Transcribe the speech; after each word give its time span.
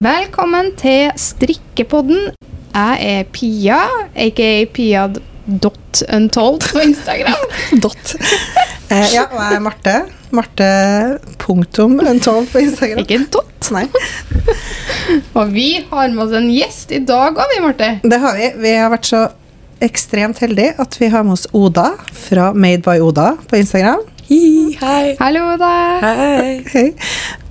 Velkommen 0.00 0.70
til 0.80 1.10
strikkepodden. 1.20 2.30
Jeg 2.72 3.00
er 3.04 3.26
Pia, 3.36 3.80
aka 4.16 4.46
Pia.untold 4.72 6.62
på 6.64 6.80
Instagram. 6.86 7.42
Dot. 7.84 8.14
Eh, 8.88 9.10
ja, 9.12 9.26
og 9.26 9.36
jeg 9.36 9.58
er 9.58 9.60
Marte. 9.60 9.96
Marte 10.32 10.70
punktum 11.36 11.98
untold 12.00 12.48
på 12.48 12.62
Instagram. 12.64 13.02
Ikke 13.04 13.18
dot. 13.28 13.68
Nei, 13.76 13.84
Og 15.38 15.52
vi 15.52 15.68
har 15.90 16.08
med 16.16 16.24
oss 16.24 16.32
en 16.40 16.48
gjest 16.48 16.96
i 16.96 17.02
dag 17.04 17.36
òg, 17.36 17.52
vi, 17.52 17.60
Marte. 17.66 17.90
det 18.00 18.22
har 18.24 18.40
vi. 18.40 18.48
Vi 18.64 18.72
har 18.80 18.88
vært 18.96 19.10
så 19.12 19.26
ekstremt 19.84 20.40
heldige 20.40 20.78
at 20.80 20.96
vi 20.96 21.12
har 21.12 21.28
med 21.28 21.36
oss 21.36 21.44
Oda 21.52 21.90
fra 22.24 22.54
Made 22.56 22.80
by 22.88 22.96
Oda 23.04 23.34
på 23.52 23.60
Instagram. 23.60 24.00
Hi, 24.30 24.76
hei. 24.78 25.16
Hallo, 25.18 25.40
Oda. 25.56 25.70
Hei. 26.04 26.60
Hei. 26.70 26.90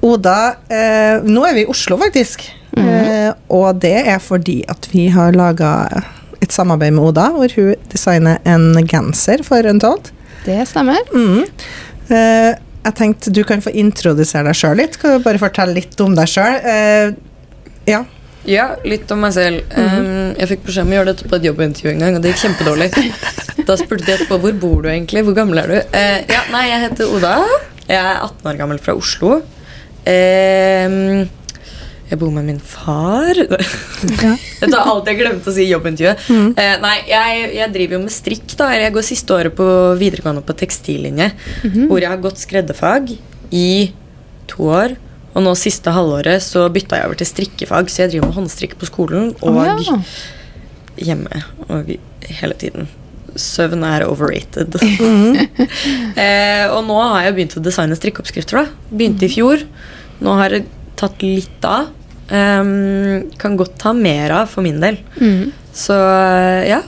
Oda, 0.08 0.36
eh, 0.72 1.18
nå 1.28 1.42
er 1.44 1.58
vi 1.58 1.66
i 1.66 1.68
Oslo 1.68 1.98
faktisk. 2.00 2.46
eh, 2.80 3.34
og 3.52 3.82
det 3.84 3.98
er 4.08 4.22
fordi 4.24 4.62
at 4.72 4.88
vi 4.94 5.10
har 5.12 5.36
laga 5.36 5.74
et 6.40 6.54
samarbeid 6.56 6.94
med 6.96 7.04
Oda, 7.10 7.26
hvor 7.36 7.52
hun 7.58 7.76
designer 7.92 8.40
en 8.48 8.88
genser 8.88 9.44
for 9.44 9.68
Untold. 9.68 10.14
Det 10.46 10.62
stemmer. 10.70 11.04
Mm. 11.12 11.44
Eh, 12.16 12.54
jeg 12.86 12.96
tenkte 12.96 13.34
du 13.36 13.44
kan 13.44 13.60
få 13.60 13.76
introdusere 13.76 14.48
deg 14.48 14.56
sjøl 14.56 14.80
litt. 14.80 14.96
Kan 15.02 15.18
du 15.18 15.26
bare 15.26 15.42
fortelle 15.42 15.76
litt 15.76 16.00
om 16.00 16.16
deg 16.16 16.32
sjøl? 16.32 16.62
ja. 17.90 18.06
Ja, 18.50 18.72
litt 18.88 19.12
om 19.14 19.22
meg 19.22 19.36
selv. 19.36 19.62
Um, 19.78 20.34
jeg 20.34 20.50
fikk 20.54 20.66
beskjed 20.66 20.88
om 20.88 20.94
å 20.94 20.98
gjøre 20.98 21.12
dette 21.12 21.30
på 21.30 21.38
et 21.38 21.48
jobbintervju 21.50 21.92
en 21.92 22.04
gang, 22.04 22.18
og 22.18 22.24
det 22.24 22.34
gikk 22.34 22.46
kjempedårlig. 22.48 22.92
Da 23.70 23.76
spurte 23.78 24.08
de 24.08 24.14
etterpå 24.16 24.38
hvor 24.42 24.54
bor 24.58 24.78
du 24.82 24.88
egentlig, 24.90 25.22
hvor 25.28 25.36
gammel 25.38 25.60
er 25.62 25.70
du? 25.70 25.76
Uh, 25.94 26.22
ja, 26.32 26.40
nei, 26.50 26.64
jeg 26.72 26.80
heter 26.88 27.12
Oda. 27.14 27.34
Jeg 27.84 28.00
er 28.00 28.24
18 28.24 28.48
år 28.50 28.56
gammel 28.58 28.80
fra 28.82 28.96
Oslo. 28.98 29.36
Um, 30.10 31.28
jeg 32.10 32.18
bor 32.18 32.32
med 32.34 32.48
min 32.48 32.62
far. 32.64 33.38
Dette 34.62 34.72
er 34.72 34.80
alt 34.80 35.12
jeg 35.12 35.20
glemte 35.20 35.52
å 35.52 35.54
si 35.54 35.68
i 35.68 35.70
jobbintervjuet. 35.70 36.24
Eh, 36.58 36.76
nei, 36.82 36.96
jeg, 37.12 37.44
jeg 37.60 37.74
driver 37.76 38.00
jo 38.00 38.02
med 38.08 38.16
strikk. 38.16 38.56
da 38.58 38.72
Jeg 38.74 38.96
går 38.96 39.06
siste 39.06 39.36
året 39.36 39.58
på 39.60 39.68
videregående 40.00 40.42
på 40.48 40.58
tekstillinje. 40.64 41.30
Hvor 41.92 42.02
jeg 42.02 42.10
har 42.10 42.24
gått 42.24 42.42
skredderfag 42.42 43.14
i 43.54 43.70
to 44.50 44.72
år. 44.74 44.98
Og 45.36 45.44
nå 45.46 45.54
siste 45.60 45.94
halvåret 45.94 46.42
så 46.44 46.66
bytta 46.74 47.00
jeg 47.00 47.10
over 47.10 47.20
til 47.20 47.30
strikkefag, 47.30 47.92
så 47.92 48.04
jeg 48.04 48.16
driver 48.16 48.32
med 48.32 48.40
håndstrikk 48.40 48.78
på 48.80 48.90
skolen 48.90 49.30
og 49.46 49.60
oh, 49.62 49.84
ja. 49.86 50.00
hjemme. 51.10 51.44
Og 51.70 51.94
hele 52.40 52.58
tiden. 52.60 52.90
Søvn 53.40 53.86
er 53.86 54.08
overrated. 54.08 54.74
eh, 56.24 56.66
og 56.74 56.82
nå 56.88 56.98
har 56.98 57.28
jeg 57.28 57.38
begynt 57.38 57.58
å 57.60 57.64
designe 57.64 57.98
strikkeoppskrifter. 57.98 58.64
da 58.64 58.94
Begynte 58.98 59.28
i 59.28 59.32
fjor. 59.32 59.64
Nå 60.26 60.36
har 60.42 60.58
jeg 60.58 60.68
tatt 61.00 61.22
litt 61.24 61.68
av. 61.68 61.94
Um, 62.30 63.26
kan 63.42 63.56
godt 63.58 63.80
ta 63.82 63.94
mer 63.98 64.34
av 64.42 64.52
for 64.52 64.66
min 64.66 64.82
del. 64.82 65.00
Mm. 65.22 65.50
Så 65.74 65.96
eh, 65.98 66.70
ja. 66.74 66.84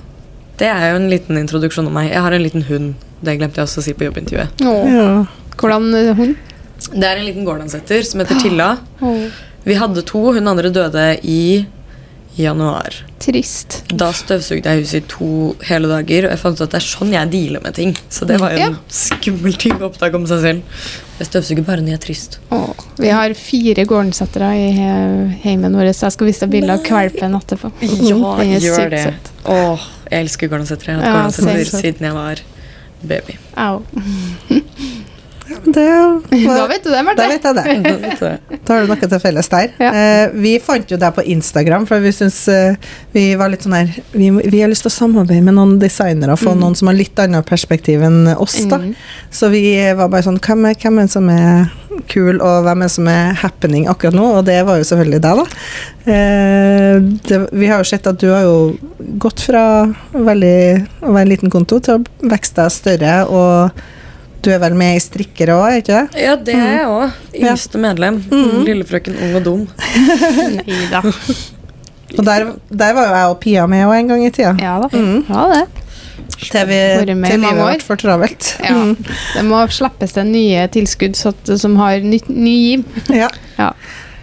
Det 0.61 0.67
er 0.69 0.91
jo 0.91 0.99
en 0.99 1.09
liten 1.09 1.39
introduksjon 1.39 1.87
om 1.89 1.95
meg. 1.97 2.11
Jeg 2.11 2.21
har 2.21 2.33
en 2.35 2.43
liten 2.43 2.65
hund. 2.67 2.91
Det 3.21 3.37
glemte 3.37 3.61
jeg 3.61 3.69
også 3.69 3.81
å 3.81 3.85
si 3.85 3.93
på 3.97 4.05
jobbintervjuet. 4.05 4.61
Ja. 4.61 5.23
Hvordan 5.57 5.93
er 5.97 6.13
hun? 6.17 6.35
Det 6.89 7.03
er 7.07 7.17
en 7.21 7.25
liten 7.27 7.45
gårdansetter 7.45 8.03
som 8.07 8.19
heter 8.23 8.39
Tilla. 8.41 8.71
Vi 9.63 9.75
hadde 9.77 10.01
to. 10.09 10.31
Hun 10.33 10.47
andre 10.47 10.69
døde 10.73 11.19
i 11.23 11.65
januar. 12.39 12.95
trist. 13.21 13.83
Da 13.93 14.07
støvsugde 14.17 14.65
jeg 14.71 14.81
huset 14.81 14.95
i 15.03 15.07
to 15.11 15.27
hele 15.67 15.85
dager, 15.91 16.25
og 16.25 16.31
jeg 16.31 16.39
fant 16.41 16.55
ut 16.57 16.63
at 16.65 16.71
det 16.73 16.79
er 16.79 16.85
sånn 16.87 17.11
jeg 17.13 17.29
dealer 17.29 17.61
med 17.61 17.75
ting. 17.77 17.91
Så 18.09 18.25
det 18.25 18.39
var 18.41 18.55
jo 18.55 18.57
en 18.63 18.71
Ja. 18.71 18.77
skummel 18.89 19.53
ting 19.61 19.73
å 19.77 19.91
oppdage 19.91 20.15
om 20.15 20.25
seg 20.25 20.39
selv. 20.41 20.61
Jeg 21.19 21.27
støvsuger 21.27 21.65
bare 21.67 21.81
når 21.83 21.91
jeg 21.91 21.99
er 21.99 22.05
trist. 22.07 22.39
Åh, 22.51 22.73
vi 22.97 23.09
har 23.13 23.33
fire 23.37 23.85
gårdensettere 23.85 24.49
i 24.57 24.71
he- 24.73 25.37
heimen 25.43 25.75
vår, 25.75 25.91
så 25.93 26.07
jeg 26.07 26.11
skal 26.13 26.27
vise 26.27 26.39
deg 26.39 26.49
bilde 26.49 26.71
av 26.73 26.81
kvalpen 26.83 27.35
etterpå. 27.37 27.71
Ja, 27.81 28.15
gjør 28.57 28.89
det. 28.89 29.13
Åh, 29.45 29.79
jeg 30.09 30.25
elsker 30.25 30.47
gårdlandsettere. 30.49 30.97
Jeg 30.97 31.11
har 31.11 31.21
hatt 31.21 31.37
ja, 31.37 31.45
same. 31.45 31.65
siden 31.83 31.99
jeg 32.01 32.13
var 32.13 32.35
baby. 33.03 33.37
Au. 33.55 33.83
Det, 35.65 35.85
Da 36.31 36.67
vet 36.71 36.83
du 36.83 36.89
det, 36.89 36.97
da 36.97 37.03
Marte. 37.03 37.27
vet 37.33 37.47
jeg 37.47 37.55
det. 37.55 38.59
Da 38.65 38.75
har 38.77 38.85
du 38.85 38.91
noe 38.91 38.99
til 39.01 39.21
felles 39.23 39.51
der. 39.51 39.73
Ja. 39.81 39.91
Eh, 39.91 40.35
vi 40.43 40.55
fant 40.63 40.91
jo 40.91 40.99
deg 41.01 41.15
på 41.17 41.25
Instagram, 41.35 41.85
for 41.89 42.03
vi 42.03 42.13
syns 42.15 42.39
eh, 42.51 42.79
vi 43.15 43.25
var 43.39 43.51
litt 43.53 43.65
sånn 43.67 43.75
her 43.77 43.91
vi, 44.13 44.29
vi 44.31 44.61
har 44.63 44.71
lyst 44.71 44.85
til 44.87 44.91
å 44.91 44.95
samarbeide 44.95 45.43
med 45.45 45.57
noen 45.57 45.77
designere 45.81 46.35
og 46.35 46.41
få 46.41 46.55
noen 46.57 46.77
som 46.77 46.91
har 46.91 46.97
litt 46.97 47.19
annet 47.21 47.47
perspektiv 47.47 48.03
enn 48.07 48.23
oss. 48.37 48.57
da. 48.71 48.81
Mm. 48.81 48.95
Så 49.31 49.51
vi 49.53 49.65
var 49.97 50.09
bare 50.11 50.25
sånn 50.27 50.39
Hvem 50.41 50.65
er, 50.71 50.75
hvem 50.81 50.99
er 51.03 51.09
som 51.11 51.29
er 51.31 51.69
kul, 52.09 52.39
og 52.41 52.63
hvem 52.65 52.85
er 52.85 52.91
som 52.91 53.07
er 53.11 53.35
happening 53.41 53.87
akkurat 53.91 54.15
nå? 54.15 54.25
Og 54.39 54.45
det 54.47 54.57
var 54.67 54.79
jo 54.79 54.87
selvfølgelig 54.87 55.21
deg, 55.23 55.41
da. 55.41 55.45
Eh, 56.11 57.09
det, 57.27 57.39
vi 57.51 57.69
har 57.69 57.83
jo 57.83 57.89
sett 57.91 58.07
at 58.09 58.19
du 58.21 58.29
har 58.31 58.45
jo 58.47 58.55
gått 59.21 59.43
fra 59.45 59.63
veldig, 60.15 60.57
å 61.03 61.11
være 61.13 61.25
en 61.27 61.33
liten 61.33 61.53
konto 61.53 61.79
til 61.83 61.99
å 61.99 62.29
vokse 62.31 62.55
deg 62.57 62.73
større, 62.73 63.15
og 63.27 63.83
du 64.45 64.51
er 64.53 64.59
vel 64.63 64.75
med 64.77 64.97
i 64.97 65.01
Strikkere 65.03 65.55
òg, 65.57 65.79
ikke 65.81 65.97
det? 65.97 66.21
Ja, 66.23 66.35
det 66.35 66.57
er 66.57 66.75
jeg 66.79 66.89
òg. 66.89 67.17
Ja. 67.33 67.53
Yngste 67.53 67.81
medlem. 67.81 68.21
Lillefrøken 68.67 69.17
ung 69.21 69.39
og 69.39 69.47
dum. 69.47 69.65
Nei 70.61 70.85
da. 70.91 71.03
Og 72.17 72.25
der, 72.27 72.49
der 72.67 72.89
var 72.91 73.05
jo 73.07 73.15
jeg 73.15 73.27
og 73.31 73.37
Pia 73.39 73.65
med 73.71 73.85
òg 73.87 73.93
en 74.01 74.09
gang 74.11 74.25
i 74.25 74.31
tida. 74.35 74.49
Ja 74.59 74.73
da. 74.83 74.89
Mm. 74.91 75.21
Ja, 75.29 75.45
det. 75.53 75.87
Til, 76.41 76.65
vi, 76.67 76.79
til 77.05 77.39
livet 77.39 77.59
ble 77.59 77.85
for 77.85 78.01
travelt. 78.01 78.49
Ja. 78.63 78.73
Mm. 78.75 78.95
Det 78.99 79.43
må 79.47 79.61
slippes 79.71 80.15
til 80.15 80.27
nye 80.27 80.65
tilskudd 80.73 81.15
så 81.15 81.31
at, 81.31 81.51
som 81.61 81.77
har 81.79 82.01
ny, 82.03 82.19
ny 82.27 82.55
giv. 82.57 82.85
Ja. 83.13 83.29
Ja. 83.59 83.71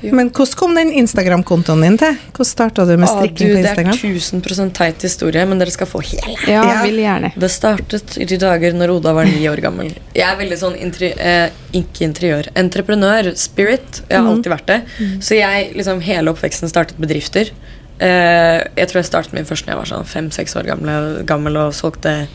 Men 0.01 0.31
hvordan 0.31 0.55
kom 0.59 0.75
den 0.79 0.93
Instagram-kontoen 1.01 1.81
din 1.83 1.97
til? 1.99 2.19
Hvordan 2.31 2.47
starta 2.49 2.85
du 2.87 2.93
med 2.97 3.09
strikking 3.11 3.49
ah, 3.49 3.55
du, 3.55 3.55
på 3.55 3.63
det 3.63 3.71
er 3.71 3.81
Instagram? 3.83 4.43
1000 4.53 4.73
teit 4.79 5.03
historie, 5.03 5.47
men 5.51 5.59
dere 5.59 5.75
skal 5.75 5.89
få 5.91 6.03
hele. 6.07 6.37
Ja, 6.47 6.63
Ja. 6.63 6.83
vil 6.85 7.01
gjerne. 7.03 7.33
Det 7.35 7.51
startet 7.51 8.19
i 8.19 8.27
de 8.31 8.39
dager 8.39 8.77
når 8.79 8.93
Oda 8.99 9.15
var 9.17 9.27
ni 9.27 9.49
år 9.51 9.63
gammel. 9.65 9.91
Jeg 10.15 10.27
er 10.29 10.37
veldig 10.39 10.59
sånn 10.61 10.77
interi 10.79 11.11
eh, 11.19 11.49
Ikke 11.73 12.07
interiør. 12.07 12.51
Entreprenør. 12.55 13.33
Spirit. 13.37 14.03
Jeg 14.09 14.21
har 14.21 14.31
alltid 14.31 14.53
vært 14.55 14.71
det. 14.71 14.79
Så 15.25 15.35
jeg 15.39 15.73
liksom 15.75 16.01
hele 16.07 16.31
oppveksten 16.31 16.71
startet 16.71 17.01
bedrifter. 17.03 17.51
Eh, 17.99 18.61
jeg 18.79 18.87
tror 18.89 19.01
jeg 19.03 19.09
startet 19.11 19.35
min 19.35 19.49
først 19.49 19.67
da 19.67 19.75
jeg 19.75 19.81
var 19.81 19.91
sånn 19.91 20.07
fem-seks 20.07 20.55
år 20.61 20.71
gammel, 20.71 21.25
gammel 21.27 21.59
og 21.59 21.75
solgte 21.75 22.29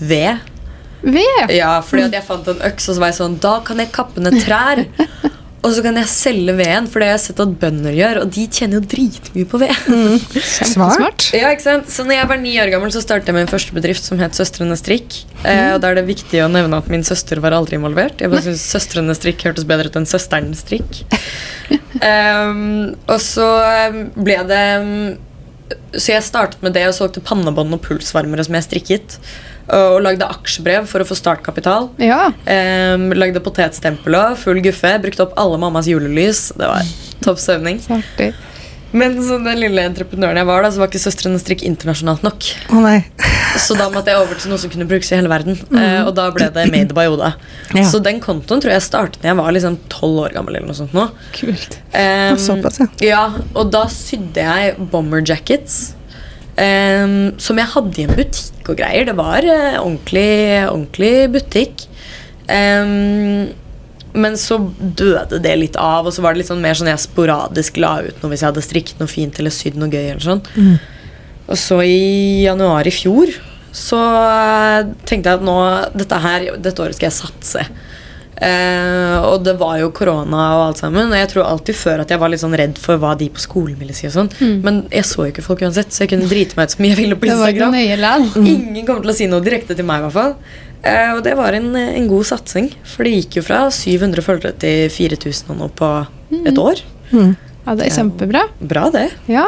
ved. 0.00 0.40
Ved. 1.02 1.50
Ja, 1.52 1.80
fordi 1.84 2.06
at 2.08 2.16
jeg 2.16 2.24
fant 2.24 2.48
en 2.48 2.62
øks, 2.62 2.88
og 2.88 2.96
så 2.96 3.02
var 3.02 3.10
jeg 3.10 3.18
sånn 3.18 3.38
Da 3.42 3.56
kan 3.66 3.80
jeg 3.82 3.90
kappe 3.92 4.22
ned 4.22 4.38
trær. 4.40 4.84
Og 5.62 5.70
så 5.76 5.82
kan 5.84 5.94
jeg 5.94 6.10
selge 6.10 6.54
veden, 6.58 6.88
for 6.90 6.98
det 6.98 7.06
har 7.06 7.14
jeg 7.14 7.22
sett 7.28 7.40
at 7.44 7.52
bønder 7.60 7.94
gjør. 7.94 8.18
Og 8.24 8.30
de 8.34 8.46
tjener 8.50 8.80
jo 8.80 8.82
dritmye 8.90 9.46
på 9.46 9.60
ved. 9.62 9.84
Smart. 10.72 11.28
Ja, 11.36 11.52
ikke 11.54 11.66
sant? 11.68 11.92
Så 11.92 12.02
når 12.06 12.18
jeg 12.18 12.30
var 12.32 12.40
ni 12.42 12.56
år 12.58 12.72
gammel, 12.72 12.90
så 12.94 13.02
startet 13.04 13.30
jeg 13.30 13.36
med 13.36 13.46
en 13.46 13.52
første 13.52 13.76
bedrift 13.76 14.02
som 14.02 14.18
het 14.22 14.34
Søstrene 14.34 14.74
Strikk. 14.78 15.20
Eh, 15.46 15.68
og 15.76 15.78
da 15.84 15.92
er 15.92 16.00
det 16.00 16.08
viktig 16.08 16.42
å 16.42 16.50
nevne 16.50 16.82
at 16.82 16.90
min 16.90 17.06
søster 17.06 17.38
var 17.44 17.54
aldri 17.54 17.78
involvert. 17.78 18.18
Jeg 18.18 18.32
bare 18.32 18.42
syntes 18.48 18.66
Søstrene 18.74 19.14
Strikk 19.14 19.46
hørtes 19.46 19.68
bedre 19.68 19.86
ut 19.86 20.00
enn 20.00 20.08
Søsteren 20.10 20.50
Strikk. 20.58 21.04
um, 22.02 22.90
og 23.12 23.18
så 23.22 23.48
eh, 23.62 24.02
ble 24.18 24.40
det 24.48 24.64
mm, 24.82 25.06
Så 25.94 26.10
jeg 26.10 26.26
startet 26.26 26.64
med 26.66 26.74
det 26.74 26.88
og 26.90 26.96
solgte 26.98 27.22
pannebånd 27.22 27.78
og 27.78 27.86
pulsvarmere 27.86 28.42
som 28.48 28.58
jeg 28.58 28.66
strikket. 28.66 29.20
Og 29.72 29.98
lagde 30.04 30.26
aksjebrev 30.26 30.88
for 30.90 31.04
å 31.04 31.06
få 31.06 31.16
startkapital. 31.18 31.90
Ja. 32.02 32.32
Um, 32.46 33.10
lagde 33.14 33.42
potetstempel 33.44 34.18
full 34.40 34.62
guffe. 34.64 34.96
Brukte 35.02 35.26
opp 35.26 35.36
alle 35.40 35.60
mammas 35.62 35.90
julelys. 35.90 36.48
Det 36.58 36.66
var 36.68 36.88
topp 37.22 37.38
søvning. 37.42 37.78
Men 38.92 39.14
som 39.24 39.44
den 39.44 39.56
lille 39.56 39.84
entreprenøren 39.88 40.36
jeg 40.36 40.48
var, 40.48 40.64
da, 40.64 40.70
så 40.72 40.82
var 40.82 40.90
ikke 40.90 41.00
Søstrene 41.00 41.38
Strikk 41.40 41.62
internasjonalt 41.64 42.24
nok. 42.26 42.48
Nei. 42.76 42.98
Så 43.60 43.76
da 43.76 43.86
måtte 43.92 44.12
jeg 44.12 44.20
over 44.20 44.36
til 44.36 44.52
noe 44.52 44.60
som 44.60 44.72
kunne 44.72 44.86
brukes 44.88 45.08
i 45.12 45.16
hele 45.16 45.30
verden. 45.32 45.56
Eh, 45.76 46.02
og 46.04 46.12
da 46.16 46.26
ble 46.34 46.50
det 46.52 46.66
Made 46.72 46.96
by 46.96 47.06
Oda. 47.12 47.32
Ja. 47.72 47.86
Så 47.88 48.02
den 48.04 48.20
kontoen 48.20 48.60
tror 48.60 48.74
jeg 48.74 48.84
startet 48.84 49.22
da 49.24 49.30
jeg 49.30 49.38
var 49.40 49.52
liksom 49.56 49.78
12 49.88 50.20
år 50.26 50.36
gammel. 50.36 50.58
eller 50.58 50.68
noe 50.68 50.76
sånt 50.76 50.96
nå. 50.96 51.06
Kult. 51.36 51.78
Um, 51.92 52.36
Såpass, 52.40 52.82
ja. 52.82 52.88
ja, 53.04 53.22
og 53.56 53.72
da 53.72 53.86
sydde 53.92 54.44
jeg 54.44 54.88
bomber 54.92 55.24
ehm, 56.60 57.32
som 57.40 57.58
jeg 57.60 57.72
hadde 57.74 58.00
i 58.00 58.06
en 58.06 58.14
butikk 58.18 58.70
og 58.72 58.78
greier. 58.80 59.08
Det 59.08 59.16
var 59.18 59.46
uh, 59.46 59.80
ordentlig, 59.80 60.28
ordentlig 60.68 61.14
butikk. 61.36 61.84
Um, 62.48 63.52
men 64.12 64.36
så 64.36 64.58
døde 64.78 65.40
det 65.40 65.54
litt 65.56 65.78
av, 65.80 66.04
og 66.06 66.12
så 66.12 66.24
var 66.24 66.34
det 66.34 66.42
litt 66.42 66.50
sånn 66.50 66.60
mer 66.64 66.76
sånn 66.76 66.90
jeg 66.90 67.00
sporadisk 67.00 67.78
la 67.80 67.94
ut 68.04 68.18
noe 68.20 68.32
hvis 68.32 68.42
jeg 68.42 68.50
hadde 68.50 68.64
strikket 68.64 69.00
noe 69.00 69.08
fint 69.08 69.38
eller 69.40 69.54
sydd 69.54 69.78
noe 69.80 69.88
gøy. 69.88 70.10
eller 70.10 70.26
sånn. 70.26 70.42
Og 71.48 71.58
så 71.58 71.80
i 71.84 72.44
januar 72.44 72.86
i 72.88 72.92
fjor 72.94 73.32
så 73.72 73.98
eh, 73.98 74.90
tenkte 75.08 75.32
jeg 75.32 75.40
at 75.40 75.46
nå, 75.46 75.56
dette 75.96 76.18
her, 76.20 76.44
dette 76.60 76.84
året 76.84 76.98
skal 76.98 77.08
jeg 77.08 77.16
satse. 77.16 77.64
Eh, 78.42 79.16
og 79.22 79.44
det 79.46 79.54
var 79.60 79.76
jo 79.78 79.92
korona 79.94 80.42
og 80.56 80.62
alt 80.64 80.82
sammen. 80.82 81.12
Og 81.12 81.18
jeg 81.18 81.30
tror 81.30 81.46
alltid 81.46 81.78
før 81.78 82.02
at 82.02 82.10
jeg 82.10 82.22
var 82.22 82.32
litt 82.32 82.42
sånn 82.42 82.56
redd 82.58 82.80
for 82.82 82.98
hva 83.02 83.12
de 83.18 83.28
på 83.32 83.42
skolen 83.42 83.78
ville 83.78 83.94
si. 83.96 84.08
og 84.08 84.16
sånn 84.16 84.32
Men 84.64 84.82
jeg 84.90 85.06
så 85.08 85.26
jo 85.26 85.30
ikke 85.34 85.46
folk 85.46 85.62
uansett, 85.62 85.94
så 85.94 86.04
jeg 86.04 86.14
kunne 86.14 86.30
drite 86.30 86.58
meg 86.58 86.66
ut 86.66 86.74
så 86.74 86.82
mye 86.82 86.94
jeg 86.94 87.00
ville 87.04 87.18
på 87.18 87.30
Det 87.30 87.38
var 87.38 87.54
ikke 87.54 87.70
Instagram. 87.70 88.28
Mm. 88.34 88.50
Ingen 88.56 88.88
kommer 88.88 89.06
til 89.06 89.14
å 89.14 89.18
si 89.20 89.30
noe 89.30 89.46
direkte 89.46 89.78
til 89.78 89.88
meg, 89.88 90.02
i 90.02 90.08
hvert 90.08 90.18
fall. 90.18 90.34
Eh, 90.82 91.12
og 91.14 91.22
det 91.26 91.36
var 91.38 91.54
en, 91.54 91.70
en 91.78 92.10
god 92.10 92.28
satsing. 92.32 92.72
For 92.94 93.06
det 93.06 93.14
gikk 93.20 93.38
jo 93.38 93.46
fra 93.46 93.64
700 93.70 94.26
følgere 94.26 94.58
til 94.64 94.90
4000 94.90 95.54
og 95.54 95.60
noe 95.62 95.76
på 95.78 95.92
et 96.42 96.58
år. 96.58 96.82
Mm. 97.12 97.36
Ja, 97.62 97.76
det 97.78 97.86
er 97.86 97.94
kjempebra. 97.94 98.46
Bra, 98.58 98.88
det. 98.90 99.06
Ja. 99.30 99.46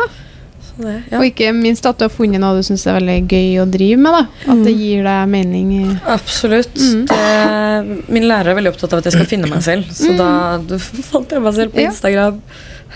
Det 0.74 0.92
ja. 1.12 1.18
Og 1.20 1.24
ikke 1.28 1.52
minst 1.54 1.86
at 1.86 1.98
du 2.00 2.06
har 2.06 2.10
funnet 2.10 2.40
noe 2.42 2.56
du 2.58 2.64
syns 2.66 2.82
er 2.90 2.96
veldig 2.98 3.16
gøy 3.30 3.60
å 3.62 3.66
drive 3.70 3.98
med. 4.00 4.16
da. 4.16 4.52
At 4.54 4.62
det 4.66 4.72
gir 4.74 5.04
deg 5.06 5.28
mening. 5.30 5.74
Absolutt. 6.10 6.74
Mm. 6.74 7.04
Det, 7.10 8.00
min 8.16 8.26
lærer 8.30 8.50
er 8.52 8.58
veldig 8.58 8.72
opptatt 8.74 8.92
av 8.96 9.02
at 9.02 9.10
jeg 9.10 9.16
skal 9.18 9.28
finne 9.30 9.50
meg 9.50 9.62
selv, 9.66 9.90
så 9.94 10.14
da 10.18 10.30
da 10.66 10.78
fant 10.82 11.30
jeg 11.30 11.44
meg 11.44 11.54
selv 11.60 11.74
på 11.76 11.84
Ja. 11.84 11.92
Instagram. 11.92 12.40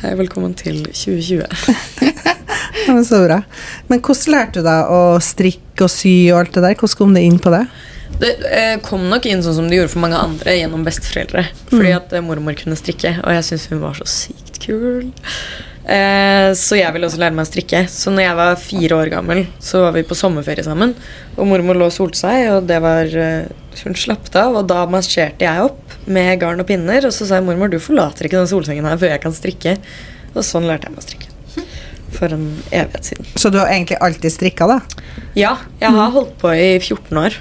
Hei, 0.03 0.15
velkommen 0.19 0.55
til 0.59 0.85
2020. 0.91 1.45
Ja, 2.89 2.95
så 3.05 3.19
bra. 3.25 3.43
Men 3.91 4.01
hvordan 4.01 4.33
lærte 4.33 4.61
du 4.63 4.65
deg 4.67 4.91
å 4.95 4.99
strikke 5.23 5.85
og 5.85 5.91
sy 5.93 6.13
og 6.33 6.39
alt 6.41 6.55
det 6.57 6.63
der? 6.65 6.77
Hvordan 6.79 6.99
kom 7.01 7.15
det 7.17 7.23
inn 7.27 7.39
på 7.43 7.51
det? 7.53 7.61
Det 8.23 8.31
eh, 8.49 8.77
kom 8.83 9.05
nok 9.11 9.27
inn 9.29 9.43
sånn 9.45 9.57
som 9.59 9.67
det 9.69 9.77
gjorde 9.79 9.93
for 9.93 10.03
mange 10.05 10.19
andre 10.21 10.55
gjennom 10.57 10.85
besteforeldre. 10.87 11.45
Fordi 11.69 11.93
at 11.97 12.15
eh, 12.17 12.25
mormor 12.25 12.57
kunne 12.59 12.79
strikke, 12.79 13.17
og 13.21 13.35
jeg 13.37 13.45
syntes 13.49 13.67
hun 13.73 13.83
var 13.83 13.99
så 14.01 14.07
sykt 14.09 14.61
kul. 14.65 15.11
Eh, 15.89 16.51
så 16.59 16.77
jeg 16.77 16.93
ville 16.93 17.09
også 17.09 17.21
lære 17.23 17.33
meg 17.37 17.47
å 17.47 17.49
strikke. 17.49 17.81
Så 17.89 18.13
når 18.13 18.27
jeg 18.27 18.39
var 18.39 18.61
fire 18.61 18.99
år 18.99 19.11
gammel, 19.13 19.47
så 19.63 19.87
var 19.87 19.95
vi 19.97 20.05
på 20.05 20.17
sommerferie 20.19 20.67
sammen. 20.67 20.93
Og 21.39 21.49
mormor 21.49 21.79
lå 21.81 21.89
og 21.89 21.95
solte 21.95 22.21
seg, 22.21 22.51
og 22.53 22.69
det 22.69 22.81
var 22.85 23.09
eh, 23.09 23.49
Hun 23.79 23.95
slappet 23.95 24.35
av, 24.35 24.57
og 24.59 24.67
da 24.67 24.83
marsjerte 24.91 25.47
jeg 25.47 25.63
opp 25.63 25.93
med 26.11 26.33
garn 26.43 26.61
og 26.61 26.69
pinner. 26.69 27.05
Og 27.07 27.15
så 27.15 27.29
sa 27.29 27.39
jeg 27.39 27.47
mormor, 27.47 27.73
du 27.73 27.79
forlater 27.81 28.29
ikke 28.29 28.41
den 28.41 28.51
solsengen 28.51 28.89
her 28.89 29.01
før 29.01 29.15
jeg 29.15 29.25
kan 29.25 29.37
strikke. 29.37 29.77
Og 30.35 30.45
sånn 30.45 30.69
lærte 30.69 30.89
jeg 30.91 30.97
meg 30.97 31.05
å 31.05 31.07
strikke. 31.07 31.35
For 32.19 32.33
en 32.35 32.47
evighet 32.73 33.13
siden. 33.13 33.29
Så 33.39 33.53
du 33.53 33.61
har 33.61 33.71
egentlig 33.71 34.01
alltid 34.03 34.33
strikka, 34.35 34.67
da? 34.69 34.81
Ja, 35.39 35.55
jeg 35.81 35.95
har 35.95 36.13
holdt 36.15 36.35
på 36.41 36.51
i 36.57 36.73
14 36.81 37.21
år, 37.21 37.37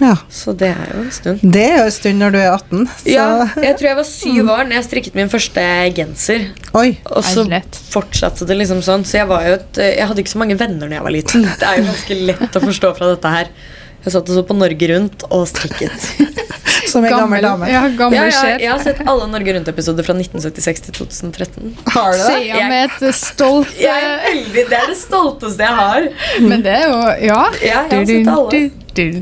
Ja. 0.00 0.14
så 0.32 0.54
det 0.56 0.70
er 0.72 0.92
jo 0.94 1.02
en 1.04 1.10
stund. 1.14 1.42
Det 1.56 1.64
er 1.64 1.76
jo 1.78 1.84
en 1.88 1.94
stund 1.94 2.22
når 2.22 2.34
du 2.34 2.38
er 2.40 2.48
18. 2.52 2.86
Så 3.02 3.10
Ja, 3.12 3.26
jeg 3.62 3.76
tror 3.78 3.88
jeg 3.90 3.98
var 4.00 4.08
syv 4.08 4.52
år 4.54 4.62
når 4.68 4.76
jeg 4.78 4.86
strikket 4.88 5.18
min 5.18 5.32
første 5.32 5.66
genser. 5.96 6.46
Oi. 6.78 6.88
Og 7.10 7.24
så 7.26 7.44
fortsatte 7.90 8.48
det 8.48 8.56
liksom 8.60 8.82
sånn. 8.86 9.04
Så 9.06 9.20
jeg 9.20 9.28
var 9.30 9.46
jo 9.48 9.58
et 9.58 9.82
Jeg 9.84 10.08
hadde 10.08 10.24
ikke 10.24 10.34
så 10.36 10.42
mange 10.42 10.58
venner 10.60 10.86
når 10.88 10.98
jeg 10.98 11.06
var 11.08 11.16
liten. 11.16 11.46
Det 11.60 11.68
er 11.68 11.80
jo 11.80 11.90
ganske 11.90 12.18
lett 12.32 12.56
å 12.60 12.64
forstå 12.64 12.94
fra 12.98 13.12
dette 13.14 13.36
her. 13.36 13.52
Jeg 14.00 14.14
satt 14.14 14.30
og 14.32 14.38
så 14.38 14.42
på 14.48 14.56
Norge 14.56 14.86
Rundt 14.94 15.26
og 15.28 15.44
strikket. 15.50 16.06
Som 16.90 17.04
en 17.04 17.12
gammel 17.12 17.42
dame. 17.44 17.68
Ja, 17.70 17.82
gammel 17.94 18.16
Ja, 18.16 18.24
ja, 18.32 18.54
jeg 18.58 18.70
har 18.72 18.80
sett 18.82 19.02
alle 19.04 19.26
Norge 19.30 19.52
Rundt-episoder 19.54 20.06
fra 20.06 20.14
1976 20.16 20.86
til 20.86 20.96
2013. 20.96 21.74
Har 21.92 22.14
du 22.16 22.22
det? 22.22 22.30
Sier 22.30 22.70
med 22.70 22.86
et 22.88 23.16
stolt 23.18 23.74
Jeg 23.78 24.14
veldig, 24.24 24.64
Det 24.70 24.78
er 24.78 24.88
det 24.90 24.96
stolteste 24.98 25.66
jeg 25.68 25.78
har. 25.82 26.08
Men 26.46 26.64
det 26.64 26.76
er 26.78 26.86
jo 26.88 27.00
Ja. 27.28 27.42
Ja, 27.60 27.82
jeg 27.90 27.98
har 28.00 28.08
sett 28.08 28.32
alle. 28.34 28.62
Den, 28.96 29.20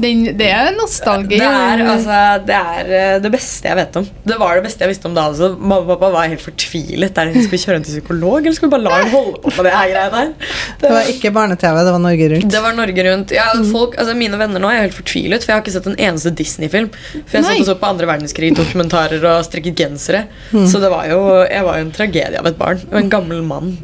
den, 0.00 0.22
det 0.38 0.48
er 0.48 0.70
nostalgi. 0.76 1.38
Det 1.40 1.46
er, 1.46 1.82
altså, 1.84 2.18
det 2.46 2.56
er 2.56 2.92
eh, 2.96 3.16
det 3.22 3.30
beste 3.32 3.68
jeg 3.68 3.78
vet 3.78 3.98
om. 4.00 4.06
Det 4.26 4.38
var 4.40 4.56
det 4.56 4.64
beste 4.64 4.84
jeg 4.84 4.92
visste 4.92 5.08
om 5.10 5.16
da. 5.16 5.26
Altså. 5.30 5.50
Mamma 5.58 5.80
og 5.82 5.90
pappa 5.92 6.10
var 6.14 6.30
helt 6.30 6.44
fortvilet. 6.44 7.12
Der 7.16 7.32
skal 7.34 7.52
vi 7.52 7.60
kjøre 7.60 7.76
henne 7.78 7.88
til 7.88 7.98
psykolog, 7.98 8.38
eller 8.40 8.56
skal 8.56 8.68
vi 8.68 8.72
bare 8.74 8.86
la 8.86 8.96
henne 8.98 9.12
holde 9.14 9.42
på 9.44 9.52
med 9.56 9.68
det 9.68 9.74
her 9.76 9.92
greiene 9.92 10.22
her? 10.22 10.32
Det 10.80 10.92
var 10.94 11.12
ikke 11.12 11.32
barne-TV, 11.36 11.80
det 11.86 11.94
var 11.96 12.04
Norge 12.06 12.30
Rundt. 12.34 12.50
Det 12.56 12.64
var 12.64 12.76
Norge 12.78 13.06
Rundt. 13.10 13.36
Ja, 13.36 13.46
folk, 13.70 13.96
altså 14.00 14.16
Mine 14.18 14.40
venner 14.40 14.64
nå 14.64 14.72
er 14.72 14.84
helt 14.86 14.96
fortvilet, 14.96 15.44
for 15.44 15.52
jeg 15.52 15.58
har 15.58 15.64
ikke 15.66 15.76
sett 15.76 15.90
en 15.92 16.00
eneste 16.08 16.34
Disney-film. 16.40 16.90
For 17.14 17.38
jeg 17.38 17.46
Nei. 17.46 17.54
satt 17.54 17.64
og 17.66 17.70
så 17.72 17.78
på 17.80 17.90
andre 17.92 18.10
verdenskrig-dokumentarer 18.14 19.24
og 19.34 19.46
strikket 19.48 19.84
gensere. 19.84 20.24
Så 20.50 20.82
det 20.82 20.90
var 20.92 21.08
jo, 21.10 21.20
jeg 21.44 21.66
var 21.66 21.80
jo 21.80 21.88
en 21.88 21.94
tragedie 21.94 22.40
av 22.40 22.48
et 22.50 22.60
barn. 22.60 22.82
Og 22.90 23.00
en 23.02 23.12
gammel 23.12 23.42
mann. 23.46 23.74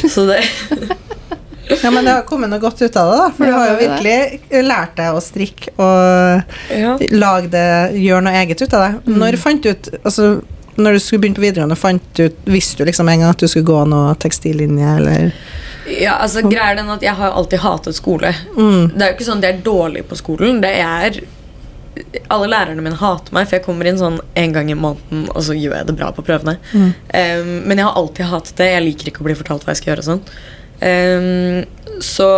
Så 0.00 0.26
det 0.30 0.42
Ja, 1.70 1.90
men 1.94 2.06
det 2.06 2.14
har 2.14 2.24
kommet 2.28 2.50
noe 2.52 2.62
godt 2.62 2.82
ut 2.82 2.96
av 2.98 3.10
det, 3.10 3.18
da. 3.20 3.26
For 3.36 3.46
du 3.46 3.54
har 3.56 3.68
jo 3.68 3.74
det 3.76 3.88
virkelig 3.88 4.64
lært 4.66 4.96
deg 4.98 5.16
å 5.16 5.24
strikke 5.24 5.74
og 5.76 6.72
ja. 6.74 6.94
lage 7.14 7.52
det, 7.52 7.66
gjøre 8.00 8.24
noe 8.26 8.40
eget 8.42 8.64
ut 8.64 8.74
av 8.74 8.86
det. 8.86 8.92
Mm. 9.06 9.18
Når 9.22 9.40
fant 9.40 9.62
du 9.62 9.70
ut 9.70 9.90
Altså, 10.02 10.30
når 10.80 10.96
du 10.96 11.02
skulle 11.02 11.24
begynne 11.24 11.38
på 11.38 11.44
videregående, 11.44 11.78
fant 11.78 12.06
du 12.16 12.28
visste 12.50 12.80
du 12.80 12.88
liksom 12.88 13.08
en 13.10 13.24
gang 13.24 13.34
at 13.34 13.42
du 13.42 13.48
skulle 13.50 13.68
gå 13.68 13.82
noe 13.90 14.14
tekstillinje, 14.20 14.94
eller 15.00 15.32
ja, 15.90 16.14
altså 16.22 16.44
greier 16.44 16.76
den 16.78 16.90
at 16.92 17.02
jeg 17.02 17.16
har 17.18 17.34
alltid 17.34 17.62
hatet 17.64 17.96
skole. 17.96 18.32
mm. 18.56 18.92
Det 18.94 19.04
er 19.04 19.12
jo 19.12 19.16
ikke 19.16 19.26
sånn 19.26 19.42
at 19.42 19.48
jeg 19.48 19.58
er 19.58 19.62
dårlig 19.66 20.04
på 20.06 20.18
skolen. 20.18 20.60
Det 20.62 20.70
er 20.78 21.20
alle 22.30 22.48
lærerne 22.50 22.84
mine 22.84 22.98
hater 23.00 23.34
meg, 23.34 23.48
for 23.48 23.58
jeg 23.58 23.64
kommer 23.64 23.88
inn 23.88 23.98
sånn 24.00 24.20
en 24.38 24.54
gang 24.54 24.70
i 24.70 24.78
måneden, 24.78 25.26
og 25.34 25.42
så 25.44 25.56
gjør 25.56 25.80
jeg 25.80 25.90
det 25.90 25.96
bra 25.98 26.12
på 26.14 26.24
prøvene. 26.26 26.56
Mm. 26.72 26.86
Um, 26.86 27.52
men 27.66 27.80
jeg 27.80 27.88
har 27.88 27.98
alltid 27.98 28.30
hatet 28.30 28.56
det. 28.60 28.70
Jeg 28.70 28.86
liker 28.86 29.10
ikke 29.10 29.24
å 29.24 29.28
bli 29.28 29.38
fortalt 29.38 29.66
hva 29.66 29.74
jeg 29.74 29.82
skal 29.82 29.94
gjøre. 29.94 30.04
og 30.04 30.10
sånn. 30.12 30.24
Um, 30.80 31.64
så 32.00 32.28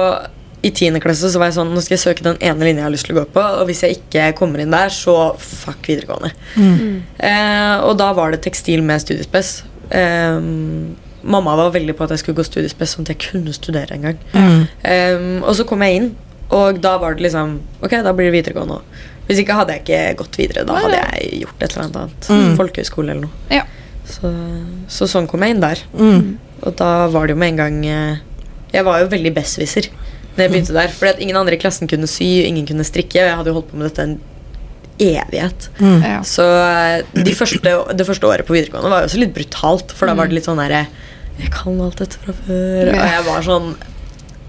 i 0.63 0.71
10. 0.71 0.99
klasse 1.03 1.31
så 1.31 1.39
var 1.39 1.51
jeg 1.51 1.57
sånn 1.57 1.73
Nå 1.75 1.83
skal 1.83 1.95
jeg 1.97 2.03
søke 2.03 2.25
den 2.27 2.39
ene 2.43 2.67
linja 2.67 2.83
jeg 2.83 2.87
har 2.87 2.95
lyst 2.95 3.07
til 3.09 3.17
å 3.17 3.21
gå 3.21 3.29
på, 3.35 3.43
og 3.43 3.67
hvis 3.67 3.83
jeg 3.83 3.99
ikke 3.99 4.29
kommer 4.39 4.63
inn 4.63 4.75
der, 4.75 4.93
så 4.95 5.35
fuck 5.39 5.91
videregående. 5.91 6.31
Mm. 6.55 7.01
Uh, 7.19 7.77
og 7.89 7.97
da 7.99 8.13
var 8.17 8.35
det 8.35 8.43
tekstil 8.47 8.85
med 8.87 9.03
studiespes. 9.03 9.55
Um, 9.91 10.95
mamma 11.23 11.57
var 11.59 11.75
veldig 11.75 11.97
på 11.99 12.07
at 12.07 12.15
jeg 12.15 12.23
skulle 12.23 12.39
gå 12.39 12.47
studiespes, 12.47 12.95
sånn 12.95 13.09
at 13.09 13.15
jeg 13.15 13.23
kunne 13.27 13.55
studere 13.57 13.99
en 13.99 14.07
gang. 14.11 14.23
Mm. 14.35 14.63
Um, 14.87 15.35
og 15.43 15.57
så 15.59 15.67
kom 15.69 15.83
jeg 15.87 15.99
inn, 15.99 16.13
og 16.53 16.79
da 16.85 16.99
var 17.01 17.17
det 17.17 17.25
liksom 17.25 17.57
Ok, 17.81 17.95
da 18.05 18.13
blir 18.15 18.29
det 18.29 18.37
videregående 18.37 18.79
òg. 18.79 19.03
Hvis 19.27 19.39
ikke 19.41 19.57
hadde 19.57 19.77
jeg 19.77 19.85
ikke 19.85 20.01
gått 20.19 20.37
videre. 20.37 20.65
Da 20.69 20.77
hadde 20.83 20.99
jeg 20.99 21.45
gjort 21.45 21.63
et 21.63 21.71
eller 21.71 21.85
annet 21.85 22.01
annet. 22.01 22.27
Mm. 22.29 22.57
Folkehøyskole 22.59 23.15
eller 23.15 23.29
noe. 23.29 23.45
Ja. 23.55 23.63
Så, 24.05 24.31
så 24.91 25.07
sånn 25.09 25.29
kom 25.31 25.45
jeg 25.47 25.55
inn 25.55 25.63
der. 25.63 25.81
Mm. 25.95 26.35
Og 26.67 26.75
da 26.79 26.91
var 27.11 27.27
det 27.27 27.37
jo 27.37 27.41
med 27.41 27.55
en 27.55 27.61
gang 27.63 27.79
eh, 27.87 28.21
Jeg 28.73 28.87
var 28.89 29.03
jo 29.03 29.13
veldig 29.13 29.35
besserwisser 29.37 29.91
da 30.33 30.47
jeg 30.47 30.53
begynte 30.53 30.77
der. 30.77 30.93
Fordi 30.93 31.13
at 31.13 31.23
ingen 31.25 31.37
andre 31.37 31.57
i 31.59 31.61
klassen 31.61 31.91
kunne 31.91 32.09
sy, 32.09 32.29
ingen 32.47 32.67
kunne 32.69 32.87
strikke. 32.89 33.21
Og 33.21 33.29
jeg 33.29 33.39
hadde 33.41 33.53
jo 33.53 33.59
holdt 33.59 33.71
på 33.73 33.81
med 33.81 33.91
dette 33.91 34.07
en 34.07 34.19
evighet. 35.03 35.69
Mm. 35.79 36.01
Ja. 36.01 36.19
Så 36.27 36.47
eh, 36.47 37.23
de 37.29 37.37
første, 37.37 37.79
det 37.93 38.09
første 38.09 38.29
året 38.29 38.49
på 38.49 38.57
videregående 38.57 38.93
var 38.93 39.05
jo 39.05 39.11
også 39.11 39.23
litt 39.23 39.35
brutalt. 39.37 39.95
For 39.97 40.09
da 40.09 40.17
var 40.19 40.31
det 40.31 40.41
litt 40.41 40.49
sånn 40.49 40.61
derre 40.63 40.87
Jeg 41.41 41.53
kan 41.55 41.81
alt 41.85 42.01
dette 42.01 42.21
fra 42.23 42.37
før. 42.45 42.93
Og 42.93 43.03
jeg 43.03 43.25
var 43.29 43.49
sånn 43.49 43.75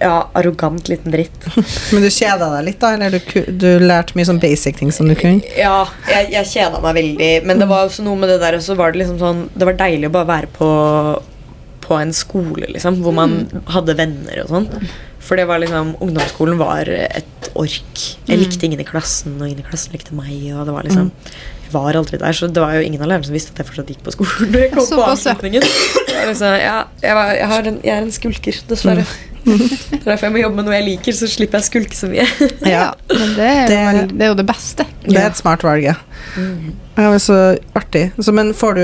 ja, 0.03 0.29
arrogant 0.35 0.89
liten 0.91 1.13
dritt. 1.13 1.45
Men 1.93 2.03
du 2.03 2.09
kjeda 2.11 2.49
deg 2.57 2.65
litt, 2.67 2.79
da? 2.81 2.93
Eller 2.97 3.13
du, 3.19 3.51
du 3.59 3.69
lærte 3.83 4.17
mye 4.17 4.27
sånn 4.27 4.41
basic 4.41 4.79
ting 4.79 4.91
som 4.91 5.07
du 5.09 5.15
kunne? 5.19 5.43
Ja, 5.57 5.85
jeg, 6.09 6.31
jeg 6.33 6.49
kjeda 6.51 6.81
meg 6.83 6.97
veldig. 6.99 7.31
Men 7.47 7.61
det 7.61 7.69
var 7.71 7.87
også 7.87 8.05
noe 8.05 8.19
med 8.19 8.33
det 8.33 8.39
der 8.43 8.59
og 8.59 8.65
så 8.65 8.75
var 8.79 8.93
det 8.93 9.03
liksom 9.03 9.21
sånn 9.21 9.45
Det 9.53 9.67
var 9.69 9.79
deilig 9.79 10.09
å 10.09 10.15
bare 10.17 10.29
være 10.29 10.51
på, 10.57 10.69
på 11.83 11.97
en 11.99 12.13
skole, 12.15 12.69
liksom, 12.71 13.01
hvor 13.03 13.15
man 13.15 13.43
hadde 13.73 13.97
venner 13.99 14.43
og 14.45 14.53
sånn. 14.53 14.69
For 15.23 15.39
det 15.39 15.45
var 15.47 15.61
liksom 15.63 15.93
Ungdomsskolen 16.03 16.59
var 16.59 16.89
et 16.91 17.49
ork. 17.59 18.05
Jeg 18.27 18.39
likte 18.41 18.67
ingen 18.67 18.81
i 18.83 18.87
klassen, 18.87 19.37
og 19.39 19.47
ingen 19.47 19.63
i 19.63 19.67
klassen 19.67 19.95
likte 19.95 20.15
meg. 20.17 20.35
Og 20.51 20.65
det 20.67 20.75
var 20.75 20.87
liksom 20.87 21.11
Jeg 21.63 21.71
var 21.73 21.97
aldri 21.97 22.19
der, 22.21 22.35
så 22.37 22.49
det 22.51 22.61
var 22.61 22.75
jo 22.75 22.83
ingen 22.85 23.01
av 23.01 23.09
lærerne 23.09 23.25
som 23.29 23.35
visste 23.35 23.53
at 23.55 23.63
jeg 23.63 23.69
fortsatt 23.71 23.93
gikk 23.93 24.03
på 24.05 24.13
skolen. 24.13 24.57
Jeg 24.59 24.73
kom 24.75 24.89
på 24.91 25.05
avslutningen. 25.07 25.63
Liksom, 26.13 26.57
ja, 26.61 26.75
jeg, 27.01 27.15
var, 27.17 27.31
jeg, 27.39 27.61
en, 27.71 27.79
jeg 27.83 27.95
er 27.95 28.03
en 28.03 28.13
skulker, 28.13 28.59
dessverre. 28.69 29.07
Er 29.07 29.32
derfor 29.45 30.23
jeg 30.27 30.33
må 30.35 30.41
jobbe 30.43 30.55
med 30.61 30.65
noe 30.69 30.75
jeg 30.77 30.85
liker, 30.87 31.15
så 31.17 31.27
slipper 31.29 31.59
jeg 31.59 31.65
å 31.65 31.69
skulke 31.71 31.97
så 31.97 32.09
mye. 32.11 32.27
Ja. 32.75 32.85
Men 33.11 33.33
det 33.37 33.47
er, 33.49 33.63
jo, 33.67 34.05
Det- 34.07 34.17
det 34.17 34.25
er 34.27 34.31
jo 34.31 34.37
det 34.39 34.45
beste. 34.47 34.85
Det 35.03 35.17
er 35.19 35.27
et 35.31 35.39
smart 35.39 35.63
valg, 35.65 35.83
ja. 35.83 35.95
Ja, 36.95 37.09
men 37.09 37.19
så 37.19 37.35
artig. 37.75 38.11
Så, 38.21 38.31
men 38.33 38.53
får 38.53 38.75
du 38.77 38.83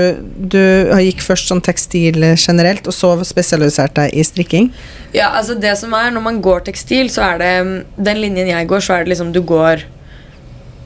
Du 0.56 0.58
gikk 1.00 1.22
først 1.22 1.48
sånn 1.50 1.62
tekstil 1.64 2.18
generelt, 2.34 2.86
og 2.90 2.92
så 2.96 3.12
spesialiserte 3.24 4.02
deg 4.04 4.14
i 4.18 4.24
strikking? 4.26 4.72
Ja, 5.14 5.30
altså 5.38 5.54
det 5.58 5.76
som 5.78 5.94
er 5.94 6.10
Når 6.10 6.22
man 6.22 6.40
går 6.42 6.60
tekstil, 6.68 7.08
så 7.10 7.22
er 7.34 7.38
det 7.38 7.54
Den 7.96 8.20
linjen 8.20 8.50
jeg 8.50 8.68
går, 8.68 8.80
så 8.84 8.94
er 8.98 9.04
det 9.04 9.14
liksom 9.14 9.32
du 9.32 9.40
går 9.42 9.84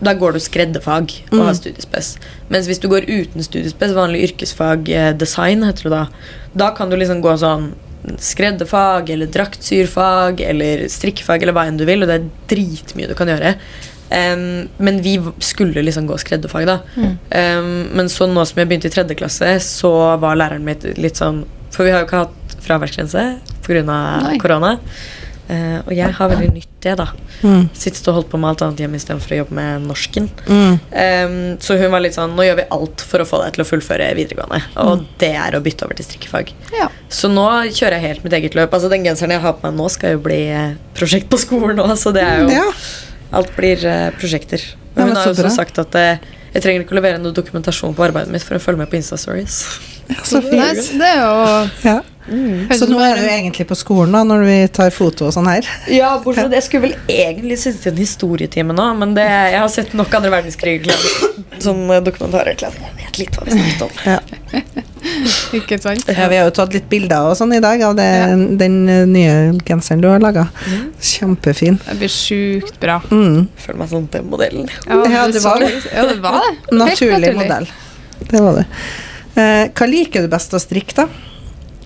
Da 0.05 0.13
går 0.21 0.33
du 0.37 0.41
skredderfag 0.43 1.13
og 1.33 1.39
Mm. 1.39 1.47
har 1.47 1.55
studiespes. 1.57 2.17
Mens 2.51 2.67
hvis 2.69 2.79
du 2.83 2.89
går 2.93 3.07
uten 3.09 3.43
studiespes, 3.43 3.95
vanlig 3.97 4.27
yrkesfag 4.29 4.89
eh, 4.93 5.13
design, 5.17 5.63
heter 5.65 5.83
det 5.89 5.93
da, 5.95 6.07
da 6.55 6.71
kan 6.77 6.91
du 6.91 6.97
liksom 6.97 7.23
gå 7.25 7.33
sånn 7.41 7.71
skredderfag 8.21 9.11
eller 9.15 9.31
draktsyrfag 9.33 10.41
eller 10.45 10.87
strikkefag 10.93 11.43
eller 11.43 11.57
hva 11.57 11.67
enn 11.69 11.81
du 11.81 11.87
vil, 11.89 12.05
og 12.05 12.11
det 12.11 12.21
er 12.21 12.31
dritmye 12.53 13.11
du 13.11 13.17
kan 13.19 13.31
gjøre. 13.31 13.55
Um, 14.15 14.69
men 14.77 15.01
vi 15.03 15.17
skulle 15.43 15.83
liksom 15.83 16.07
gå 16.07 16.19
skredderfag, 16.21 16.69
da. 16.69 16.79
Em, 17.35 17.71
men 17.97 18.11
så 18.13 18.29
nå 18.31 18.45
som 18.47 18.61
jeg 18.61 18.71
begynte 18.71 18.91
i 18.91 18.95
tredje 18.95 19.17
klasse, 19.19 19.57
så 19.65 19.91
var 20.23 20.39
læreren 20.39 20.67
mitt 20.67 20.85
litt 21.01 21.19
sånn 21.19 21.43
For 21.75 21.87
vi 21.87 21.91
har 21.91 22.05
jo 22.05 22.07
ikke 22.07 22.21
hatt 22.27 22.57
fraværsgrense 22.63 23.23
pga. 23.65 23.99
Korona. 24.39 24.77
Eh, 25.45 25.77
og 25.85 25.91
jeg 25.93 26.09
har 26.17 26.31
veldig 26.31 26.49
nytt 26.55 26.71
det, 26.85 26.95
da. 26.97 27.07
Mm. 27.45 27.67
Sittet 27.77 28.07
og 28.09 28.19
holdt 28.19 28.31
på 28.33 28.39
med 28.41 28.51
alt 28.51 28.63
annet 28.65 28.81
hjemme 28.81 28.97
istedenfor 29.01 29.35
å 29.35 29.39
jobbe 29.43 29.57
med 29.59 29.87
norsken. 29.89 30.29
Mm. 30.49 30.77
Um, 30.79 31.35
så 31.61 31.77
hun 31.81 31.93
var 31.93 32.05
litt 32.05 32.17
sånn 32.17 32.33
Nå 32.37 32.47
gjør 32.47 32.59
vi 32.63 32.67
alt 32.77 33.05
for 33.05 33.25
å 33.25 33.27
få 33.29 33.41
deg 33.43 33.57
til 33.57 33.65
å 33.65 33.69
fullføre 33.69 34.11
videregående. 34.17 34.63
Og 34.85 35.05
det 35.21 35.33
er 35.37 35.57
å 35.57 35.63
bytte 35.65 35.87
over 35.87 35.99
til 35.99 36.09
strikkefag. 36.09 36.55
Ja. 36.77 36.89
Så 37.13 37.29
nå 37.33 37.47
kjører 37.69 37.99
jeg 37.99 38.07
helt 38.09 38.25
mitt 38.27 38.37
eget 38.41 38.57
løp. 38.59 38.73
Altså 38.73 38.93
Den 38.93 39.05
genseren 39.07 39.37
jeg 39.37 39.45
har 39.45 39.57
på 39.59 39.67
meg 39.69 39.77
nå, 39.77 39.89
skal 39.93 40.17
jo 40.17 40.23
bli 40.25 40.41
eh, 40.53 40.79
prosjekt 40.97 41.29
på 41.33 41.41
skolen 41.41 41.83
òg, 41.85 41.93
så 42.01 42.15
det 42.15 42.25
er 42.25 42.45
jo 42.45 42.55
Ja. 42.55 42.69
Alt 43.35 43.51
blir 43.57 43.81
uh, 43.83 44.13
prosjekter. 44.15 44.63
Ja, 44.63 44.77
Men 44.95 45.09
men 45.09 45.17
hun 45.17 45.19
har 45.19 45.25
jo 45.27 45.35
også 45.35 45.51
sagt 45.57 45.81
at 45.83 45.97
uh, 45.99 46.35
jeg 46.55 46.63
trenger 46.63 46.85
ikke 46.85 46.95
å 46.95 47.01
levere 47.01 47.19
noe 47.19 47.35
dokumentasjon 47.35 47.97
på 47.99 48.05
arbeidet 48.07 48.31
mitt 48.31 48.45
for 48.47 48.55
å 48.55 48.63
følge 48.63 48.85
med 48.85 48.91
på 48.93 49.01
Insta-stories. 49.01 49.57
Så 50.23 50.39
Nei, 50.45 50.69
fint. 50.77 50.93
det 51.01 51.09
er 51.09 51.23
jo 51.25 51.89
Ja. 51.89 51.97
Høres 52.29 52.79
Så 52.81 52.89
nå 52.91 53.01
er 53.05 53.19
du 53.21 53.27
egentlig 53.29 53.67
på 53.69 53.77
skolen 53.79 54.15
da, 54.17 54.23
når 54.27 54.45
vi 54.49 54.57
tar 54.75 54.91
foto 54.95 55.29
og 55.29 55.35
sånn 55.37 55.49
her? 55.51 55.69
Ja, 55.93 56.15
bortsett 56.23 56.47
fra 56.47 56.53
det. 56.53 56.61
Jeg 56.61 56.67
skulle 56.69 56.89
vel 56.89 56.97
egentlig 57.13 57.59
sittet 57.61 57.87
i 57.87 57.93
en 57.93 58.01
historietime 58.01 58.77
nå, 58.77 58.89
men 59.01 59.15
det, 59.19 59.27
jeg 59.29 59.61
har 59.61 59.71
sett 59.73 59.95
nok 59.97 60.15
andre 60.19 60.33
verdenskrig 60.39 60.81
Som 61.63 61.87
dokumentarer. 62.05 62.57
Jeg 62.59 62.75
vet 62.99 63.21
litt 63.21 63.37
hva 63.39 63.47
vi 63.47 63.59
snakket 63.59 63.87
om. 63.87 63.95
Ja. 64.09 64.19
Ikke 65.59 65.79
sant? 65.83 66.09
Ja, 66.09 66.29
vi 66.31 66.39
har 66.41 66.49
jo 66.49 66.55
tatt 66.57 66.75
litt 66.75 66.87
bilder 66.91 67.29
og 67.31 67.37
sånn 67.39 67.53
i 67.57 67.61
dag 67.63 67.83
av 67.87 67.97
det, 67.99 68.07
Ja. 68.09 68.29
den 68.65 68.77
eh, 68.89 69.05
nye 69.09 69.35
genseren 69.67 70.03
du 70.03 70.09
har 70.11 70.23
laga. 70.23 70.47
Kjempefin. 71.01 71.79
Det 71.85 71.97
blir 72.01 72.13
sjukt 72.13 72.81
bra. 72.83 73.01
Mm. 73.11 73.47
Føler 73.61 73.81
meg 73.83 73.93
som 73.93 74.09
den 74.11 74.29
modellen. 74.33 74.71
Ja, 74.89 75.03
det 75.31 75.45
var 75.45 75.61
det. 75.63 75.71
Ja, 75.93 76.07
det 76.09 76.19
var 76.25 76.41
det. 76.41 76.55
Naturlig, 76.73 77.21
Naturlig 77.21 77.35
modell. 77.39 77.71
Det 78.25 78.41
var 78.41 78.61
det. 78.63 78.67
Eh, 79.35 79.63
hva 79.75 79.89
liker 79.91 80.25
du 80.25 80.33
best 80.33 80.55
å 80.55 80.63
strikke, 80.63 81.05
da? 81.05 81.34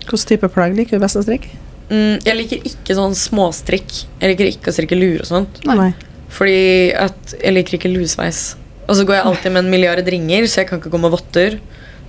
Hvilken 0.09 0.29
type 0.31 0.49
plagg 0.53 0.77
liker 0.77 0.97
du 0.97 1.03
best 1.05 1.19
å 1.21 1.25
strikke? 1.25 1.51
Mm, 1.89 2.21
jeg 2.25 2.37
liker 2.37 2.65
ikke 2.69 2.97
sånn 2.97 3.17
småstrikk. 3.17 3.93
Jeg 4.21 4.33
liker 4.33 4.49
ikke 4.51 4.73
å 4.73 4.77
strikke 4.77 4.97
luer 4.97 5.25
og 5.25 5.29
sånt. 5.29 5.61
Nei. 5.69 5.91
Fordi 6.33 6.61
at 6.97 7.35
jeg 7.39 7.55
liker 7.57 7.79
ikke 7.79 7.93
luesveis. 7.93 8.57
Og 8.89 8.97
så 8.97 9.05
går 9.09 9.19
jeg 9.19 9.29
alltid 9.29 9.53
med 9.55 9.65
en 9.65 9.73
milliard 9.73 10.09
ringer, 10.09 10.47
så 10.49 10.63
jeg 10.63 10.71
kan 10.71 10.81
ikke 10.81 10.93
gå 10.93 11.01
med 11.01 11.13
votter. 11.13 11.59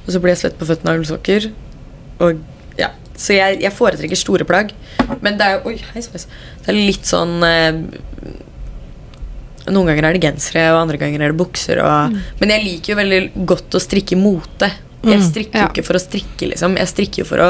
Og 0.06 0.12
så 0.13 0.22
blir 0.24 0.34
jeg 0.34 0.44
svett 0.46 0.60
på 0.60 0.68
føttene 0.68 0.94
av 0.94 1.01
ullsokker. 1.01 1.50
Og 2.24 2.39
ja, 2.79 2.94
Så 3.20 3.36
jeg, 3.36 3.60
jeg 3.63 3.75
foretrekker 3.75 4.20
store 4.20 4.48
plagg. 4.48 4.72
Men 5.20 5.39
det 5.39 5.48
er 5.48 5.58
jo 5.58 5.72
Oi, 5.72 5.79
hei 5.94 6.03
sveis. 6.03 6.27
Det 6.63 6.72
er 6.72 6.79
litt 6.79 7.08
sånn 7.08 7.39
eh, 7.44 7.82
Noen 9.70 9.89
ganger 9.91 10.08
er 10.08 10.15
det 10.15 10.24
gensere, 10.24 10.70
og 10.74 10.86
andre 10.86 10.98
ganger 10.98 11.22
er 11.22 11.34
det 11.34 11.39
bukser. 11.39 11.82
Og, 11.84 12.15
Men 12.39 12.56
jeg 12.56 12.65
liker 12.65 12.94
jo 12.94 13.00
veldig 13.00 13.20
godt 13.51 13.75
å 13.75 13.84
strikke 13.84 14.18
mote. 14.20 14.72
Jeg 15.03 15.22
strikker 15.24 15.56
jo 15.60 15.65
Ja. 15.65 15.70
ikke 15.72 15.86
for 15.88 15.96
å 15.96 16.01
strikke, 16.03 16.50
liksom. 16.51 16.75
Jeg 16.77 16.88
strikker 16.91 17.24
jo 17.24 17.25
for 17.29 17.38
å 17.44 17.50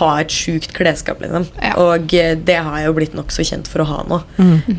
ha 0.00 0.08
et 0.20 0.28
sjukt 0.34 0.72
klesskap, 0.76 1.20
liksom. 1.22 1.46
Ja. 1.62 1.74
Og 1.80 2.12
eh, 2.14 2.34
det 2.34 2.56
har 2.60 2.78
jeg 2.80 2.86
jo 2.90 2.96
blitt 2.98 3.14
nokså 3.14 3.44
kjent 3.46 3.68
for 3.70 3.84
å 3.84 3.88
ha 3.88 4.00
nå. 4.10 4.22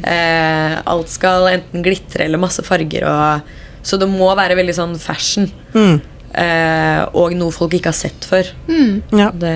Eh, 0.03 0.75
alt 0.85 1.09
skal 1.09 1.47
enten 1.53 1.81
glitre 1.85 2.25
eller 2.27 2.37
masse 2.41 2.61
farger. 2.65 3.05
Og, 3.09 3.55
så 3.85 3.97
det 4.01 4.09
må 4.11 4.27
være 4.37 4.57
veldig 4.59 4.75
sånn 4.75 4.97
fashion. 4.99 5.49
Mm. 5.73 6.01
Eh, 6.35 7.01
og 7.15 7.31
noe 7.39 7.53
folk 7.55 7.71
ikke 7.77 7.93
har 7.93 7.95
sett 7.95 8.25
før. 8.27 8.49
Mm. 8.67 9.01
Ja. 9.15 9.29
Det, 9.31 9.53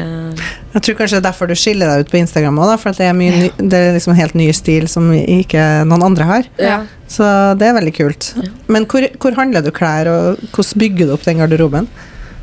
Jeg 0.74 0.82
tror 0.86 0.96
kanskje 1.02 1.18
det 1.18 1.24
er 1.26 1.28
derfor 1.28 1.50
du 1.52 1.56
skiller 1.60 1.90
deg 1.92 2.06
ut 2.06 2.12
på 2.14 2.22
Instagram 2.22 2.62
òg, 2.64 2.78
for 2.80 2.94
at 2.94 3.02
det 3.02 3.10
er, 3.10 3.18
mye 3.20 3.34
ny, 3.36 3.50
det 3.60 3.74
er 3.82 3.98
liksom 3.98 4.14
en 4.16 4.22
helt 4.22 4.38
ny 4.40 4.48
stil 4.56 4.88
som 4.88 5.10
ikke 5.12 5.66
noen 5.90 6.06
andre 6.12 6.24
har. 6.30 6.50
ja. 6.58 6.80
Så 7.10 7.26
det 7.58 7.66
er 7.66 7.74
veldig 7.74 7.92
kult. 7.98 8.28
Men 8.70 8.84
hvor, 8.86 9.02
hvor 9.18 9.34
handler 9.34 9.64
du 9.66 9.72
klær, 9.74 10.06
og 10.14 10.38
hvordan 10.54 10.78
bygger 10.84 11.08
du 11.10 11.14
opp 11.16 11.24
den 11.26 11.40
garderoben? 11.42 11.88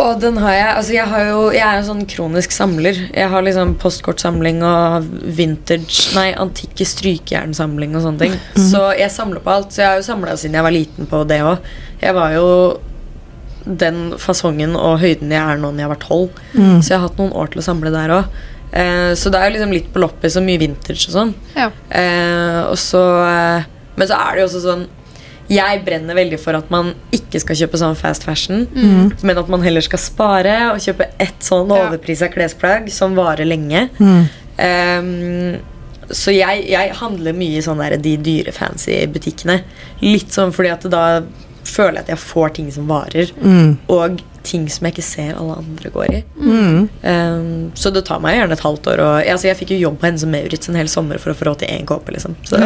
Og 0.02 0.18
den 0.20 0.36
har 0.42 0.52
jeg 0.52 0.66
Altså 0.72 0.92
jeg, 0.92 1.08
har 1.08 1.22
jo, 1.30 1.44
jeg 1.54 1.64
er 1.64 1.78
jo 1.80 1.86
sånn 1.88 2.02
kronisk 2.10 2.52
samler. 2.52 2.98
Jeg 3.16 3.30
har 3.32 3.44
liksom 3.44 3.76
postkortsamling 3.80 4.60
og 4.66 5.06
vintage 5.38 6.10
Nei, 6.16 6.28
antikke 6.36 6.86
strykejernsamling 6.88 7.96
og 7.96 8.04
sånne 8.04 8.26
ting. 8.26 8.36
Så 8.72 8.82
jeg 8.98 9.12
samler 9.14 9.44
på 9.44 9.54
alt. 9.54 9.72
Så 9.72 9.82
jeg 9.82 9.90
har 9.90 10.02
jo 10.02 10.08
samla 10.10 10.36
siden 10.36 10.58
jeg 10.58 10.68
var 10.68 10.76
liten 10.76 11.08
på 11.10 11.22
det 11.28 11.40
òg. 11.46 11.70
Jeg 12.02 12.16
var 12.16 12.36
jo 12.36 12.50
den 13.66 14.12
fasongen 14.22 14.76
og 14.78 15.00
høyden 15.02 15.32
jeg 15.34 15.42
er 15.42 15.58
nå 15.58 15.72
når 15.72 15.84
jeg 15.86 15.92
var 15.94 16.02
tolv. 16.04 16.44
Mm. 16.52 16.76
Så 16.82 16.92
jeg 16.92 17.00
har 17.00 17.08
hatt 17.08 17.22
noen 17.22 17.34
år 17.34 17.50
til 17.52 17.62
å 17.62 17.66
samle 17.66 17.94
der 17.94 18.14
òg. 18.20 18.36
Eh, 18.76 19.12
så 19.18 19.32
det 19.32 19.40
er 19.40 19.48
jo 19.48 19.56
liksom 19.56 19.74
litt 19.74 19.88
på 19.94 20.02
loppis 20.02 20.36
og 20.38 20.46
mye 20.46 20.60
vintage 20.60 21.08
og 21.08 21.16
sånn. 21.16 21.32
Ja. 21.56 21.70
Eh, 21.88 22.60
og 22.66 22.76
så, 22.80 23.02
eh, 23.24 23.66
men 23.96 24.10
så 24.10 24.20
er 24.20 24.36
det 24.36 24.44
jo 24.44 24.48
også 24.50 24.62
sånn 24.66 24.86
Jeg 25.52 25.82
brenner 25.86 26.18
veldig 26.18 26.38
for 26.42 26.58
at 26.58 26.70
man 26.74 26.92
ikke 27.14 27.40
skal 27.42 27.58
kjøpe 27.60 27.78
sånn 27.78 27.96
fast 27.98 28.26
fashion, 28.26 28.66
men 29.22 29.38
at 29.38 29.48
man 29.52 29.62
heller 29.62 29.84
skal 29.84 30.00
spare 30.02 30.56
og 30.72 30.82
kjøpe 30.82 31.10
ett 31.22 31.38
sånn 31.44 31.70
overprisa 31.70 32.28
klesplagg 32.32 32.90
som 32.90 33.14
varer 33.18 33.46
lenge. 33.46 33.86
Mm. 34.00 34.26
Um, 34.56 35.56
så 36.10 36.30
jeg, 36.34 36.66
jeg 36.70 36.94
handler 37.00 37.34
mye 37.34 37.58
i 37.58 37.64
sånn 37.64 37.80
der, 37.82 37.96
de 37.98 38.14
dyre, 38.22 38.54
fancy 38.54 38.98
butikkene. 39.10 39.60
Litt 40.04 40.34
sånn 40.34 40.54
fordi 40.54 40.70
at 40.74 40.86
da 40.90 41.04
føler 41.66 41.98
jeg 42.00 42.06
at 42.06 42.14
jeg 42.14 42.22
får 42.22 42.54
ting 42.60 42.72
som 42.74 42.88
varer, 42.90 43.30
Mm. 43.42 43.76
og 43.92 44.20
ting 44.46 44.68
som 44.70 44.86
jeg 44.86 44.94
ikke 44.94 45.02
ser 45.02 45.34
alle 45.34 45.56
andre 45.58 45.90
går 45.90 46.10
i. 46.14 46.18
Mm. 46.38 46.82
Um, 47.02 47.72
så 47.74 47.90
det 47.90 48.04
tar 48.06 48.20
meg 48.22 48.36
gjerne 48.38 48.54
et 48.54 48.60
halvt 48.62 48.86
år. 48.92 49.00
Og, 49.02 49.14
altså, 49.32 49.48
jeg 49.48 49.56
fikk 49.58 49.72
jo 49.74 49.78
jobb 49.88 49.96
på 49.98 50.06
Hennes 50.06 50.22
og 50.22 50.30
Maurits 50.30 50.68
en 50.70 50.78
hel 50.78 50.86
sommer 50.92 51.18
for 51.18 51.32
å 51.32 51.34
få 51.34 51.48
råd 51.48 51.64
til 51.64 51.72
én 51.74 51.86
kåpe. 51.88 52.14
Liksom. 52.14 52.36
Så, 52.46 52.60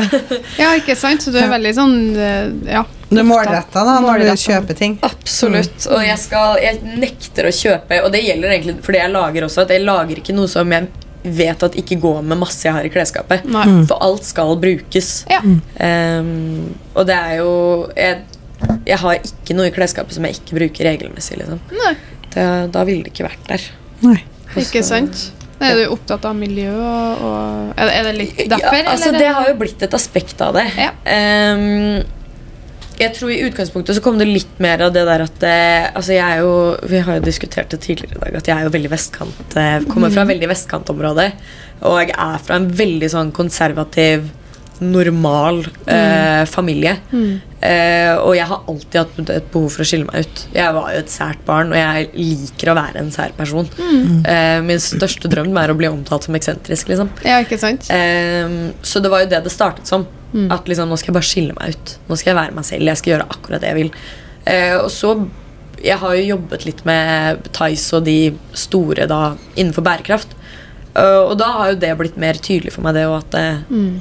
ja, 0.60 0.74
ikke 0.76 0.92
sant? 1.00 1.24
Så 1.24 1.32
du 1.32 1.38
er 1.40 1.46
Ja. 1.48 1.54
veldig 1.56 1.72
sånn 1.78 1.94
eh, 2.20 2.50
Ja. 2.74 2.82
Du 3.08 3.16
er 3.18 3.24
målretta 3.26 3.80
da, 3.88 3.94
når 4.04 4.26
du 4.26 4.28
kjøper 4.44 4.76
ting. 4.76 4.98
Absolutt. 5.08 5.86
Og 5.88 6.04
jeg, 6.04 6.18
skal, 6.20 6.58
jeg 6.62 6.82
nekter 7.00 7.48
å 7.48 7.54
kjøpe 7.56 8.02
Og 8.04 8.12
det 8.12 8.20
gjelder 8.28 8.52
egentlig 8.58 8.76
for 8.84 8.92
det 8.94 9.00
jeg 9.00 9.14
lager 9.16 9.46
også. 9.48 9.64
At 9.64 9.72
jeg 9.74 9.82
lager 9.88 10.20
ikke 10.20 10.36
noe 10.36 10.52
som 10.52 10.70
jeg 10.76 10.90
vet 11.24 11.64
at 11.66 11.74
ikke 11.80 11.96
går 12.00 12.20
med 12.24 12.38
masse 12.40 12.62
jeg 12.64 12.72
har 12.76 12.84
i 12.84 12.92
klesskapet. 12.92 13.42
For 13.88 13.96
alt 14.04 14.24
skal 14.28 14.52
brukes. 14.60 15.10
Ja. 15.32 15.40
Um, 15.40 16.74
og 16.94 17.08
det 17.08 17.16
er 17.16 17.34
jo 17.40 17.50
jeg, 17.96 18.20
jeg 18.86 18.98
har 19.02 19.18
ikke 19.18 19.56
noe 19.56 19.70
i 19.70 19.74
klesskapet 19.74 20.16
som 20.16 20.26
jeg 20.26 20.40
ikke 20.40 20.58
bruker 20.58 20.90
regelmessig. 20.90 21.40
Liksom. 21.40 21.60
Det, 22.30 22.46
da 22.74 22.86
ville 22.88 23.06
det 23.06 23.14
ikke 23.14 23.28
vært 23.28 23.44
der. 23.48 23.66
Nei. 24.04 24.20
Ikke 24.58 24.82
sant? 24.86 25.28
Er 25.60 25.76
du 25.76 25.90
opptatt 25.92 26.24
av 26.24 26.32
miljø 26.36 26.70
og, 26.72 27.20
og 27.20 27.74
er, 27.74 27.82
det, 27.84 27.96
er 27.98 28.06
det 28.06 28.14
litt 28.16 28.38
derfor? 28.48 28.78
Ja, 28.78 28.86
altså, 28.94 29.10
eller? 29.10 29.20
det 29.20 29.34
har 29.36 29.50
jo 29.50 29.58
blitt 29.60 29.84
et 29.84 29.96
aspekt 29.96 30.40
av 30.40 30.56
det. 30.56 30.64
Ja. 30.80 30.94
Um, 31.04 32.00
jeg 33.00 33.14
tror 33.16 33.32
I 33.32 33.38
utgangspunktet 33.46 33.96
så 33.96 34.02
kom 34.04 34.18
det 34.20 34.26
litt 34.28 34.58
mer 34.60 34.82
av 34.84 34.92
det 34.92 35.06
der 35.08 35.22
at 35.24 35.44
eh, 35.48 35.86
altså 35.96 36.12
jeg 36.12 36.20
er 36.20 36.42
jo, 36.42 36.50
Vi 36.90 37.00
har 37.06 37.16
jo 37.16 37.24
diskutert 37.24 37.72
det 37.72 37.80
tidligere 37.86 38.18
i 38.18 38.20
dag 38.26 38.36
at 38.42 38.50
jeg 38.50 38.56
er 38.56 38.66
jo 38.66 38.72
veldig 38.74 38.90
vestkant 38.92 39.56
eh, 39.56 39.76
kommer 39.88 40.12
fra 40.12 40.26
veldig 40.28 40.50
vestkantområde. 40.50 41.30
Og 41.88 41.96
jeg 42.02 42.12
er 42.12 42.42
fra 42.44 42.58
en 42.60 42.68
veldig 42.76 43.08
sånn 43.08 43.32
konservativ, 43.32 44.28
normal 44.80 45.62
eh, 45.86 46.44
familie. 46.48 46.96
Mm. 47.12 47.40
Eh, 47.60 48.12
og 48.16 48.32
jeg 48.36 48.46
har 48.48 48.62
alltid 48.70 48.96
hatt 49.00 49.32
et 49.34 49.48
behov 49.52 49.68
for 49.74 49.84
å 49.84 49.88
skille 49.88 50.06
meg 50.08 50.24
ut. 50.24 50.42
Jeg 50.56 50.76
var 50.76 50.92
jo 50.94 51.02
et 51.02 51.12
sært 51.12 51.42
barn, 51.48 51.74
og 51.74 51.78
jeg 51.80 52.08
liker 52.16 52.72
å 52.72 52.76
være 52.78 53.02
en 53.02 53.10
sær 53.14 53.34
person. 53.36 53.68
Eh, 53.78 54.60
min 54.64 54.80
største 54.80 55.28
drøm 55.32 55.52
er 55.60 55.72
å 55.72 55.76
bli 55.76 55.90
omtalt 55.90 56.24
som 56.28 56.38
eksentrisk. 56.38 56.88
liksom 56.88 57.10
Ja, 57.26 57.40
ikke 57.44 57.58
sant? 57.60 57.90
Ehm, 57.92 58.72
så 58.82 59.02
det 59.04 59.12
var 59.12 59.24
jo 59.24 59.30
det 59.34 59.44
det 59.44 59.52
startet 59.52 59.86
som. 59.90 60.06
Mm. 60.32 60.48
At 60.54 60.68
liksom, 60.70 60.88
nå 60.88 60.96
skal 60.98 61.10
jeg 61.10 61.18
bare 61.18 61.30
skille 61.30 61.54
meg 61.58 61.74
ut. 61.76 61.94
Nå 62.08 62.16
skal 62.16 62.30
jeg 62.32 62.40
være 62.40 62.54
meg 62.56 62.64
selv. 62.64 62.86
Jeg 62.86 63.00
skal 63.02 63.12
gjøre 63.14 63.28
akkurat 63.34 63.60
det 63.60 63.72
jeg 63.72 63.80
vil. 63.82 63.92
Eh, 64.46 64.76
og 64.80 64.90
så 64.90 65.14
Jeg 65.80 65.96
har 65.96 66.12
jo 66.14 66.36
jobbet 66.36 66.64
litt 66.66 66.80
med 66.84 67.46
Tice 67.56 67.94
og 67.96 68.04
de 68.04 68.34
store 68.52 69.06
da 69.08 69.34
innenfor 69.56 69.80
bærekraft. 69.80 70.34
Eh, 70.94 71.20
og 71.22 71.38
da 71.40 71.46
har 71.56 71.70
jo 71.70 71.78
det 71.80 71.92
blitt 71.96 72.18
mer 72.20 72.34
tydelig 72.34 72.74
for 72.74 72.84
meg, 72.84 72.98
det 72.98 73.06
og 73.08 73.22
at 73.22 73.34
eh, 73.38 73.62
Mm. 73.70 74.00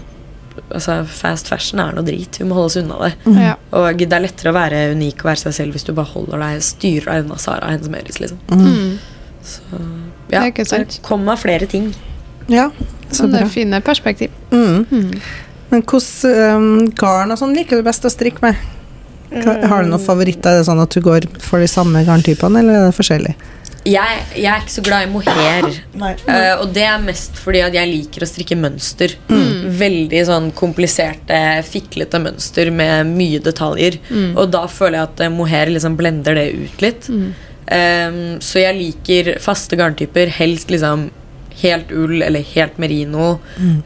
Altså, 0.69 0.99
fast 1.09 1.49
fashion 1.51 1.81
er 1.83 1.95
noe 1.95 2.05
drit. 2.07 2.39
Vi 2.39 2.47
må 2.47 2.57
holde 2.57 2.71
oss 2.71 2.79
unna 2.81 2.99
det. 3.03 3.11
Ja. 3.39 3.55
Og 3.77 4.01
det 4.01 4.15
er 4.15 4.25
lettere 4.25 4.53
å 4.53 4.57
være 4.57 4.83
unik 4.95 5.23
og 5.23 5.31
være 5.31 5.43
seg 5.47 5.57
selv 5.59 5.77
hvis 5.77 5.87
du 5.87 5.93
bare 5.97 6.11
holder 6.13 6.43
deg 6.45 6.63
styrer 6.65 7.11
deg 7.11 7.25
unna 7.25 7.39
Sara 7.41 7.67
og 7.67 7.75
hennes 7.75 7.91
Meris. 7.91 8.19
Liksom. 8.21 8.41
Mm. 8.49 8.97
Så 9.49 9.83
ja, 10.29 10.45
det 10.53 10.99
kom 11.05 11.29
av 11.31 11.41
flere 11.41 11.69
ting. 11.69 11.91
Ja, 12.49 12.69
så 13.09 13.23
Sånn 13.23 13.33
bra. 13.33 13.45
er 13.45 13.53
fine 13.53 13.79
perspektiv. 13.85 14.33
Mm. 14.51 14.85
Mm. 14.89 15.13
Men 15.69 15.85
hvordan 15.85 16.57
um, 16.57 16.91
garn 16.97 17.33
og 17.33 17.39
sånn 17.41 17.55
liker 17.57 17.79
du 17.79 17.85
best 17.85 18.05
å 18.05 18.11
strikke 18.13 18.41
med? 18.45 18.67
Har 19.29 19.83
du 19.85 19.91
noen 19.91 20.01
favoritter? 20.01 20.55
Er 20.57 20.63
det 20.63 20.67
sånn 20.69 20.81
at 20.81 20.93
du 20.93 21.01
går 21.05 21.27
for 21.43 21.61
de 21.61 21.69
samme 21.69 22.01
garntypene, 22.05 22.63
eller 22.63 22.79
er 22.79 22.87
det 22.87 22.97
forskjellig? 22.97 23.35
Jeg, 23.87 24.23
jeg 24.35 24.49
er 24.51 24.63
ikke 24.63 24.73
så 24.73 24.83
glad 24.85 25.05
i 25.05 25.11
mohair. 25.11 25.67
Nei. 25.99 26.13
Eh, 26.27 26.53
og 26.59 26.73
det 26.75 26.85
er 26.89 27.03
mest 27.03 27.37
fordi 27.39 27.61
at 27.63 27.75
jeg 27.77 27.89
liker 27.89 28.25
å 28.25 28.29
strikke 28.29 28.57
mønster. 28.59 29.15
Veldig 29.79 30.23
sånn 30.27 30.49
kompliserte, 30.57 31.37
fiklete 31.67 32.19
mønster 32.23 32.73
med 32.75 33.13
mye 33.13 33.39
detaljer. 33.43 33.99
Og 34.35 34.49
da 34.51 34.65
føler 34.71 34.99
jeg 34.99 35.11
at 35.11 35.23
eh, 35.25 35.31
mohair 35.33 35.71
liksom 35.71 35.95
blender 35.99 36.37
det 36.39 36.49
ut 36.57 36.83
litt. 36.83 37.13
Ehm, 37.69 38.39
så 38.41 38.63
jeg 38.63 38.77
liker 38.77 39.33
faste 39.43 39.79
garntyper. 39.79 40.31
Helst 40.39 40.71
liksom 40.73 41.09
helt 41.59 41.89
ull 41.91 42.21
eller 42.23 42.45
helt 42.53 42.77
merino. 42.79 43.33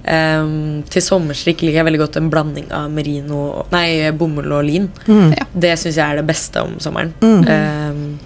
Ehm, 0.05 0.83
til 0.89 1.01
sommerstrikk 1.05 1.63
liker 1.65 1.81
jeg 1.81 1.88
veldig 1.89 2.03
godt 2.03 2.19
en 2.19 2.29
blanding 2.33 2.69
av 2.75 2.91
merino 2.93 3.63
Nei, 3.73 4.12
bomull 4.17 4.51
og 4.59 4.67
lin. 4.67 4.91
Mm. 5.07 5.33
Ja. 5.38 5.47
Det 5.65 5.73
syns 5.81 5.97
jeg 5.97 6.05
er 6.05 6.21
det 6.21 6.27
beste 6.29 6.63
om 6.63 6.77
sommeren. 6.83 7.13
Mm. 7.23 8.19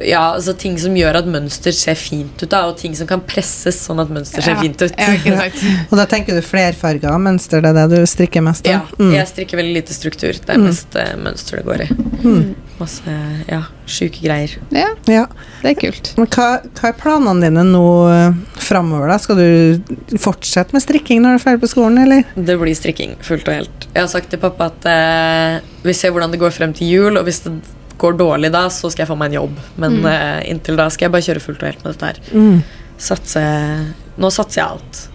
Ja, 0.00 0.34
altså 0.34 0.54
Ting 0.56 0.78
som 0.80 0.94
gjør 0.96 1.18
at 1.20 1.26
mønster 1.28 1.74
ser 1.76 1.94
fint 1.98 2.40
ut, 2.42 2.48
da, 2.48 2.62
og 2.70 2.78
ting 2.80 2.94
som 2.96 3.06
kan 3.10 3.20
presses 3.20 3.76
sånn 3.86 4.00
at 4.00 4.08
mønster 4.08 4.40
ser 4.42 4.54
Ja. 4.56 4.60
fint 4.62 4.80
ut. 4.80 4.92
Ja. 4.98 5.48
Og 5.90 5.98
da 5.98 6.06
tenker 6.08 6.34
du 6.34 6.40
flerfarga 6.44 7.12
mønster, 7.20 7.60
det 7.60 7.74
er 7.74 7.86
det 7.88 7.98
du 8.00 8.06
strikker 8.08 8.42
mest 8.46 8.66
Ja. 8.66 8.80
Mm. 8.98 9.12
jeg 9.12 9.28
strikker 9.28 9.60
veldig 9.60 9.74
lite 9.76 9.92
struktur. 9.96 10.32
Det 10.32 10.48
er 10.48 10.58
Mm. 10.58 10.64
mest 10.70 10.96
eh, 10.96 11.14
mønster 11.20 11.56
det 11.60 11.64
går 11.66 11.84
i. 11.84 11.88
Mm. 12.24 12.54
Masse 12.80 13.14
ja, 13.48 13.60
sjuke 13.86 14.22
greier. 14.24 14.56
Ja, 14.72 14.88
Ja. 15.06 15.26
det 15.62 15.76
er 15.76 15.80
kult. 15.80 16.14
Men 16.16 16.26
hva, 16.26 16.48
hva 16.74 16.88
er 16.88 16.96
planene 16.98 17.40
dine 17.44 17.62
nå 17.68 17.84
uh, 18.08 18.34
framover? 18.56 19.08
Da? 19.12 19.18
Skal 19.18 19.36
du 19.36 20.18
fortsette 20.18 20.72
med 20.72 20.82
strikking 20.82 21.20
når 21.22 21.36
du 21.36 21.42
er 21.42 21.44
ferdig 21.44 21.60
på 21.60 21.70
skolen, 21.74 21.98
eller? 22.02 22.24
Det 22.34 22.56
blir 22.58 22.74
strikking 22.74 23.14
fullt 23.22 23.46
og 23.48 23.54
helt. 23.60 23.86
Jeg 23.94 24.00
har 24.02 24.08
sagt 24.08 24.30
til 24.30 24.40
pappa 24.42 24.72
at 24.72 24.86
eh, 24.90 25.60
vi 25.84 25.92
ser 25.92 26.10
hvordan 26.10 26.32
det 26.32 26.40
går 26.40 26.50
frem 26.56 26.72
til 26.74 26.88
jul, 26.88 27.16
og 27.20 27.24
hvis 27.28 27.44
det 27.44 27.52
går 27.98 28.16
dårlig 28.18 28.50
da, 28.52 28.66
så 28.68 28.90
skal 28.90 29.04
jeg 29.04 29.10
få 29.12 29.16
meg 29.18 29.32
en 29.32 29.40
jobb. 29.42 29.58
Men 29.80 29.98
Mm. 30.00 30.06
uh, 30.06 30.40
inntil 30.50 30.76
da 30.76 30.88
skal 30.90 31.06
jeg 31.06 31.12
bare 31.12 31.26
kjøre 31.28 31.40
fullt 31.44 31.62
og 31.62 31.68
helt 31.70 31.84
med 31.84 31.92
dette 31.94 32.06
her. 32.06 32.20
Mm. 32.34 32.62
Satse 32.98 33.42
Nå 34.18 34.30
satser 34.30 34.60
jeg 34.60 34.68
alt. 34.70 35.08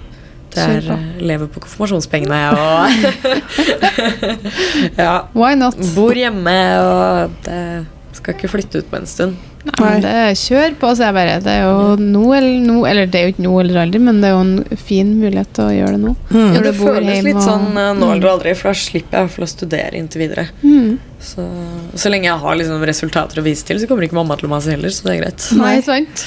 Det 0.50 0.63
er 0.65 0.88
eh, 0.91 1.03
lever 1.21 1.48
på 1.53 1.62
konfirmasjonspengene 1.62 2.39
og 2.57 2.89
Ja. 4.98 5.13
Why 5.38 5.53
not? 5.55 5.77
Bor 5.95 6.17
hjemme 6.17 6.55
og 6.81 7.36
det 7.45 7.59
skal 8.19 8.35
ikke 8.38 8.49
flytte 8.51 8.81
ut 8.83 8.89
på 8.91 8.97
en 8.99 9.07
stund. 9.09 9.35
Nei, 9.79 9.95
det 9.99 10.11
kjør 10.39 10.75
på, 10.79 10.89
sier 10.95 11.09
jeg 11.09 11.15
bare 11.17 11.33
Det 11.43 11.51
er 11.51 11.65
jo 11.67 11.95
nå 11.99 12.21
eller 12.31 12.61
nå 12.63 12.75
Eller 12.88 13.09
det 13.11 13.19
er 13.19 13.25
jo 13.25 13.31
ikke 13.33 13.43
nå 13.43 13.55
eller 13.59 13.79
aldri, 13.81 13.99
men 13.99 14.21
det 14.23 14.29
er 14.29 14.31
jo 14.38 14.43
en 14.45 14.77
fin 14.79 15.09
mulighet 15.19 15.49
til 15.57 15.65
å 15.65 15.73
gjøre 15.75 15.97
det 15.97 15.99
nå. 16.05 16.13
Mm. 16.31 16.53
Ja, 16.55 16.61
det 16.63 16.71
føles 16.79 17.23
litt 17.25 17.35
og- 17.35 17.43
sånn 17.43 17.65
nå 17.75 17.83
Mm. 17.99 18.05
eller 18.13 18.29
aldri, 18.31 18.53
for 18.55 18.69
da 18.71 18.73
slipper 18.79 19.11
jeg 19.11 19.19
i 19.19 19.27
hvert 19.27 19.35
fall 19.35 19.45
å 19.45 19.51
studere 19.51 19.99
inntil 19.99 20.21
videre. 20.23 20.45
Mm. 20.63 20.97
Så, 21.19 21.43
så 21.95 22.09
lenge 22.13 22.29
jeg 22.31 22.39
har 22.39 22.55
liksom 22.55 22.85
resultater 22.88 23.41
å 23.41 23.43
vise 23.43 23.65
til, 23.67 23.79
så 23.83 23.88
kommer 23.91 24.07
ikke 24.07 24.15
mamma 24.21 24.38
til 24.39 24.47
å 24.47 24.53
mase 24.55 24.71
heller, 24.71 24.89
så 24.95 25.03
det 25.03 25.17
er 25.17 25.21
greit. 25.25 25.49
Nei, 25.59 25.75
Nei. 25.75 25.81
sant? 25.81 26.25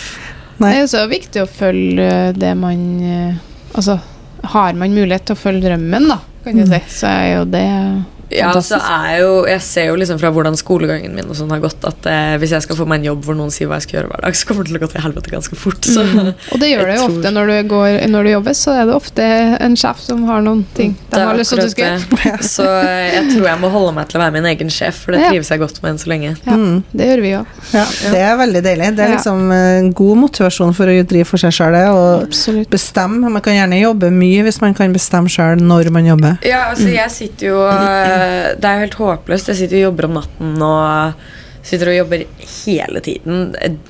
Nei. 0.61 0.69
Det 0.69 0.77
er 0.77 0.83
jo 0.85 0.93
så 0.93 1.09
viktig 1.09 1.43
å 1.43 1.49
følge 1.49 2.11
eh, 2.29 2.33
det 2.37 2.53
man 2.57 2.85
eh, 3.03 3.35
Altså, 3.75 3.99
har 4.45 4.75
man 4.75 4.93
mulighet 4.93 5.25
til 5.25 5.35
å 5.37 5.41
følge 5.41 5.65
drømmen, 5.71 6.09
da, 6.13 6.19
kan 6.45 6.55
du 6.61 6.67
Mm. 6.67 6.69
si, 6.69 6.81
så 7.01 7.09
er 7.09 7.39
jo 7.39 7.45
det 7.47 7.65
Ja, 8.33 8.53
så 8.65 8.79
er 8.81 9.19
jo, 9.21 9.31
Jeg 9.47 9.61
ser 9.63 9.87
jo 9.91 9.97
liksom 10.01 10.19
fra 10.21 10.31
hvordan 10.33 10.57
skolegangen 10.57 11.15
min 11.15 11.29
og 11.29 11.37
sånn 11.37 11.51
har 11.53 11.61
gått, 11.63 11.83
at 11.85 12.07
eh, 12.11 12.37
hvis 12.41 12.55
jeg 12.57 12.63
skal 12.67 12.77
få 12.79 12.87
meg 12.89 13.01
en 13.03 13.09
jobb 13.13 13.25
hvor 13.27 13.37
noen 13.39 13.51
sier 13.53 13.69
hva 13.71 13.77
jeg 13.81 13.87
skal 13.89 13.99
gjøre 14.01 14.11
hver 14.13 14.23
dag, 14.27 14.37
så 14.41 14.47
kommer 14.49 14.65
det 14.65 14.73
til 14.73 14.79
å 14.81 14.83
gå 14.87 14.91
til 14.95 15.05
helvete 15.07 15.33
ganske 15.35 15.59
fort. 15.59 15.85
Så. 15.89 16.05
Mm. 16.07 16.33
Og 16.53 16.61
det 16.63 16.71
gjør 16.73 16.87
det 16.91 16.97
jo 16.97 17.03
tror- 17.07 17.17
ofte 17.19 17.33
når 17.37 17.53
du, 17.53 17.57
går, 17.73 17.99
når 18.13 18.23
du 18.29 18.31
jobber, 18.33 18.57
så 18.63 18.77
er 18.81 18.87
det 18.91 18.97
ofte 18.97 19.29
en 19.69 19.77
sjef 19.77 20.01
som 20.03 20.25
har 20.31 20.43
noen 20.45 20.65
ting 20.77 20.95
de 21.13 21.21
er 21.21 21.27
har 21.29 21.37
lyst 21.39 21.53
til 21.53 21.61
at 21.61 21.69
du 21.69 21.75
skal 21.75 21.99
gjøre. 21.99 22.39
Så 22.47 22.65
eh, 22.67 23.13
jeg 23.19 23.25
tror 23.35 23.49
jeg 23.51 23.61
må 23.63 23.71
holde 23.75 23.93
meg 23.99 24.09
til 24.11 24.21
å 24.21 24.25
være 24.25 24.37
min 24.39 24.49
egen 24.53 24.71
sjef, 24.73 25.03
for 25.05 25.13
det 25.17 25.23
Ja. 25.23 25.31
trives 25.33 25.51
jeg 25.53 25.61
godt 25.63 25.83
med 25.83 25.93
enn 25.93 26.01
så 26.03 26.09
lenge. 26.13 26.35
Ja, 26.47 26.57
Mm. 26.63 26.83
det 26.95 27.07
gjør 27.09 27.21
vi 27.23 27.31
òg. 27.39 27.47
Ja, 27.73 27.85
det 28.13 28.21
er 28.23 28.37
veldig 28.39 28.63
deilig. 28.65 28.89
Det 28.97 29.05
er 29.05 29.13
liksom 29.17 29.53
eh, 29.55 29.91
god 29.99 30.17
motivasjon 30.23 30.73
for 30.77 30.91
å 30.91 30.97
drive 31.09 31.27
for 31.29 31.41
seg 31.43 31.53
sjøl 31.57 31.77
og 31.91 32.25
Absolutt. 32.29 32.71
bestemme. 32.73 33.31
Man 33.33 33.43
kan 33.45 33.55
gjerne 33.57 33.79
jobbe 33.83 34.11
mye 34.15 34.43
hvis 34.47 34.61
man 34.63 34.75
kan 34.79 34.93
bestemme 34.95 35.31
sjøl 35.33 35.61
når 35.63 35.91
man 35.95 36.07
jobber. 36.07 36.39
Ja, 36.47 36.65
altså 36.73 36.89
jeg 36.93 37.11
sitter 37.15 37.47
jo 37.53 37.61
eh, 37.67 38.22
Det 38.59 38.69
er 38.69 38.75
jo 38.81 38.85
helt 38.87 38.99
håpløst. 39.01 39.49
Jeg 39.53 39.61
sitter 39.65 39.81
og 39.81 39.87
jobber 39.91 40.09
om 40.11 40.19
natten 40.21 40.63
og 40.67 41.23
sitter 41.63 41.93
og 41.93 41.95
jobber 41.95 42.23
hele 42.43 43.01
tiden. 43.07 43.43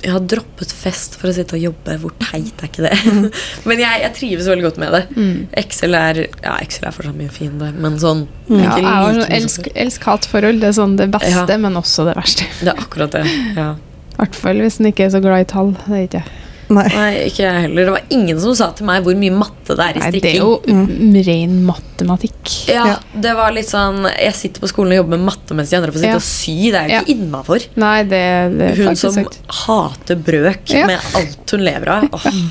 Jeg 0.03 0.11
har 0.13 0.25
droppet 0.29 0.73
fest 0.77 1.15
for 1.17 1.31
å 1.31 1.33
sitte 1.33 1.55
og 1.57 1.63
jobbe. 1.63 1.95
Hvor 2.03 2.13
teit 2.21 2.61
er 2.61 2.69
ikke 2.69 2.83
det? 2.85 3.31
Men 3.69 3.81
jeg, 3.81 4.03
jeg 4.03 4.13
trives 4.19 4.49
veldig 4.51 4.65
godt 4.67 4.77
med 4.83 4.93
det. 4.93 5.01
Mm. 5.17 5.39
Excel 5.63 5.97
er 5.97 6.19
Ja, 6.27 6.53
Excel 6.61 6.85
er 6.89 6.93
fortsatt 6.99 7.17
mye 7.17 7.33
fin, 7.33 7.55
det, 7.61 7.71
men 7.81 7.97
sånn 8.01 8.27
Ja, 8.51 8.75
har 8.77 9.09
like 9.09 9.23
sånn 9.23 9.33
elsk- 9.39 9.71
elsk-hat-forhold. 9.85 10.61
Det 10.61 10.69
er 10.69 10.77
sånn 10.77 10.95
det 11.01 11.09
beste, 11.15 11.49
Ja. 11.49 11.57
men 11.65 11.79
også 11.81 12.05
det 12.11 12.15
verste. 12.19 12.45
Det 12.61 12.69
er 12.75 12.83
akkurat 12.85 13.17
det. 13.17 13.25
Ja. 13.57 13.71
I 14.13 14.21
hvert 14.21 14.35
fall 14.37 14.61
hvis 14.61 14.77
en 14.79 14.91
ikke 14.91 15.07
er 15.07 15.15
så 15.17 15.23
glad 15.25 15.41
i 15.41 15.49
tall. 15.49 15.73
Det 15.87 15.97
er 15.97 16.05
ikke 16.05 16.21
jeg. 16.21 16.39
Nei. 16.69 16.85
Nei, 16.93 17.11
ikke 17.27 17.43
jeg 17.43 17.61
heller. 17.65 17.85
Det 17.85 17.93
var 17.95 18.05
ingen 18.15 18.39
som 18.39 18.55
sa 18.55 18.69
til 18.77 18.87
meg 18.87 19.03
hvor 19.05 19.15
mye 19.19 19.35
matte 19.35 19.75
det 19.77 19.85
er 19.89 19.97
i 19.99 20.03
strikking. 20.05 20.13
Nei, 20.13 20.21
det 20.23 20.31
er 20.31 20.39
jo 20.39 20.51
mm. 20.63 21.17
ren 21.27 21.55
matematikk. 21.67 22.53
Ja, 22.71 22.85
Ja. 22.93 22.97
det 23.25 23.33
var 23.37 23.51
litt 23.55 23.69
sånn 23.69 24.03
Jeg 24.07 24.33
sitter 24.39 24.63
på 24.63 24.69
skolen 24.71 24.95
og 24.95 25.01
jobber 25.03 25.17
med 25.17 25.27
matte 25.31 25.57
mens 25.57 25.69
de 25.69 25.77
andre 25.79 25.91
får 25.91 26.03
sitte 26.03 26.13
Ja. 26.13 26.19
og 26.21 26.27
sy. 26.27 26.57
Det 26.71 26.81
er 26.81 26.89
jo 26.89 27.01
ikke 27.01 27.15
innafor. 27.17 27.67
Det 28.13 28.21
er 28.23 28.75
Hun 28.79 28.95
som 28.95 29.13
sagt. 29.13 29.39
hater 29.67 30.15
brøk 30.15 30.69
Ja. 30.73 30.87
med 30.87 30.99
alt 31.15 31.51
hun 31.51 31.59
lever 31.63 31.87
av. 31.89 32.09
Oh. 32.13 32.43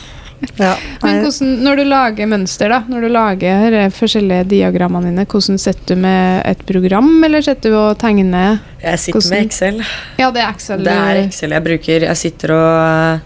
Ja. 0.59 0.77
Men 1.03 1.21
hvordan, 1.23 1.51
når 1.63 1.77
du 1.79 1.85
lager 1.87 2.27
mønster, 2.27 2.69
da, 2.73 2.81
når 2.91 3.05
du 3.07 3.09
lager 3.15 3.91
forskjellige 3.95 4.49
diagrammene 4.51 5.13
dine, 5.13 5.25
hvordan 5.31 5.59
setter 5.63 5.95
du 5.95 6.01
med 6.03 6.43
et 6.51 6.65
program, 6.67 7.11
eller 7.25 7.45
setter 7.47 7.71
du 7.71 7.77
og 7.79 7.99
tegner? 8.03 8.59
jeg 8.83 8.99
sitter 8.99 9.21
Hvordan- 9.21 9.31
med 9.31 9.47
Excel. 9.47 9.85
Ja, 10.19 10.31
det 10.31 10.43
er 10.43 10.49
Excel. 10.51 10.83
Det 10.83 10.93
er 10.93 11.23
Excel 11.27 11.51
jeg 11.51 11.63
bruker. 11.65 12.01
Jeg 12.09 12.17
sitter 12.17 12.51
og 12.53 13.21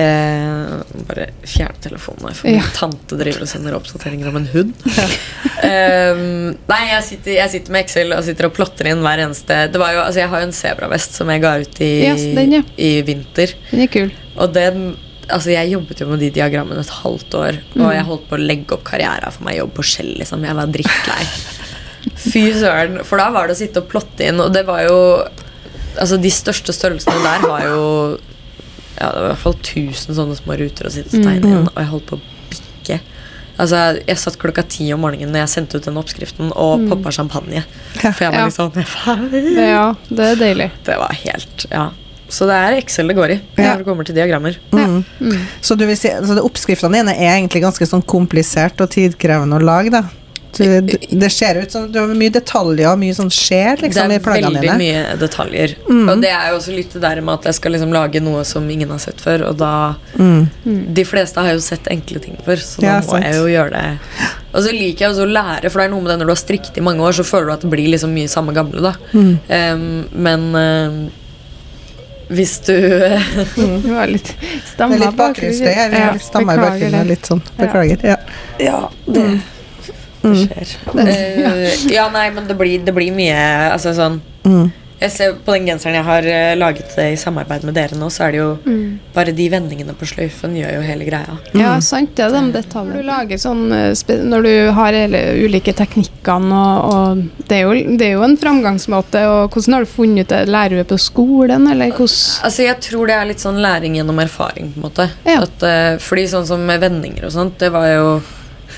eh, 0.00 0.74
Bare 1.08 1.28
fjerne 1.46 1.80
telefonen, 1.84 2.34
for 2.34 2.50
Ja. 2.50 2.60
min 2.60 2.74
tante 2.76 3.18
driver 3.20 3.44
og 3.46 3.50
sender 3.50 3.76
oppdateringer 3.78 4.28
om 4.30 4.36
en 4.40 4.48
hund. 4.52 4.74
um, 5.70 6.24
nei, 6.70 6.82
jeg 6.90 7.06
sitter, 7.08 7.32
jeg 7.38 7.52
sitter 7.54 7.74
med 7.74 7.84
Excel 7.84 8.14
og 8.16 8.24
sitter 8.26 8.48
og 8.50 8.54
plotter 8.56 8.90
inn 8.90 9.02
hver 9.04 9.24
eneste 9.24 9.58
Det 9.72 9.80
var 9.80 9.94
jo, 9.96 10.02
altså 10.04 10.22
Jeg 10.22 10.32
har 10.32 10.42
jo 10.42 10.48
en 10.50 10.58
sebravest 10.58 11.18
som 11.18 11.32
jeg 11.32 11.44
ga 11.44 11.56
ut 11.62 11.80
i, 11.84 11.92
yes, 12.04 12.28
den, 12.36 12.58
ja. 12.58 12.62
i 12.76 12.92
vinter. 13.06 13.54
Den 13.70 13.86
er 13.86 13.92
kul. 13.92 14.14
Og 14.36 14.54
den 14.54 14.94
Altså 15.24 15.54
Jeg 15.54 15.72
jobbet 15.72 16.02
jo 16.02 16.08
med 16.10 16.20
de 16.20 16.28
diagrammene 16.34 16.82
et 16.84 16.96
halvt 17.00 17.34
år, 17.40 17.58
og 17.78 17.94
jeg 17.94 18.04
holdt 18.10 18.26
på 18.28 18.36
å 18.36 18.42
legge 18.42 18.76
opp 18.76 18.82
karriera 18.84 19.30
for 19.32 19.46
meg 19.46 19.56
jobb 19.56 19.72
på 19.78 19.84
Shell. 19.88 20.10
Liksom. 20.20 20.44
Jeg 20.44 20.58
var 20.58 20.68
drittlei. 20.74 21.22
Fy 22.20 22.42
søren. 22.60 22.98
For 23.08 23.20
da 23.20 23.30
var 23.32 23.48
det 23.48 23.56
å 23.56 23.60
sitte 23.62 23.80
og 23.80 23.88
plotte 23.88 24.26
inn, 24.28 24.42
og 24.42 24.52
det 24.52 24.66
var 24.68 24.84
jo 24.84 24.98
Altså 25.94 26.16
De 26.18 26.30
største 26.34 26.74
størrelsene 26.74 27.20
der 27.22 27.44
har 27.46 27.66
jo 27.68 27.82
Ja, 29.00 29.08
det 29.10 29.20
var 29.20 29.26
i 29.26 29.32
hvert 29.32 29.42
fall 29.42 29.56
1000 29.58 30.14
sånne 30.14 30.36
små 30.38 30.56
ruter 30.60 30.86
å 30.86 30.90
sitte 30.94 31.16
og 31.18 31.24
tegne 31.26 31.50
inn, 31.50 31.66
og 31.68 31.80
jeg 31.82 31.90
holdt 31.90 32.06
på 32.06 32.16
å 32.18 32.20
bikke. 32.50 33.00
Altså, 33.58 33.80
Jeg 34.06 34.18
satt 34.18 34.36
klokka 34.38 34.62
ti 34.66 34.92
om 34.92 35.00
morgenen 35.00 35.30
når 35.30 35.44
jeg 35.44 35.48
sendte 35.52 35.78
ut 35.78 35.84
den 35.86 35.98
oppskriften, 36.00 36.52
og 36.56 36.88
poppa 36.90 37.10
champagne. 37.14 37.62
For 38.00 38.24
jeg 38.24 38.32
var 38.32 38.38
Ja. 38.40 38.46
litt 38.46 38.54
sånn. 38.54 38.72
Ja, 39.56 39.94
det 40.10 40.24
er 40.32 40.36
deilig. 40.40 40.70
Det 40.84 40.96
var 40.98 41.12
helt 41.24 41.66
Ja. 41.70 41.90
Så 42.28 42.46
det 42.48 42.54
er 42.56 42.72
Excel 42.80 43.06
det 43.08 43.14
går 43.16 43.30
i 43.30 43.40
Ja. 43.58 43.74
når 43.74 43.78
det 43.78 43.86
kommer 43.86 44.04
til 44.04 44.14
diagrammer. 44.16 44.56
Mm. 44.72 45.04
Så 45.62 45.76
du 45.76 45.84
vil 45.86 45.96
si, 45.96 46.08
altså 46.08 46.40
oppskriftene 46.42 46.92
dine 46.98 47.12
er 47.14 47.36
egentlig 47.38 47.62
ganske 47.62 47.86
sånn 47.86 48.02
komplisert 48.02 48.80
og 48.80 48.90
tidkrevende 48.90 49.58
å 49.60 49.62
lage, 49.62 49.90
da? 49.92 50.02
Du, 50.54 50.64
det, 50.86 50.98
det 51.10 51.30
ser 51.34 51.58
ut 51.62 51.72
som 51.72 51.86
du 51.90 51.98
har 51.98 52.12
mye 52.14 52.30
detaljer 52.34 52.90
og 52.92 52.98
mye 53.00 53.14
sånn 53.16 53.30
skjer 53.34 53.82
liksom, 53.82 54.12
i 54.12 54.18
det 54.18 54.20
er 54.20 54.44
veldig 54.44 54.76
mye 54.78 55.16
detaljer. 55.20 55.74
Og 55.90 56.22
det 56.22 56.30
er 56.30 56.50
jo 56.52 56.58
også 56.60 56.74
litt 56.76 56.92
det 56.94 57.02
der 57.02 57.20
med 57.24 57.34
at 57.40 57.48
jeg 57.50 57.58
skal 57.58 57.74
liksom 57.74 57.92
lage 57.94 58.22
noe 58.22 58.44
som 58.46 58.68
ingen 58.70 58.92
har 58.94 59.02
sett 59.02 59.20
før. 59.24 59.48
Og 59.50 59.58
da 59.60 59.72
Mm. 60.14 60.46
De 60.94 61.02
fleste 61.04 61.40
har 61.42 61.52
jo 61.52 61.60
sett 61.60 61.88
enkle 61.90 62.20
ting 62.22 62.36
før, 62.46 62.56
så 62.62 62.82
Ja, 62.82 63.00
må 63.00 63.10
sant. 63.16 63.24
jeg 63.24 63.34
jo 63.34 63.46
gjøre 63.50 63.70
det. 63.74 63.98
Og 64.54 64.62
så 64.62 64.70
liker 64.72 65.04
jeg 65.04 65.10
også 65.10 65.24
å 65.26 65.32
lære, 65.32 65.70
for 65.70 65.80
det 65.82 65.86
er 65.88 65.92
noe 65.92 66.04
med 66.04 66.10
det 66.12 66.18
når 66.20 66.30
du 66.30 66.32
har 66.34 66.40
strikket 66.40 66.78
i 66.78 66.84
mange 66.86 67.02
år, 67.02 67.12
så 67.18 67.24
føler 67.26 67.46
du 67.46 67.52
at 67.56 67.64
det 67.66 67.70
blir 67.74 67.90
liksom 67.90 68.14
mye 68.14 68.30
samme 68.30 68.54
gamle, 68.54 68.80
da. 68.80 68.92
Mm. 69.12 69.32
Um, 69.50 70.04
men 70.14 70.46
em, 70.60 70.98
hvis 72.34 72.54
du 72.64 72.72
Det 73.56 73.90
var 73.90 74.06
litt 74.08 74.30
Det 74.40 74.60
stamma 74.70 74.96
er 74.96 75.02
litt 75.02 75.18
bakgrunnsstøy 75.18 75.74
her. 75.76 75.90
Vi 75.92 76.04
litt 76.14 76.24
stammer 76.24 76.54
i 76.54 76.56
beklager 76.56 76.70
bakgrunnen. 76.70 77.10
Litt 77.10 77.26
sånn. 77.30 77.42
Beklager. 77.58 78.06
Ja. 78.14 78.16
Ja, 78.62 78.78
det, 79.06 79.26
det 80.24 80.46
skjer. 80.46 80.76
Uh, 80.94 81.92
ja, 81.98 82.08
nei, 82.14 82.28
men 82.34 82.48
det 82.48 82.56
blir, 82.58 82.80
det 82.84 82.94
blir 82.96 83.12
mye 83.14 83.42
Altså 83.72 83.94
sånn 83.96 84.20
Mm. 84.44 84.66
Jeg 85.04 85.12
ser 85.12 85.32
På 85.44 85.52
den 85.56 85.66
genseren 85.68 85.96
jeg 85.98 86.06
har 86.06 86.26
eh, 86.28 86.54
laget 86.56 86.92
det 86.96 87.06
i 87.12 87.16
samarbeid 87.20 87.64
med 87.66 87.74
dere 87.76 87.96
nå, 87.98 88.06
så 88.12 88.26
er 88.28 88.34
det 88.34 88.38
jo 88.40 88.50
bare 89.14 89.34
de 89.36 89.46
vendingene 89.52 89.94
på 89.98 90.06
sløyfen 90.08 90.54
gjør 90.56 90.76
jo 90.76 90.84
hele 90.86 91.06
greia. 91.08 91.34
Ja, 91.56 91.74
sant. 91.84 92.14
Det 92.16 92.24
er 92.24 92.32
de 92.32 92.42
detaljene. 92.54 93.02
Du 93.02 93.08
lager 93.08 93.40
sånn 93.40 93.64
eh, 93.74 94.14
Når 94.30 94.46
du 94.46 94.52
har 94.78 94.96
hele 94.96 95.20
ulike 95.44 95.74
teknikkene 95.76 96.60
og, 96.60 96.94
og 96.94 97.48
det, 97.50 97.58
er 97.58 97.64
jo, 97.66 97.96
det 97.98 98.06
er 98.06 98.14
jo 98.14 98.24
en 98.26 98.38
framgangsmåte. 98.40 99.24
Og 99.32 99.56
hvordan 99.56 99.76
har 99.78 99.84
du 99.84 99.92
funnet 99.92 100.24
ut 100.24 100.32
det? 100.32 100.40
Lærer 100.54 100.76
du 100.76 100.82
det 100.84 100.88
på 100.94 101.00
skolen, 101.02 101.68
eller 101.74 101.90
hvordan 101.90 102.46
Altså 102.48 102.68
Jeg 102.68 102.78
tror 102.86 103.10
det 103.10 103.18
er 103.18 103.28
litt 103.32 103.42
sånn 103.42 103.60
læring 103.64 103.98
gjennom 103.98 104.22
erfaring. 104.22 104.72
på 104.72 104.80
en 104.80 104.86
måte 104.88 105.10
Ja. 105.26 105.42
at, 105.42 105.68
Fordi 106.06 106.28
sånn 106.30 106.46
som 106.48 106.64
med 106.64 106.80
vendinger 106.80 107.26
og 107.28 107.34
sånt, 107.34 107.58
det 107.60 107.72
var 107.74 107.90
jo 107.90 108.08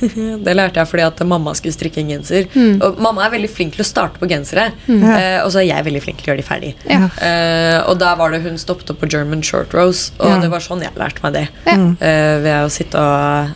Det 0.47 0.55
lærte 0.57 0.81
jeg 0.83 0.91
fordi 0.91 1.05
at 1.07 1.23
mamma 1.27 1.55
skulle 1.59 1.75
strikke 1.77 2.01
en 2.03 2.11
genser. 2.15 2.49
Mm. 2.55 2.81
Og 2.83 2.99
mamma 3.03 3.27
er 3.27 3.35
veldig 3.37 3.51
flink 3.51 3.75
til 3.77 3.85
å 3.85 3.89
starte 3.89 4.21
på 4.23 4.29
gensere, 4.31 4.71
eh, 4.89 5.39
og 5.45 5.51
så 5.55 5.63
er 5.63 5.69
jeg 5.71 5.85
veldig 5.89 6.03
flink 6.05 6.23
til 6.23 6.31
å 6.31 6.35
gjøre 6.35 6.43
de 6.43 6.49
ferdig. 6.49 6.73
Ja. 6.91 7.09
Eh, 7.23 7.79
og 7.91 7.99
da 8.03 8.15
var 8.19 8.31
det 8.35 8.43
hun 8.47 8.59
stoppet 8.61 8.91
opp 8.95 9.01
på 9.03 9.11
German 9.13 9.43
short 9.43 9.75
rose, 9.77 10.13
og 10.19 10.29
Ja. 10.31 10.41
det 10.41 10.51
var 10.51 10.61
sånn 10.61 10.83
jeg 10.83 10.93
lærte 10.97 11.23
meg 11.23 11.33
det. 11.41 11.49
Ja. 11.67 11.77
Eh, 12.01 12.35
ved 12.47 12.65
å 12.65 12.71
sitte 12.71 12.99
og 13.01 13.55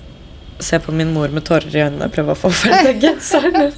se 0.64 0.78
på 0.82 0.92
min 0.94 1.12
mor 1.14 1.28
med 1.34 1.44
tårer 1.48 1.70
i 1.74 1.82
øynene 1.84 2.06
og 2.08 2.12
prøve 2.14 2.34
å 2.34 2.38
få 2.38 2.50
ferdig 2.54 2.94
den 2.94 3.00
genseren. 3.04 3.72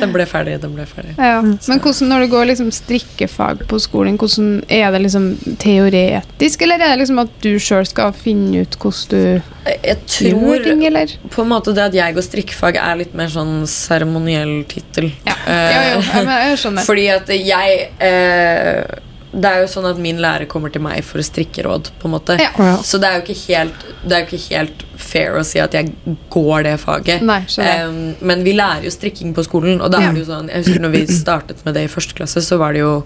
Den 0.00 0.12
ble 0.14 0.26
ferdig, 0.28 0.56
den 0.62 0.74
ble 0.76 0.86
ferdig. 0.88 1.14
Ja. 1.18 1.40
Men 1.42 1.82
hvordan, 1.82 2.08
når 2.12 2.24
du 2.26 2.32
går 2.34 2.48
liksom 2.52 2.70
strikkefag 2.74 3.64
på 3.70 3.80
skolen, 3.82 4.18
hvordan 4.20 4.50
er 4.72 4.90
det 4.94 5.02
liksom 5.06 5.28
teoretisk, 5.62 6.62
eller 6.66 6.82
er 6.82 6.94
det 6.94 7.02
liksom 7.04 7.22
at 7.24 7.34
du 7.44 7.50
sjøl 7.62 7.86
skal 7.88 8.12
finne 8.16 8.64
ut 8.64 8.76
hvordan 8.80 9.12
du 9.12 9.68
Jeg 9.84 9.98
tror 10.10 10.64
ting, 10.64 10.82
eller? 10.88 11.12
på 11.30 11.44
en 11.44 11.50
måte 11.52 11.74
det 11.76 11.84
at 11.90 11.94
jeg 11.96 12.16
går 12.16 12.26
strikkefag, 12.26 12.80
er 12.82 12.98
litt 13.04 13.14
mer 13.18 13.30
sånn 13.32 13.62
seremoniell 13.70 14.62
tittel. 14.70 15.12
Ja. 15.28 15.36
Eh, 15.46 15.70
Ja, 15.72 15.82
jo, 15.94 16.02
jeg, 16.02 16.26
jeg 16.50 16.58
skjønner. 16.64 16.84
Fordi 16.88 17.06
at 17.14 17.30
jeg 17.36 17.78
eh, 18.02 18.98
Det 19.32 19.48
er 19.48 19.62
jo 19.62 19.68
sånn 19.72 19.86
at 19.88 19.96
min 20.02 20.18
lærer 20.20 20.44
kommer 20.50 20.68
til 20.72 20.82
meg 20.84 21.00
for 21.08 21.22
å 21.22 21.24
strikke 21.24 21.62
råd. 21.64 21.88
på 21.98 22.08
en 22.08 22.12
måte. 22.12 22.36
Ja. 22.40 22.76
Så 22.84 23.00
det 23.00 23.08
er 23.08 23.18
jo 23.18 23.22
ikke 23.24 23.38
helt 23.48 23.86
Det 24.04 24.12
er 24.12 24.24
jo 24.24 24.26
ikke 24.28 24.56
helt 24.58 24.82
fair 24.96 25.38
å 25.40 25.44
si 25.46 25.58
at 25.62 25.72
jeg 25.72 25.92
går 26.30 26.64
det 26.68 26.74
faget. 26.82 27.22
Nei, 27.22 27.40
um, 27.86 28.14
men 28.20 28.44
vi 28.44 28.52
lærer 28.52 28.84
jo 28.84 28.90
strikking 28.92 29.32
på 29.34 29.44
skolen, 29.46 29.80
og 29.80 29.90
da 29.90 30.00
Ja. 30.00 30.08
er 30.10 30.12
det 30.12 30.26
jo 30.26 30.32
sånn 30.32 30.48
Jeg 30.50 30.64
husker 30.64 30.80
når 30.80 30.90
vi 30.92 31.06
startet 31.06 31.64
med 31.64 31.74
det 31.74 31.84
i 31.84 31.92
første 31.92 32.14
klasse, 32.14 32.42
så 32.44 32.58
var 32.58 32.72
det 32.72 32.80
jo 32.84 33.04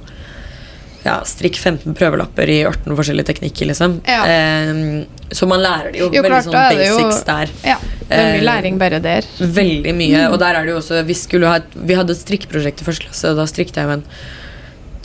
ja, 1.07 1.21
strikk 1.23 1.55
15 1.55 1.95
prøvelapper 1.95 2.51
i 2.51 2.65
18 2.67 2.97
forskjellige 2.99 3.29
teknikker, 3.31 3.69
liksom. 3.71 4.01
Ja. 4.09 4.25
Um, 4.73 5.05
så 5.31 5.47
man 5.47 5.61
lærer 5.63 5.93
det 5.93 6.01
jo, 6.01 6.09
Jo, 6.11 6.23
veldig 6.25 6.33
klart, 6.33 6.45
sånn 6.49 6.57
basics 6.57 6.81
det 6.81 6.89
jo- 6.89 7.23
der. 7.29 7.53
Ja, 7.63 7.77
det 8.09 8.19
er 8.19 8.33
mye 8.33 8.47
læring 8.49 8.79
bare 8.79 8.99
der. 9.01 9.23
Veldig 9.39 9.95
mye. 9.95 10.25
Og 10.33 10.39
der 10.43 10.55
er 10.57 10.65
det 10.65 10.75
jo 10.75 10.81
også 10.81 11.05
Vi, 11.07 11.15
ha 11.47 11.55
et, 11.57 11.71
vi 11.77 11.95
hadde 11.95 12.11
et 12.11 12.19
strikkeprosjekt 12.19 12.83
i 12.83 12.85
første 12.85 13.07
klasse, 13.07 13.31
og 13.31 13.37
da 13.37 13.47
strikket 13.47 13.75
jeg 13.77 13.85
jo 13.87 13.91
en 14.01 14.05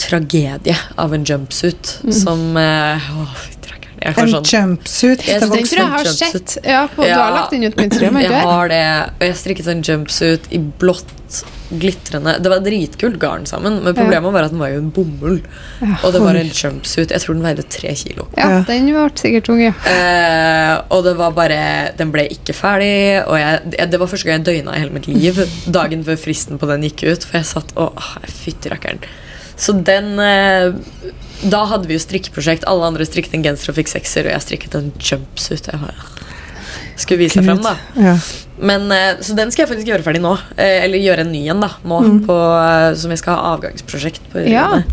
tragedie 0.02 0.78
av 1.02 1.14
en 1.18 1.26
jumpsuit 1.28 1.96
som 2.24 2.58
eh, 2.58 3.12
Å. 3.22 3.28
Jeg 4.02 4.18
En 4.18 4.30
sånn 4.32 4.48
jumpsuit 4.50 5.22
Jeg 5.28 5.42
til 5.44 5.52
Den 5.52 5.68
tror 5.70 5.80
jeg 5.84 5.92
har 5.94 6.08
sett. 6.10 6.54
Ja, 6.66 6.86
på, 6.90 7.04
Du 7.06 7.12
har 7.14 7.36
lagt 7.36 7.52
den 7.54 7.68
ut 7.68 7.76
på 7.78 7.84
Instagram? 7.86 8.18
Jeg 8.24 8.32
det? 8.34 8.40
har 8.50 8.72
det, 8.72 8.84
og 9.20 9.26
jeg 9.28 9.36
strikket 9.38 9.68
en 9.76 9.84
jumpsuit 9.86 10.48
i 10.50 10.58
blått, 10.82 11.12
glitrende 11.70 12.34
Det 12.42 12.50
var 12.52 12.64
dritkult 12.66 13.20
garn 13.22 13.46
sammen, 13.48 13.78
men 13.86 13.94
problemet 13.96 14.34
var 14.34 14.48
at 14.48 14.56
den 14.56 14.60
var 14.64 14.74
jo 14.74 14.82
en 14.82 14.90
bomull. 14.96 15.38
Og 16.02 16.10
det 16.16 16.22
var 16.24 16.40
en 16.40 16.50
jumpsuit. 16.50 17.14
Jeg 17.14 17.22
tror 17.24 17.38
den 17.38 17.46
veide 17.46 17.68
tre 17.78 17.94
kilo. 18.02 18.26
Ja, 18.40 18.50
Ja. 18.50 18.60
den 18.68 18.90
ble 18.90 19.06
sikkert 19.22 19.46
tung, 19.52 19.62
ja. 19.62 19.72
Eh, 19.88 20.82
og 20.90 21.06
det 21.06 21.14
var 21.22 21.32
bare 21.38 21.62
Den 21.98 22.12
ble 22.12 22.26
ikke 22.34 22.58
ferdig. 22.58 23.22
Og 23.28 23.38
jeg, 23.38 23.90
det 23.94 24.00
var 24.02 24.10
første 24.10 24.26
gang 24.28 24.42
jeg 24.42 24.50
døgna 24.50 24.76
i 24.76 24.82
hele 24.82 24.98
mitt 24.98 25.08
liv 25.08 25.46
dagen 25.70 26.04
før 26.10 26.18
fristen 26.18 26.58
på 26.58 26.68
den 26.74 26.90
gikk 26.90 27.06
ut. 27.06 27.24
For 27.30 27.38
jeg 27.38 27.54
satt 27.54 27.78
og 27.78 27.94
åh, 28.02 28.16
Fytti 28.26 28.74
rakkeren. 28.74 29.06
Så 29.62 29.76
den 29.86 30.18
eh, 30.20 30.74
Da 31.42 31.66
hadde 31.70 31.90
vi 31.90 31.98
jo 31.98 32.02
strikkeprosjekt. 32.02 32.66
Alle 32.70 32.90
andre 32.90 33.06
strikket 33.08 33.36
en 33.38 33.46
genser 33.46 33.74
og 33.74 33.78
fikk 33.78 33.92
sekser, 33.94 34.28
og 34.28 34.36
jeg 34.36 34.46
strikket 34.48 34.78
en 34.78 34.92
jumpsuit. 34.98 35.70
Jeg 35.72 37.02
skulle 37.02 37.22
vise 37.24 37.42
frem, 37.46 37.62
da. 37.66 37.76
Ja. 37.98 38.16
Men, 38.62 38.92
eh, 38.94 39.16
så 39.26 39.36
den 39.36 39.52
skal 39.52 39.66
jeg 39.66 39.72
faktisk 39.74 39.90
gjøre 39.90 40.06
ferdig 40.06 40.22
nå. 40.24 40.36
Eh, 40.56 40.84
eller 40.86 41.02
gjøre 41.02 41.26
en 41.26 41.32
ny 41.34 41.44
en, 41.50 41.64
da. 41.66 41.72
Nå, 41.84 42.02
Mm. 42.02 42.20
på, 42.28 42.38
eh, 42.62 42.94
som 42.96 43.10
jeg 43.12 43.20
skal 43.22 43.36
ha 43.36 43.56
avgangsprosjekt 43.56 44.22
på. 44.34 44.46
Ja, 44.50 44.84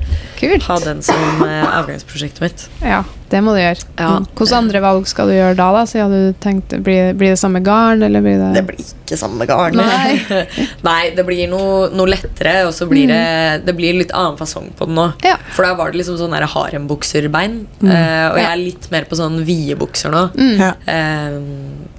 kult. 0.40 0.62
Ha 0.68 0.78
den 0.84 1.02
som 1.02 1.42
avgangsprosjektet 1.42 2.40
mitt. 2.40 2.68
Ja, 2.82 3.02
det 3.30 3.42
må 3.44 3.52
du 3.52 3.60
gjøre. 3.60 3.84
Ja. 3.98 4.08
Mm. 4.18 4.26
Hvilke 4.38 4.56
andre 4.56 4.80
valg 4.80 5.06
skal 5.10 5.28
du 5.28 5.34
gjøre 5.34 5.56
da? 5.58 5.66
da? 5.76 5.82
Siden 5.90 6.14
du 6.14 6.38
tenkte, 6.40 6.78
blir, 6.84 7.12
blir 7.18 7.34
det 7.34 7.40
samme 7.40 7.60
garn, 7.64 8.02
eller 8.06 8.24
blir 8.24 8.38
det 8.40 8.50
Det 8.56 8.64
blir 8.70 8.80
ikke 8.84 9.18
samme 9.20 9.46
garn. 9.48 9.76
Nei. 9.76 10.20
Nei, 10.88 11.10
det 11.16 11.26
blir 11.28 11.48
noe, 11.50 11.88
noe 11.92 12.08
lettere, 12.08 12.62
og 12.68 12.72
så 12.76 12.88
blir 12.88 13.08
det, 13.10 13.66
det 13.66 13.74
blir 13.76 13.98
litt 13.98 14.14
annen 14.16 14.38
fasong 14.40 14.70
på 14.78 14.88
den 14.88 14.96
nå. 14.96 15.08
Ja. 15.26 15.36
For 15.56 15.66
da 15.66 15.74
var 15.78 15.92
det 15.92 16.00
liksom 16.00 16.16
sånn 16.20 16.32
harembukserbein. 16.38 17.66
Mm. 17.82 17.90
Eh, 17.92 18.24
og 18.30 18.38
jeg 18.40 18.48
er 18.52 18.62
litt 18.62 18.90
mer 18.94 19.08
på 19.10 19.18
sånn 19.18 19.42
vide 19.48 19.76
bukser 19.80 20.14
nå. 20.14 20.24
Ja. 20.58 20.72
Eh, 20.86 21.38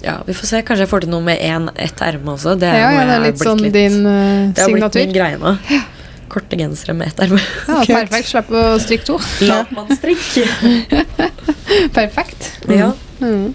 ja, 0.02 0.16
vi 0.26 0.32
får 0.36 0.46
se. 0.48 0.62
Kanskje 0.66 0.86
jeg 0.86 0.92
får 0.92 1.04
til 1.04 1.12
noe 1.12 1.24
med 1.24 1.38
en, 1.60 1.70
ett 1.76 2.02
erme 2.04 2.34
også. 2.34 2.56
Det 2.58 2.68
er, 2.68 2.80
Ja, 2.80 2.90
ja, 2.96 3.06
det 3.08 3.16
er 3.16 3.24
litt 3.28 3.44
sånn 3.44 3.62
litt- 3.62 3.76
din 3.76 4.00
uh, 4.06 4.50
Det 4.56 4.64
har 4.66 4.74
blitt 4.74 4.98
min 5.02 5.14
greie 5.14 5.38
nå. 5.40 5.54
Korte 6.30 6.58
gensere 6.58 6.94
med 6.94 7.10
ett 7.10 7.22
erme. 7.26 7.40
Ja, 7.68 7.80
perfekt. 7.86 8.28
Slapp 8.30 8.50
å 8.54 8.64
strikke 8.82 9.08
to. 9.08 9.16
Latmannsstrikk. 9.50 10.26
Perfekt. 11.98 12.52
ja. 12.70 12.92
Mm. 13.20 13.54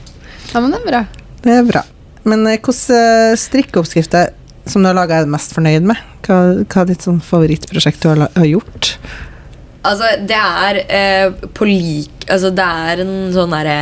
Ja, 0.54 0.62
men 0.62 0.72
det 0.72 0.80
er 0.82 0.88
bra. 0.89 1.04
Det 1.44 1.54
er 1.60 1.63
bra. 1.68 1.82
Men 2.26 2.46
eh, 2.48 2.58
hvilke 2.60 3.00
strikkeoppskrifter 3.39 4.34
som 4.65 4.82
du 4.84 4.89
har 4.89 4.98
laga, 4.98 5.20
er 5.22 5.28
du 5.28 5.34
mest 5.34 5.54
fornøyd 5.56 5.86
med? 5.89 6.00
Hva, 6.26 6.38
hva 6.63 6.84
er 6.84 6.89
ditt 6.89 7.06
sånn 7.06 7.22
favorittprosjekt 7.24 8.02
du 8.02 8.10
har, 8.12 8.24
har 8.34 8.48
gjort? 8.50 8.96
Altså, 9.86 10.10
det 10.26 10.38
er 10.41 10.80
eh, 10.89 11.44
på 11.54 11.68
lik 11.70 12.26
Altså, 12.26 12.50
det 12.58 12.65
er 12.65 13.04
en 13.04 13.12
sånn 13.36 13.52
derre 13.54 13.76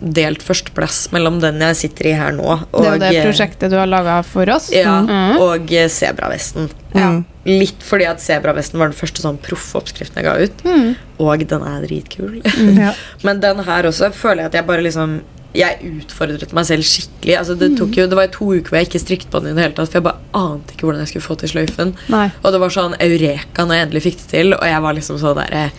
delt 0.00 0.42
førsteplass 0.44 1.06
mellom 1.14 1.38
den 1.40 1.60
jeg 1.64 1.76
sitter 1.78 2.08
i 2.10 2.16
her 2.18 2.34
nå, 2.36 2.44
og, 2.44 2.82
Det 2.82 2.88
er 2.88 2.96
jo 2.96 3.00
det 3.02 3.12
eh, 3.16 3.24
prosjektet 3.24 3.72
du 3.72 3.76
har 3.78 3.88
laga 3.88 4.18
for 4.26 4.48
oss. 4.52 4.68
Ja, 4.74 4.98
Mm. 5.06 5.38
og 5.40 5.72
eh, 5.72 5.88
sebravesten. 5.88 6.68
Ja. 6.94 7.08
Mm. 7.14 7.22
Litt 7.46 7.82
fordi 7.86 8.08
at 8.10 8.20
sebravesten 8.20 8.78
var 8.80 8.90
den 8.90 8.98
første 8.98 9.22
sånn 9.22 9.38
proffoppskriften 9.40 10.20
jeg 10.20 10.26
ga 10.26 10.34
ut. 10.42 10.64
Mm. 10.66 10.90
Og 11.22 11.46
den 11.48 11.62
er 11.70 11.86
dritkul. 11.86 12.42
Ja. 12.82 12.92
Men 13.24 13.40
den 13.40 13.62
her 13.64 13.88
også 13.88 14.10
føler 14.12 14.44
jeg 14.44 14.52
at 14.52 14.60
jeg 14.60 14.66
bare 14.68 14.84
liksom 14.84 15.20
Jeg 15.56 15.78
utfordret 15.88 16.50
meg 16.52 16.66
selv 16.68 16.84
skikkelig. 16.84 17.38
Altså 17.38 17.54
det, 17.56 17.70
tok 17.78 17.94
jo, 17.96 18.04
det 18.10 18.16
var 18.18 18.26
to 18.28 18.50
uker 18.52 18.68
hvor 18.68 18.76
jeg 18.82 18.90
ikke 18.90 19.00
strikket 19.00 19.30
på 19.32 19.40
den 19.40 19.54
i 19.54 19.56
det 19.56 19.62
hele 19.64 19.76
tatt, 19.78 19.88
for 19.88 20.02
jeg 20.02 20.04
bare 20.04 20.20
ante 20.36 20.74
ikke 20.74 20.84
hvordan 20.84 21.00
jeg 21.00 21.08
skulle 21.14 21.24
få 21.30 21.36
til 21.40 21.48
sløyfen. 21.54 21.94
Nei. 22.12 22.26
Og 22.42 22.52
det 22.52 22.60
var 22.60 22.74
sånn 22.74 22.96
eureka 23.00 23.64
når 23.64 23.78
jeg 23.78 23.86
endelig 23.86 24.02
fikk 24.04 24.18
det 24.20 24.28
til, 24.34 24.52
og 24.52 24.66
jeg 24.68 24.82
var 24.84 24.98
liksom 24.98 25.16
så 25.22 25.32
der 25.38 25.54
eh, 25.56 25.70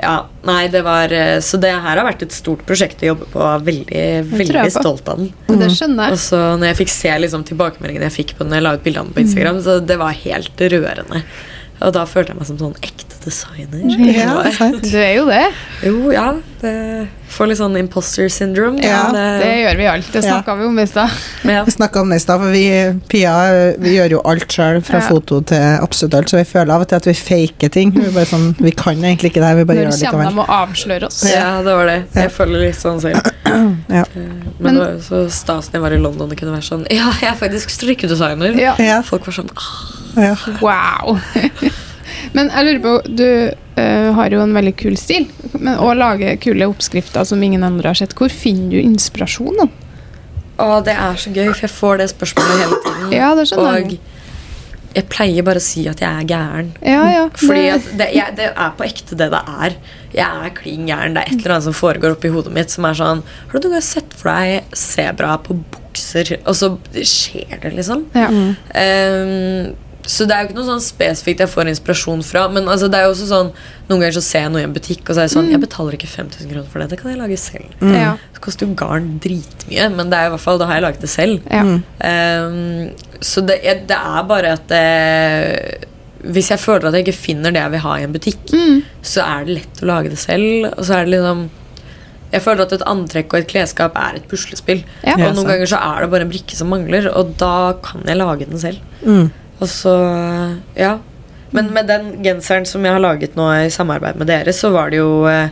Ja, 0.00 0.14
nei, 0.48 0.64
det 0.72 0.80
var 0.86 1.12
eh, 1.12 1.38
Så 1.44 1.58
det 1.60 1.70
her 1.74 1.98
har 1.98 2.06
vært 2.06 2.24
et 2.24 2.34
stort 2.34 2.62
prosjekt 2.68 3.02
å 3.04 3.10
jobbe 3.10 3.28
på. 3.32 3.44
Veldig, 3.66 4.04
veldig 4.32 4.66
stolt 4.72 5.08
av 5.12 5.20
den. 5.20 5.30
Mm. 5.48 5.60
det 5.60 5.70
skjønner 5.76 6.08
jeg. 6.08 6.16
Og 6.16 6.22
så 6.24 6.42
når 6.56 6.72
jeg 6.72 6.80
fikk 6.82 6.92
se 6.94 7.14
liksom, 7.24 7.46
tilbakemeldingene 7.50 8.08
jeg 8.08 8.16
fikk 8.16 8.36
på 8.38 8.46
den 8.46 8.56
jeg 8.56 8.66
la 8.66 8.74
ut 8.76 8.84
bildene 8.84 9.16
på 9.16 9.24
Instagram, 9.24 9.60
så 9.66 9.78
det 9.84 9.98
var 10.00 10.16
helt 10.24 10.64
rørende. 10.74 11.24
Og 11.80 11.92
da 11.96 12.04
følte 12.04 12.34
jeg 12.34 12.36
meg 12.36 12.46
som 12.46 12.58
sånn 12.60 12.74
ekte 12.84 13.06
designer. 13.24 13.80
Ja, 14.12 14.50
sant. 14.52 14.82
Du 14.84 14.96
er 15.00 15.14
jo 15.16 15.24
det. 15.28 15.46
Jo, 15.84 16.10
ja. 16.12 16.34
Det 16.60 17.08
får 17.32 17.48
litt 17.48 17.58
sånn 17.60 17.76
imposter 17.80 18.28
syndrome. 18.32 18.82
Ja, 18.84 19.06
Det, 19.12 19.22
Det 19.40 19.52
gjør 19.62 19.76
vi 19.78 19.86
alt. 19.88 20.10
Det 20.12 20.22
Ja. 20.24 20.34
snakka 20.42 20.56
vi 20.58 20.64
om 20.68 20.78
i 20.78 20.84
stad. 20.86 21.10
ja. 21.44 21.62
Vi 21.64 21.70
snakka 21.72 22.00
om 22.02 22.10
det 22.10 22.16
i 22.16 22.20
stad, 22.20 22.40
for 22.40 22.50
vi, 22.52 22.64
Pia 23.08 23.74
vi 23.80 23.94
gjør 23.96 24.10
jo 24.10 24.20
alt 24.24 24.48
sjøl, 24.48 24.82
fra 24.84 24.98
Ja. 25.00 25.08
foto 25.08 25.40
til 25.44 25.56
absolutt 25.80 26.14
alt, 26.14 26.28
så 26.28 26.36
vi 26.36 26.44
føler 26.44 26.70
av 26.74 26.82
og 26.82 26.88
til 26.88 26.96
at 26.96 27.04
vi 27.08 27.14
faker 27.14 27.70
ting. 27.70 27.92
Vi, 27.96 28.10
bare 28.12 28.26
sånn, 28.26 28.54
vi 28.60 28.70
kan 28.72 28.96
egentlig 28.96 29.30
ikke 29.32 29.40
det 29.40 29.48
her, 29.48 29.56
vi 29.56 29.64
bare 29.64 29.76
Når 29.76 29.84
gjør 29.92 30.00
det 30.00 30.08
kommer 30.10 30.24
likevel. 30.24 30.34
de 30.34 30.40
og 30.40 30.68
avslører 30.68 31.06
oss? 31.06 31.22
ja, 31.32 31.62
det 31.62 31.72
var 31.80 31.86
det. 31.86 32.04
Jeg 32.14 32.30
føler 32.32 32.60
litt 32.66 32.76
sånn 32.76 33.00
selv. 33.00 33.20
Ja. 33.90 34.02
Eh, 34.02 34.06
Men, 34.14 34.44
Men- 34.60 34.74
det 34.74 34.80
var 34.84 34.92
jo 34.92 34.98
så 35.00 35.30
stas 35.30 35.68
når 35.70 35.72
jeg 35.72 35.80
var 35.82 35.92
i 35.92 35.96
London 35.98 36.30
og 36.30 36.36
kunne 36.36 36.52
være 36.52 36.62
sånn 36.62 36.86
Ja, 36.90 37.10
jeg 37.20 37.30
er 37.32 37.36
faktisk 37.40 37.70
strikkedesigner. 37.70 38.54
Ja. 38.60 38.74
Ja, 38.78 39.00
Folk 39.02 39.24
var 39.26 39.32
sånn 39.34 39.48
ah, 39.56 39.96
ja. 40.16 40.34
Wow. 40.60 41.18
Men 42.36 42.50
jeg 42.50 42.66
lurer 42.66 42.80
på, 42.84 42.94
du 43.16 43.26
uh, 43.78 44.10
har 44.16 44.34
jo 44.34 44.40
en 44.42 44.54
veldig 44.54 44.72
kul 44.78 44.96
stil, 44.98 45.28
men, 45.56 45.76
og 45.78 45.96
lager 45.98 46.36
kule 46.42 46.66
oppskrifter 46.68 47.24
som 47.26 47.42
ingen 47.42 47.62
andre 47.66 47.90
har 47.92 47.98
sett. 47.98 48.14
Hvor 48.18 48.30
finner 48.32 48.74
du 48.74 48.80
inspirasjonen? 48.82 49.70
Å, 50.60 50.66
det 50.84 50.92
er 50.92 51.16
så 51.16 51.32
gøy, 51.32 51.48
for 51.54 51.64
jeg 51.64 51.72
får 51.72 52.00
det 52.02 52.08
spørsmålet 52.12 52.64
hele 52.64 52.80
tiden. 52.84 53.12
Ja, 53.16 53.30
det 53.38 53.46
skjønner 53.48 53.78
jeg. 53.80 54.00
Og 54.00 54.96
jeg 54.98 55.06
pleier 55.06 55.44
bare 55.46 55.60
å 55.62 55.64
si 55.64 55.84
at 55.88 56.00
jeg 56.02 56.10
er 56.10 56.26
gæren. 56.28 56.70
Ja, 56.82 57.02
ja. 57.14 57.24
Fordi 57.38 57.62
det- 57.62 57.74
at 57.78 57.90
det, 57.98 58.08
jeg, 58.18 58.36
det 58.36 58.48
er 58.50 58.72
på 58.76 58.84
ekte 58.88 59.16
det 59.16 59.28
det 59.32 59.42
er. 59.64 59.76
Jeg 60.12 60.46
er 60.46 60.54
klin 60.56 60.88
gæren. 60.90 61.14
Det 61.14 61.22
er 61.22 61.30
et 61.30 61.38
eller 61.38 61.54
annet 61.56 61.68
som 61.70 61.76
foregår 61.78 62.16
oppi 62.16 62.32
hodet 62.34 62.52
mitt 62.52 62.74
som 62.74 62.84
er 62.88 62.98
sånn 62.98 63.22
Har 63.22 63.54
du 63.54 63.68
noen 63.68 63.76
gang 63.78 63.86
sett 63.86 64.16
for 64.18 64.34
deg 64.34 64.74
sebra 64.76 65.36
på 65.46 65.54
bukser? 65.62 66.34
Og 66.42 66.58
så 66.58 66.72
skjer 67.06 67.62
det, 67.62 67.72
liksom. 67.78 68.08
ja. 68.18 68.26
Ehm, 68.74 69.70
så 70.06 70.24
det 70.26 70.34
er 70.34 70.42
jo 70.42 70.48
ikke 70.48 70.56
noe 70.58 70.66
sånn 70.70 70.80
spesifikt 70.82 71.40
jeg 71.44 71.50
får 71.52 71.68
inspirasjon 71.70 72.22
fra. 72.24 72.46
Men 72.48 72.66
altså, 72.72 72.88
det 72.90 72.98
er 72.98 73.04
jo 73.06 73.12
også 73.12 73.26
sånn 73.30 73.50
noen 73.90 74.00
ganger 74.00 74.16
så 74.16 74.22
ser 74.24 74.44
jeg 74.46 74.52
noe 74.54 74.62
i 74.62 74.66
en 74.68 74.72
butikk, 74.74 75.02
og 75.08 75.14
så 75.14 75.20
er 75.20 75.26
jeg 75.28 75.34
sånn 75.36 75.50
Jeg 75.52 75.60
betaler 75.60 75.96
ikke 75.98 76.08
5000 76.10 76.50
kroner 76.50 76.70
for 76.72 76.80
det. 76.80 76.88
Det 76.90 76.98
kan 77.02 77.10
jeg 77.12 77.20
lage 77.20 77.36
selv. 77.38 77.76
ja. 77.84 78.16
Det 78.34 78.40
koster 78.40 78.66
jo 78.66 78.74
garn 78.74 79.18
dritmye, 79.20 79.90
men 79.92 80.08
det 80.10 80.16
er 80.18 80.26
i 80.30 80.32
hvert 80.32 80.40
fall, 80.40 80.58
da 80.58 80.66
har 80.70 80.78
jeg 80.78 80.86
laget 80.86 81.00
det 81.04 81.10
selv. 81.12 81.42
ja. 81.50 81.62
Um, 81.64 82.90
så 83.20 83.42
det, 83.44 83.58
det 83.90 83.96
er 83.98 84.22
bare 84.24 84.54
at 84.56 84.62
det, 84.72 84.84
Hvis 86.32 86.48
jeg 86.52 86.60
føler 86.60 86.88
at 86.88 86.94
jeg 86.96 87.04
ikke 87.06 87.16
finner 87.18 87.52
det 87.52 87.60
jeg 87.60 87.72
vil 87.74 87.82
ha 87.84 87.94
i 87.98 88.04
en 88.06 88.12
butikk, 88.14 88.40
Mm. 88.52 88.82
så 89.02 89.22
er 89.24 89.44
det 89.44 89.54
lett 89.58 89.82
å 89.82 89.86
lage 89.88 90.10
det 90.12 90.18
selv. 90.20 90.70
Og 90.76 90.84
så 90.84 90.94
er 90.98 91.04
det 91.04 91.14
liksom 91.18 91.48
Jeg 92.32 92.42
føler 92.44 92.62
at 92.62 92.72
et 92.76 92.82
antrekk 92.86 93.32
og 93.34 93.40
et 93.40 93.48
klesskap 93.50 93.96
er 93.98 94.16
et 94.20 94.28
puslespill. 94.30 94.84
Ja. 95.02 95.16
Og 95.18 95.34
noen 95.34 95.48
ganger 95.48 95.66
så 95.66 95.80
er 95.82 96.00
det 96.04 96.10
bare 96.12 96.22
en 96.22 96.30
brikke 96.30 96.54
som 96.54 96.68
mangler, 96.70 97.08
og 97.12 97.32
da 97.40 97.72
kan 97.82 98.04
jeg 98.06 98.16
lage 98.20 98.46
den 98.46 98.60
selv. 98.62 98.78
Mm. 99.04 99.32
Og 99.60 99.68
så 99.68 99.94
Ja. 100.76 100.98
Men 101.52 101.72
med 101.74 101.86
den 101.90 102.12
genseren 102.22 102.64
som 102.66 102.84
jeg 102.86 102.92
har 102.94 103.00
laget 103.02 103.34
nå 103.36 103.48
i 103.64 103.70
samarbeid 103.74 104.16
med 104.20 104.28
dere, 104.30 104.52
så 104.54 104.70
var 104.70 104.90
det 104.92 105.00
jo 105.00 105.24
eh, 105.26 105.48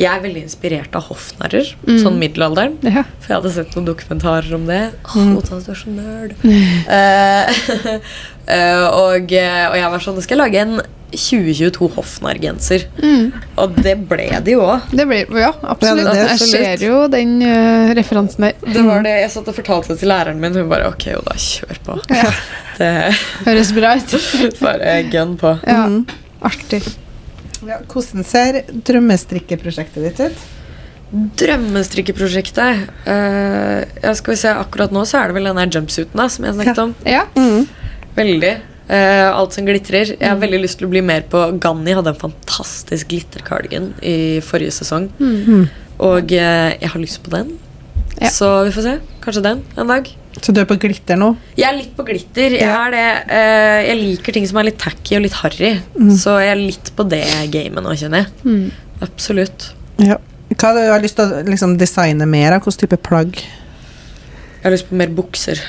Jeg 0.00 0.12
er 0.16 0.20
veldig 0.22 0.42
inspirert 0.46 0.94
av 0.96 1.02
hoffnarrer. 1.08 1.74
Mm. 1.86 1.96
Sånn 2.02 2.18
middelalderen. 2.20 2.76
ja. 2.82 3.02
For 3.20 3.32
jeg 3.32 3.36
hadde 3.40 3.52
sett 3.52 3.74
noen 3.76 3.88
dokumentarer 3.90 4.54
om 4.56 4.66
det. 4.68 4.82
Åh, 5.04 5.16
Mm. 5.16 5.36
Otas, 5.38 5.64
du 5.66 5.72
er 5.72 5.80
så 5.80 5.90
nerd. 5.92 6.34
Eh, 6.88 7.90
Uh, 8.50 8.86
og, 9.04 9.28
og 9.30 9.76
jeg 9.78 9.90
var 9.92 10.00
sånn 10.02 10.16
Nå 10.16 10.22
skal 10.24 10.38
jeg 10.38 10.40
lage 10.42 10.58
en 10.64 10.80
2022 11.10 11.88
hoffnargenser. 11.96 12.86
Mm. 13.02 13.32
Og 13.60 13.76
det 13.82 13.96
ble 14.10 14.28
de 14.44 14.54
jo 14.56 14.62
òg. 14.64 14.88
Det 14.94 15.06
blir 15.08 15.40
Ja, 15.40 15.50
absolutt. 15.62 16.06
Ja, 16.06 16.14
det 16.14 16.24
jeg 16.28 16.50
ser 16.52 16.84
jo 16.86 17.02
den 17.12 17.36
uh, 17.42 17.92
referansen 17.98 18.48
der. 18.48 18.56
Det 18.64 18.84
var 18.86 19.04
det 19.06 19.16
Jeg 19.22 19.32
satt 19.34 19.50
og 19.50 19.56
fortalte 19.56 19.94
det 19.94 20.00
til 20.02 20.12
læreren 20.12 20.40
min, 20.42 20.56
hun 20.56 20.70
bare 20.70 20.88
Ok, 20.90 21.08
jo 21.12 21.22
da, 21.26 21.36
kjør 21.36 21.82
på. 21.86 21.98
Ja. 22.14 22.32
Det 22.80 22.90
Høres 23.44 23.74
bra 23.76 23.90
ut. 23.98 24.14
Bare 24.64 24.94
gun 25.12 25.34
på. 25.40 25.50
Ja. 25.68 25.82
Mm. 25.90 26.06
Artig. 26.48 26.80
Ja, 27.68 27.76
hvordan 27.84 28.24
ser 28.24 28.62
drømmestrikkeprosjektet 28.88 30.06
ditt 30.06 30.22
ut? 30.30 30.46
Drømmestrikkeprosjektet 31.42 32.86
uh, 33.04 33.82
Ja, 34.00 34.14
skal 34.16 34.32
vi 34.32 34.38
se, 34.40 34.54
Akkurat 34.54 34.94
nå 34.94 35.02
så 35.10 35.20
er 35.20 35.28
det 35.28 35.36
vel 35.36 35.50
den 35.50 35.60
der 35.60 35.76
jumpsuiten 35.76 36.22
da, 36.22 36.30
som 36.32 36.46
jeg 36.48 36.56
snakket 36.56 36.82
om. 36.86 36.96
Ja. 37.04 37.26
Mm. 37.36 37.66
Veldig. 38.16 38.54
Eh, 38.90 39.28
alt 39.30 39.54
som 39.54 39.66
glitrer. 39.66 40.16
Jeg 40.16 40.26
har 40.26 40.38
veldig 40.40 40.62
lyst 40.64 40.80
til 40.80 40.88
å 40.88 40.90
bli 40.90 41.02
mer 41.04 41.22
på 41.30 41.44
Ganni 41.62 41.94
hadde 41.94 42.10
en 42.10 42.18
fantastisk 42.18 43.12
glittercardigan 43.12 43.92
i 44.02 44.40
forrige 44.42 44.74
sesong. 44.80 45.06
Mm. 45.20 45.68
Og 46.00 46.32
uh, 46.32 46.70
jeg 46.74 46.90
har 46.90 47.02
lyst 47.02 47.20
på 47.22 47.30
den. 47.34 47.52
Ja. 48.16 48.30
Så 48.32 48.48
vi 48.66 48.72
får 48.74 48.86
se. 48.86 48.94
Kanskje 49.22 49.44
den 49.44 49.60
en 49.78 49.92
dag. 49.92 50.08
Så 50.40 50.54
du 50.54 50.62
er 50.62 50.66
på 50.66 50.78
glitter 50.80 51.18
nå? 51.20 51.34
Jeg 51.58 51.68
er 51.68 51.76
litt 51.76 51.92
på 51.94 52.06
glitter. 52.08 52.56
Jeg, 52.56 52.70
er 52.70 52.94
det, 52.94 53.04
uh, 53.30 53.78
jeg 53.84 54.00
liker 54.00 54.36
ting 54.36 54.48
som 54.48 54.58
er 54.58 54.70
litt 54.70 54.80
tacky 54.80 55.18
og 55.18 55.22
litt 55.26 55.36
harry. 55.42 55.74
Så 56.18 56.40
jeg 56.42 56.54
er 56.56 56.58
litt 56.58 56.90
på 56.96 57.06
det 57.12 57.26
gamet 57.52 57.86
nå, 57.86 57.94
kjenner 58.00 58.24
jeg. 58.24 58.32
Mm. 58.42 58.98
Absolutt. 59.06 59.70
Ja. 60.02 60.18
Hva 60.50 60.72
har 60.74 60.98
du 60.98 61.06
lyst 61.06 61.20
til 61.20 61.30
å 61.30 61.44
liksom, 61.46 61.76
designe 61.78 62.26
mer 62.26 62.56
av? 62.56 62.64
Hvilken 62.64 62.82
type 62.88 62.98
plagg? 63.06 63.38
Jeg 63.38 64.66
har 64.66 64.74
lyst 64.74 64.90
på 64.90 64.98
mer 64.98 65.12
bukser. 65.14 65.62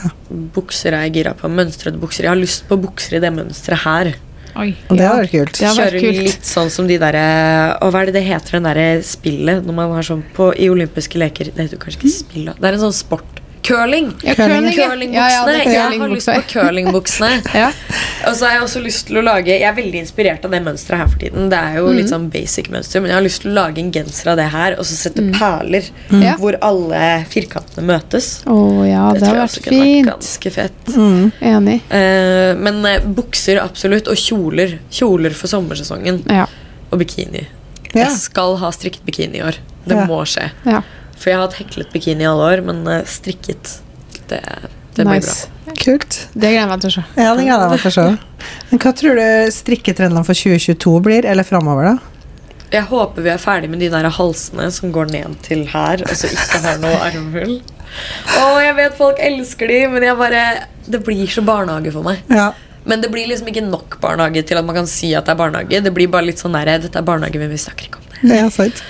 Ja. 0.00 0.10
Bukser 0.54 0.96
er 0.96 1.06
jeg 1.06 1.20
gira 1.20 1.34
på. 1.36 1.50
Mønstrede 1.52 2.00
bukser. 2.00 2.26
Jeg 2.26 2.32
har 2.32 2.40
lyst 2.40 2.66
på 2.68 2.78
bukser 2.80 3.18
i 3.18 3.22
det 3.22 3.32
mønsteret 3.34 3.84
her. 3.84 4.12
Oi, 4.58 4.72
det 4.90 4.98
hadde 4.98 5.18
vært 5.22 5.30
kult. 5.30 5.60
Kjøre 5.60 6.00
litt 6.26 6.46
sånn 6.48 6.70
som 6.74 6.88
de 6.90 6.96
derre 6.98 7.20
Og 7.86 7.92
hva 7.92 8.00
er 8.02 8.10
det 8.10 8.16
det 8.18 8.24
heter, 8.26 8.56
den 8.58 8.66
derre 8.66 8.86
spillet 9.06 9.62
når 9.62 9.76
man 9.76 9.92
har 9.94 10.06
sånn 10.08 10.24
på 10.34 10.48
I 10.58 10.66
olympiske 10.72 11.20
leker 11.22 11.52
Det 11.52 11.68
heter 11.68 11.78
kanskje 11.78 12.00
ikke 12.00 12.10
spill, 12.16 12.48
da. 12.50 12.56
Det 12.58 12.66
er 12.66 12.78
en 12.80 12.82
sånn 12.88 12.96
sport. 12.96 13.39
Curling! 13.62 14.12
Ja, 14.24 14.34
Curling. 14.34 14.72
curling, 14.76 15.14
ja. 15.14 15.26
Ja, 15.30 15.40
Curlingbuksene. 15.44 15.64
det 15.64 15.74
jeg 15.74 16.00
har 16.00 16.08
lyst 16.08 16.28
på 16.28 16.42
curlingbuksene. 16.52 17.30
Ja. 17.60 17.70
Og 18.28 18.34
så 18.36 18.44
har 18.46 18.52
jeg 18.54 18.62
også 18.66 18.80
lyst 18.84 19.06
til 19.08 19.16
å 19.16 19.22
lage 19.24 19.48
Jeg 19.48 19.62
er 19.64 19.72
veldig 19.76 20.00
inspirert 20.02 20.44
av 20.44 20.52
det 20.52 20.60
mønsteret 20.64 21.00
her 21.00 21.08
for 21.08 21.20
tiden. 21.22 21.48
Det 21.52 21.58
er 21.58 21.76
jo 21.78 21.86
Mm. 21.90 21.96
litt 21.96 22.10
sånn 22.12 22.26
basic 22.32 22.68
mønster, 22.72 23.00
men 23.00 23.10
jeg 23.10 23.16
har 23.18 23.24
lyst 23.24 23.42
til 23.42 23.50
å 23.50 23.54
lage 23.56 23.78
en 23.82 23.90
genser 23.92 24.30
av 24.32 24.36
det 24.40 24.46
her 24.52 24.76
og 24.78 24.84
så 24.84 24.96
sette 24.98 25.24
perler 25.36 25.88
Mm. 26.10 26.24
Hvor 26.40 26.56
alle 26.62 27.24
firkantene 27.30 27.84
møtes. 27.86 28.42
Oh, 28.46 28.82
ja, 28.88 29.12
det 29.12 29.22
tror 29.22 29.36
jeg 29.40 29.44
også 29.48 29.62
kunne 29.64 29.80
vært 29.84 30.10
ganske 30.12 30.50
fett. 30.52 30.92
Mm. 30.96 31.32
Enig. 31.40 31.78
Uh, 31.90 32.54
men 32.60 32.80
uh, 32.84 32.98
bukser 33.16 33.60
absolutt, 33.62 34.08
og 34.08 34.16
kjoler. 34.16 34.78
Kjoler 34.90 35.30
for 35.36 35.48
sommersesongen. 35.52 36.22
Ja. 36.28 36.46
Og 36.92 36.98
bikini. 37.00 37.46
Jeg 37.94 38.10
skal 38.16 38.56
ha 38.60 38.70
strikket 38.70 39.04
bikini 39.04 39.38
i 39.40 39.42
år. 39.42 39.56
Det 39.86 39.96
må 40.06 40.20
skje. 40.28 40.50
ja. 40.66 40.82
For 41.20 41.30
jeg 41.30 41.36
har 41.38 41.46
hatt 41.46 41.58
heklet 41.60 41.92
bikini 41.92 42.24
i 42.24 42.28
alle 42.30 42.50
år, 42.54 42.62
men 42.64 42.84
eh, 42.88 43.02
strikket 43.08 43.76
Det, 44.30 44.40
det 44.96 45.04
blir 45.04 45.20
bra. 45.20 45.34
Kult. 45.80 46.16
Det 46.32 46.50
gleder 46.50 46.62
jeg 46.62 46.70
meg 46.70 46.80
til 46.82 46.90
å 46.90 46.94
se. 46.94 47.02
Ja, 47.16 47.34
det 47.36 47.44
gleder 47.44 47.66
jeg 47.66 47.72
meg 47.74 47.82
til 47.84 47.90
å 47.90 47.96
se. 47.96 48.06
Men 48.70 48.80
hva 48.82 48.90
tror 48.96 49.18
du 49.18 49.52
strikketrendene 49.54 50.22
for 50.26 50.38
2022 50.38 50.94
blir, 51.04 51.26
eller 51.28 51.46
framover, 51.46 51.90
da? 51.90 52.10
Jeg 52.70 52.86
håper 52.86 53.24
vi 53.26 53.30
er 53.32 53.42
ferdig 53.42 53.70
med 53.70 53.82
de 53.82 53.88
der 53.90 54.06
halsene 54.14 54.68
som 54.74 54.92
går 54.94 55.10
ned 55.10 55.36
til 55.42 55.64
her, 55.72 56.04
og 56.06 56.12
så 56.18 56.30
ikke 56.30 56.60
har 56.62 56.78
noe 56.82 57.00
armhull. 57.02 57.56
Å, 58.38 58.44
jeg 58.62 58.76
vet 58.78 58.98
folk 58.98 59.18
elsker 59.26 59.70
de, 59.70 59.78
men 59.90 60.04
jeg 60.06 60.14
bare 60.14 60.42
Det 60.86 61.00
blir 61.02 61.26
så 61.30 61.42
barnehage 61.42 61.90
for 61.94 62.06
meg. 62.06 62.22
Ja. 62.30 62.52
Men 62.86 63.02
det 63.02 63.10
blir 63.12 63.26
liksom 63.28 63.50
ikke 63.50 63.66
nok 63.66 63.98
barnehage 64.02 64.44
til 64.46 64.60
at 64.60 64.66
man 64.66 64.78
kan 64.78 64.88
si 64.90 65.10
at 65.18 65.26
det 65.26 65.34
er 65.34 65.40
barnehage. 65.42 65.82
Det 65.82 65.92
blir 65.94 66.10
bare 66.10 66.30
litt 66.30 66.40
sånn 66.40 66.54
der, 66.56 66.70
Dette 66.86 67.02
er 67.02 67.06
barnehage, 67.06 67.42
men 67.42 67.50
vi 67.50 67.58
snakker 67.60 67.90
ikke 67.90 68.00
om 68.00 68.06
det. 68.12 68.22
Det 68.22 68.38
er 68.38 68.52
sant. 68.54 68.84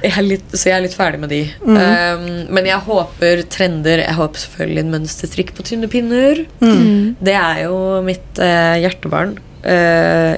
Jeg 0.00 0.14
er 0.16 0.24
litt, 0.24 0.54
så 0.54 0.70
jeg 0.70 0.76
er 0.78 0.84
litt 0.86 0.96
ferdig 0.96 1.20
med 1.20 1.32
de. 1.32 1.42
Um, 1.60 2.26
men 2.48 2.68
jeg 2.68 2.80
håper 2.86 3.42
trender 3.52 4.00
Jeg 4.00 4.16
håper 4.16 4.40
selvfølgelig 4.44 4.82
en 4.84 4.94
mønsterstrikk 4.94 5.52
på 5.56 5.66
tynne 5.68 5.90
pinner. 5.92 6.44
Mm. 6.64 7.20
Det 7.20 7.36
er 7.36 7.64
jo 7.66 7.76
mitt 8.06 8.40
uh, 8.40 8.76
hjertebarn. 8.80 9.36
Eh, 9.60 10.34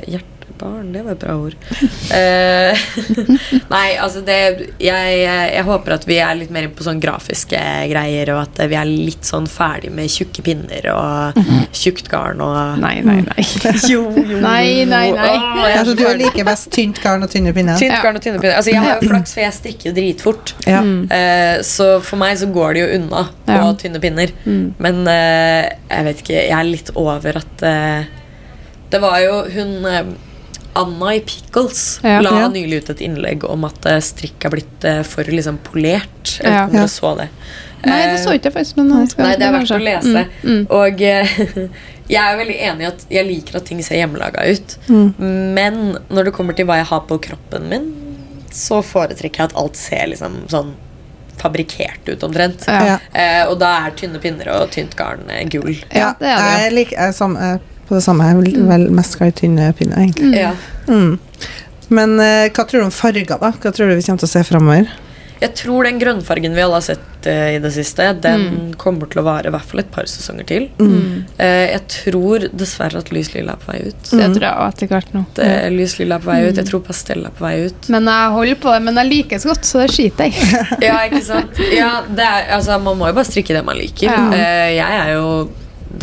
hjertebarn, 0.62 0.92
det 0.92 1.02
var 1.04 1.12
et 1.12 1.24
bra 1.24 1.36
ord. 1.36 1.56
Eh, 2.12 2.76
nei, 3.70 3.94
altså 3.96 4.20
det 4.26 4.34
jeg, 4.82 5.12
jeg 5.24 5.62
håper 5.64 5.94
at 5.94 6.02
vi 6.04 6.18
er 6.20 6.34
litt 6.36 6.50
mer 6.52 6.66
på 6.76 6.84
sånn 6.84 6.98
grafiske 7.00 7.58
greier, 7.88 8.28
og 8.34 8.42
at 8.42 8.60
vi 8.68 8.76
er 8.76 8.88
litt 8.88 9.24
sånn 9.24 9.46
ferdig 9.48 9.88
med 9.94 10.10
tjukke 10.12 10.42
pinner 10.44 10.88
og 10.92 11.38
tjukt 11.76 12.10
garn 12.12 12.42
og 12.44 12.58
Nei, 12.82 12.98
nei, 13.06 13.18
nei. 13.24 13.44
Jo, 13.92 14.02
jo, 14.12 14.40
Nei, 14.42 14.84
nei, 14.88 15.06
nei. 15.14 15.30
Åh, 15.38 15.62
Altså, 15.70 15.94
du 15.96 16.04
liker 16.20 16.44
best 16.46 16.68
tynt 16.74 17.00
garn 17.02 17.24
og 17.24 17.32
tynne 17.32 17.54
pinner? 17.56 17.78
Tynt 17.80 17.94
Ja. 17.96 18.00
garn 18.04 18.18
og 18.18 18.24
tynne 18.24 18.42
pinner. 18.42 18.58
Altså, 18.58 18.74
jeg 18.74 18.82
har 18.84 18.98
jo 19.00 19.08
flaks, 19.12 19.32
for 19.36 19.44
jeg 19.44 19.56
strikker 19.56 19.88
jo 19.90 19.94
dritfort. 19.96 20.52
Ja. 20.68 20.82
Uh, 20.82 21.62
så 21.66 21.86
for 22.04 22.20
meg 22.20 22.36
så 22.42 22.50
går 22.52 22.74
det 22.76 22.82
jo 22.84 22.90
unna 22.98 23.22
på 23.46 23.56
Ja. 23.56 23.70
tynne 23.80 24.02
pinner. 24.02 24.34
Mm. 24.44 24.66
Men 24.82 25.00
uh, 25.08 25.62
jeg 25.88 26.08
vet 26.10 26.20
ikke, 26.26 26.36
jeg 26.42 26.58
er 26.58 26.68
litt 26.68 26.92
over 26.98 27.40
at 27.40 27.64
uh, 27.64 28.04
Det 28.92 29.00
var 29.00 29.22
jo 29.24 29.40
hun 29.56 29.88
Anna 30.78 31.14
i 31.14 31.20
Pickles 31.20 32.00
Ja. 32.02 32.20
la 32.24 32.30
Ja. 32.40 32.48
nylig 32.48 32.82
ut 32.82 32.90
et 32.90 33.00
innlegg 33.04 33.44
om 33.44 33.64
at 33.68 33.84
eh, 33.86 33.98
strikk 34.00 34.44
er 34.46 34.50
blitt 34.54 34.84
eh, 34.88 35.02
for 35.02 35.24
liksom 35.24 35.58
polert. 35.58 36.38
Jeg 36.38 36.44
vet 36.46 36.52
Ja. 36.52 36.64
ikke 36.66 36.70
om 36.70 36.76
dere 36.80 36.88
så 36.88 37.16
det. 37.18 37.28
Nei, 37.84 37.98
det 38.06 38.20
så 38.22 38.30
ikke 38.36 38.44
jeg 38.50 38.54
faktisk. 38.54 38.76
Men 38.76 38.88
Nei, 38.88 39.36
det 39.36 39.42
er 39.42 39.52
verdt 39.52 39.74
å 39.74 39.80
lese. 39.82 40.26
Mm, 40.44 40.52
mm. 40.52 40.66
Og 40.70 41.02
eh, 41.02 41.34
jeg 42.14 42.20
er 42.22 42.38
veldig 42.38 42.58
enig 42.68 42.80
i 42.86 42.90
at 42.92 43.04
jeg 43.10 43.26
liker 43.26 43.56
at 43.58 43.64
ting 43.66 43.82
ser 43.82 43.96
hjemmelaga 43.98 44.44
ut. 44.48 44.76
Mm. 44.88 45.14
Men 45.58 45.98
når 46.08 46.24
det 46.30 46.32
kommer 46.36 46.54
til 46.56 46.66
hva 46.66 46.76
jeg 46.78 46.86
har 46.92 47.02
på 47.10 47.18
kroppen 47.26 47.68
min, 47.68 47.90
så 48.52 48.82
foretrekker 48.84 49.42
jeg 49.44 49.50
at 49.50 49.56
alt 49.58 49.76
ser 49.80 50.06
liksom 50.12 50.42
sånn 50.52 50.74
fabrikkert 51.42 52.06
ut 52.06 52.22
omtrent. 52.22 52.64
Ja. 52.68 52.98
Eh, 53.12 53.42
og 53.48 53.58
da 53.58 53.72
er 53.86 53.94
tynne 53.98 54.20
pinner 54.22 54.52
og 54.54 54.70
tynt 54.70 54.94
garn 54.94 55.24
gull. 55.50 55.74
Ja, 55.90 56.12
det 56.20 56.28
er 56.28 56.38
det. 56.38 56.58
Jeg 56.62 56.72
liker 56.76 57.00
jeg 57.06 57.14
som, 57.18 57.34
jeg 57.40 57.60
på 57.92 58.00
det 58.00 58.04
samme. 58.08 58.30
Jeg 58.32 58.40
vil 58.40 58.66
vel 58.72 58.88
mest 58.96 59.18
skal 59.18 59.28
i 59.28 59.36
tynne 59.44 59.68
pinner, 59.76 60.00
egentlig. 60.06 60.32
Mm. 60.32 60.40
Ja. 60.40 60.56
Mm. 60.88 61.18
Men 61.92 62.18
eh, 62.24 62.48
hva 62.48 62.64
tror 62.64 62.80
du 62.80 62.88
om 62.88 62.94
farger, 63.04 63.28
da? 63.28 63.52
Hva 63.52 63.70
tror 63.76 63.92
du 63.92 63.98
vi 63.98 64.04
kommer 64.08 64.24
til 64.24 64.30
å 64.30 64.36
se 64.38 64.46
framover? 64.48 64.92
Jeg 65.42 65.56
tror 65.58 65.82
den 65.88 65.96
grønnfargen 65.98 66.52
vi 66.54 66.62
alle 66.62 66.76
har 66.78 66.84
sett 66.86 67.26
eh, 67.26 67.56
i 67.56 67.58
det 67.58 67.72
siste, 67.74 68.04
den 68.22 68.44
Mm. 68.46 68.68
kommer 68.78 69.08
til 69.10 69.18
å 69.20 69.24
vare 69.26 69.50
i 69.50 69.52
hvert 69.52 69.66
fall 69.66 69.80
et 69.82 69.88
par 69.90 70.06
sesonger 70.06 70.46
til. 70.46 70.68
Mm. 70.78 71.24
Eh, 71.42 71.72
jeg 71.72 71.82
tror 71.96 72.44
dessverre 72.54 73.00
at 73.02 73.10
lys 73.12 73.32
lilla 73.34 73.56
er 73.56 73.64
på 73.64 73.72
vei 73.72 73.80
ut. 73.88 74.04
Det 74.12 74.28
tror 74.36 74.46
jeg 74.46 74.68
etter 74.68 74.92
hvert 74.92 75.10
nå. 75.16 75.24
Det, 75.34 75.48
lys 75.74 75.96
lilla 75.98 76.20
er 76.20 76.22
på 76.24 76.30
vei 76.30 76.38
ut. 76.46 76.60
Jeg 76.62 76.68
tror 76.70 76.84
pastell 76.86 77.26
er 77.26 77.34
på 77.34 77.42
vei 77.44 77.56
ut. 77.66 77.90
Men 77.90 78.06
jeg 78.12 78.30
holder 78.38 78.60
på 78.62 78.76
det, 78.76 78.82
men 78.86 79.00
jeg 79.02 79.10
liker 79.10 79.42
så 79.42 79.50
godt, 79.50 79.66
så 79.66 79.82
det 79.82 79.90
skiter 79.96 80.30
jeg 80.30 80.38
i. 80.38 80.62
Ja, 80.88 81.00
ikke 81.10 81.24
sant? 81.26 81.58
Ja, 81.74 81.90
det 82.06 82.28
er, 82.28 82.46
altså, 82.60 82.78
man 82.86 83.02
må 83.02 83.10
jo 83.10 83.18
bare 83.18 83.28
strikke 83.28 83.58
det 83.58 83.64
man 83.66 83.82
liker. 83.82 84.06
Ja. 84.14 84.22
Eh, 84.38 84.68
jeg 84.78 85.00
er 85.02 85.12
jo 85.18 85.26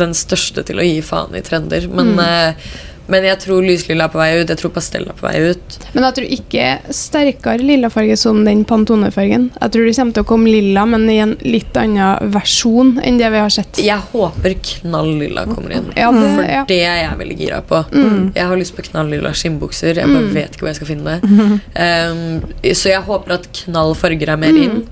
den 0.00 0.16
største 0.16 0.64
til 0.66 0.80
å 0.80 0.86
gi 0.86 1.00
faen 1.04 1.36
i 1.36 1.44
trender, 1.46 1.86
men, 1.92 2.14
Mm. 2.16 2.24
eh, 2.24 2.70
men 3.10 3.24
jeg 3.26 3.40
tror 3.42 3.64
lyslilla 3.66 4.04
er 4.06 4.10
på 4.12 4.20
vei 4.20 4.28
ut. 4.38 4.46
Jeg 4.52 4.58
tror 4.60 4.70
pastell 4.70 5.02
er 5.10 5.16
på 5.18 5.24
vei 5.26 5.50
ut. 5.50 5.78
Men 5.96 6.04
jeg 6.06 6.14
tror 6.14 6.26
ikke 6.36 6.66
sterkere 6.94 7.58
lillafarge 7.66 8.14
som 8.16 8.44
den 8.46 8.60
Pantone-fargen. 8.64 9.48
Jeg 9.56 9.72
tror 9.74 9.88
det 9.88 9.94
kommer 9.96 10.14
til 10.14 10.22
å 10.22 10.28
komme 10.28 10.46
lilla, 10.52 10.84
men 10.86 11.08
i 11.10 11.16
en 11.18 11.32
litt 11.42 11.74
annen 11.80 12.30
versjon 12.30 12.92
enn 13.02 13.18
det 13.18 13.32
vi 13.34 13.40
har 13.42 13.50
sett. 13.50 13.80
Jeg 13.82 13.98
håper 14.12 14.54
knall 14.62 15.10
lilla 15.24 15.42
kommer 15.50 15.74
inn. 15.80 15.90
Ja, 15.98 16.12
det, 16.14 16.28
For 16.36 16.46
ja. 16.52 16.62
det 16.70 16.78
er 16.86 17.00
jeg 17.02 17.18
veldig 17.24 17.38
gira 17.42 17.60
på. 17.66 17.82
Mm. 17.90 18.30
Jeg 18.38 18.46
har 18.52 18.56
lyst 18.62 18.76
på 18.78 18.86
knall 18.92 19.10
lilla 19.10 19.34
skinnbukser. 19.34 19.98
Jeg 19.98 20.06
bare 20.06 20.30
vet 20.38 20.54
ikke 20.54 20.62
hvor 20.68 20.70
jeg 20.70 20.78
skal 20.78 20.92
finne 20.92 21.18
det. 21.18 21.20
Um, 21.80 22.42
så 22.74 22.90
jeg 22.92 23.02
håper 23.10 23.32
at 23.40 23.46
knall 23.64 23.94
farger 23.98 24.28
er 24.36 24.36
mer 24.38 24.54
inn. 24.54 24.84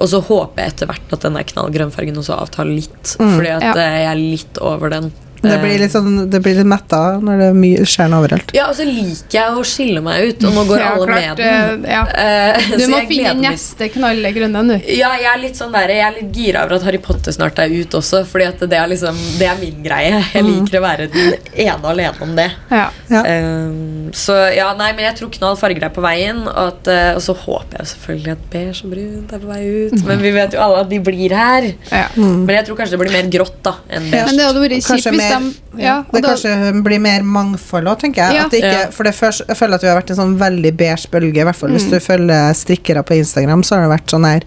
Og 0.00 0.08
så 0.08 0.20
håper 0.24 0.62
jeg 0.64 0.72
etter 0.72 0.88
hvert 0.88 1.12
at 1.12 1.24
den 1.26 1.36
knallgrønnfargen 1.36 1.48
knall 1.52 1.72
grønnfargen 1.74 2.16
også 2.22 2.38
avtar 2.40 2.64
litt. 2.70 3.16
Mm. 3.20 3.34
Fordi 3.36 3.50
at 3.58 3.66
Ja. 3.66 3.72
eh, 3.76 3.98
jeg 4.00 4.10
er 4.10 4.20
litt 4.20 4.58
over 4.64 4.88
den. 4.90 5.10
Det 5.42 5.56
blir 5.62 5.78
litt, 5.80 5.92
sånn, 5.94 6.28
det 6.30 6.40
blir 6.44 6.54
litt 6.58 6.68
metta 6.68 6.98
når 7.22 7.38
det 7.44 7.48
mye 7.56 7.84
skjer 7.88 8.12
overalt. 8.16 8.50
Ja, 8.56 8.66
og 8.70 8.76
så 8.76 8.84
liker 8.84 9.36
jeg 9.38 9.56
å 9.56 9.62
skille 9.64 10.02
meg 10.04 10.28
ut, 10.34 10.44
og 10.44 10.52
nå 10.58 10.64
går 10.68 10.78
Ja, 10.82 10.90
alle 10.94 11.06
klart, 11.06 11.38
med 11.38 11.40
den. 11.40 11.84
eh, 11.86 11.94
ja. 11.94 12.76
Du 12.80 12.86
må 12.92 13.00
finne 13.08 13.34
neste 13.40 13.88
knalle 13.94 14.32
grønne, 14.36 14.62
du. 14.68 14.74
Ja, 14.96 15.14
jeg 15.20 15.30
er 15.32 15.40
litt 15.42 15.56
sånn 15.56 15.72
der, 15.72 15.88
jeg 15.94 16.04
er 16.06 16.16
litt 16.18 16.32
gira 16.36 16.64
over 16.66 16.76
at 16.76 16.84
Harry 16.88 17.00
Potter 17.02 17.32
snart 17.32 17.58
er 17.62 17.72
ut 17.72 17.96
også. 17.98 18.22
Fordi 18.28 18.46
at 18.50 18.60
det 18.70 18.76
er 18.78 18.90
liksom 18.92 19.16
Det 19.38 19.46
er 19.48 19.56
min 19.60 19.80
greie. 19.84 20.20
Jeg 20.34 20.44
liker 20.46 20.78
å 20.80 20.82
være 20.84 21.08
den 21.12 21.34
ene 21.54 21.90
alene 21.94 22.20
om 22.26 22.34
det. 22.36 22.48
Ja. 22.70 22.86
Ja. 23.10 23.22
Um, 23.24 24.10
så 24.14 24.36
ja, 24.54 24.68
nei, 24.78 24.90
men 24.96 25.06
jeg 25.08 25.16
tror 25.20 25.30
knall 25.34 25.56
farger 25.60 25.86
er 25.88 25.92
på 25.94 26.02
veien. 26.04 26.42
Og, 26.46 26.60
at, 26.74 26.90
eh, 26.92 27.10
og 27.16 27.22
så 27.24 27.34
håper 27.46 27.80
jeg 27.80 27.90
selvfølgelig 27.94 28.32
at 28.36 28.44
beige 28.52 28.84
og 28.84 28.92
brunt 28.94 29.34
er 29.36 29.42
på 29.44 29.50
vei 29.50 29.60
ut. 29.88 29.96
Men 30.08 30.22
vi 30.22 30.32
vet 30.36 30.56
jo 30.56 30.62
alle 30.64 30.84
at 30.84 30.90
de 30.92 31.00
blir 31.10 31.34
her. 31.36 31.70
ja. 31.90 32.04
Men 32.16 32.52
jeg 32.58 32.66
tror 32.68 32.78
kanskje 32.80 32.96
det 32.96 33.02
blir 33.04 33.14
mer 33.14 33.28
grått 33.32 33.58
da 33.66 33.74
enn 33.88 34.06
Ja. 34.10 34.10
beige. 34.10 34.26
Men 34.30 34.36
det 34.40 34.46
hadde 34.50 34.62
vært 34.66 34.76
kjipt 34.80 35.10
hvis 35.10 35.29
mer- 35.38 35.52
de 35.76 35.82
ja, 35.82 35.98
og 36.00 36.12
Det 36.12 36.22
da- 36.22 36.28
kanskje 36.28 36.82
blir 36.82 37.00
mer 37.00 37.20
mangfold 37.22 37.86
òg, 37.86 37.98
tenker 38.00 38.16
jeg. 38.26 38.34
Ja. 38.34 38.44
At 38.44 38.50
det 38.50 38.62
ikke, 38.64 38.92
For 38.92 39.04
det 39.04 39.14
først, 39.14 39.46
jeg 39.46 39.56
føler 39.56 39.74
at 39.74 39.80
vi 39.82 39.86
har 39.88 40.00
vært 40.02 40.10
en 40.10 40.16
sånn 40.16 40.36
veldig 40.38 40.76
beige 40.76 41.06
bølge. 41.10 41.36
I 41.40 41.44
hvert 41.44 41.56
fall 41.56 41.70
hvis 41.70 41.84
Mm. 41.86 41.90
du 41.90 42.00
følger 42.00 42.52
strikkere 42.54 43.02
på 43.04 43.16
Instagram, 43.16 43.62
så 43.62 43.76
har 43.76 43.88
det 43.88 44.00
vært 44.00 44.06
sånn 44.10 44.24
her 44.26 44.40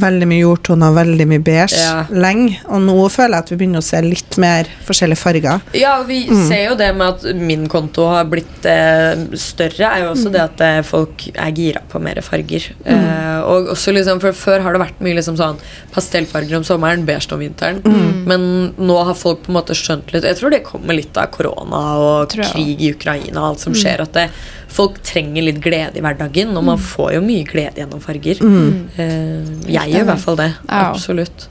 Veldig 0.00 0.26
mye 0.30 0.40
jordtoner, 0.44 0.92
veldig 0.94 1.26
mye 1.28 1.42
beige 1.44 1.76
Ja. 1.76 2.04
lenge. 2.10 2.60
Og 2.68 2.80
nå 2.80 2.94
føler 3.10 3.34
jeg 3.34 3.42
at 3.44 3.50
vi 3.50 3.56
begynner 3.56 3.82
å 3.82 3.82
se 3.82 4.00
litt 4.02 4.38
mer 4.38 4.68
forskjellige 4.86 5.18
farger. 5.18 5.60
Ja, 5.74 6.02
vi 6.06 6.26
ser 6.48 6.68
jo 6.70 6.74
det 6.76 6.94
med 6.96 7.08
at 7.08 7.34
min 7.36 7.66
konto 7.68 8.06
har 8.08 8.24
blitt 8.24 8.64
eh, 8.64 9.16
større, 9.34 9.90
er 9.90 10.04
jo 10.04 10.12
også 10.14 10.30
det 10.32 10.40
at 10.40 10.60
eh, 10.60 10.80
folk 10.82 11.26
er 11.34 11.50
gira 11.52 11.82
på 11.90 12.00
mer 12.00 12.20
farger. 12.22 12.70
Eh, 12.84 13.40
og 13.40 13.68
også 13.74 13.92
liksom, 13.92 14.20
for 14.20 14.32
Før 14.32 14.62
har 14.62 14.72
det 14.72 14.80
vært 14.80 15.00
mye 15.04 15.14
liksom 15.18 15.36
sånn 15.36 15.58
pastellfarger 15.92 16.56
om 16.56 16.64
sommeren, 16.64 17.04
beige 17.04 17.32
om 17.34 17.40
vinteren. 17.42 17.82
Men 18.30 18.72
nå 18.78 18.96
har 19.04 19.14
folk 19.18 19.42
på 19.42 19.50
en 19.52 19.58
måte 19.58 19.74
skjønt 19.76 20.12
litt 20.14 20.24
Jeg 20.24 20.36
tror 20.38 20.50
det 20.54 20.62
kommer 20.64 20.94
litt 20.94 21.16
av 21.18 21.30
korona 21.34 21.82
og 21.98 22.30
krig 22.30 22.80
i 22.80 22.92
Ukraina 22.94 23.40
og 23.42 23.48
alt 23.50 23.60
som 23.60 23.74
skjer. 23.74 24.00
At 24.06 24.12
det, 24.16 24.28
folk 24.70 25.00
trenger 25.06 25.46
litt 25.46 25.62
glede 25.62 25.98
i 25.98 26.04
hverdagen, 26.04 26.52
og 26.56 26.66
man 26.66 26.82
får 26.82 27.16
jo 27.18 27.22
mye 27.24 27.46
glede 27.48 27.82
gjennom 27.82 28.02
farger. 28.02 28.40
Eh, 28.40 29.48
jeg 29.70 29.94
gjør 29.94 30.04
i 30.04 30.10
hvert 30.12 30.22
fall 30.26 30.38
det. 30.40 30.52
Absolutt. 30.68 31.48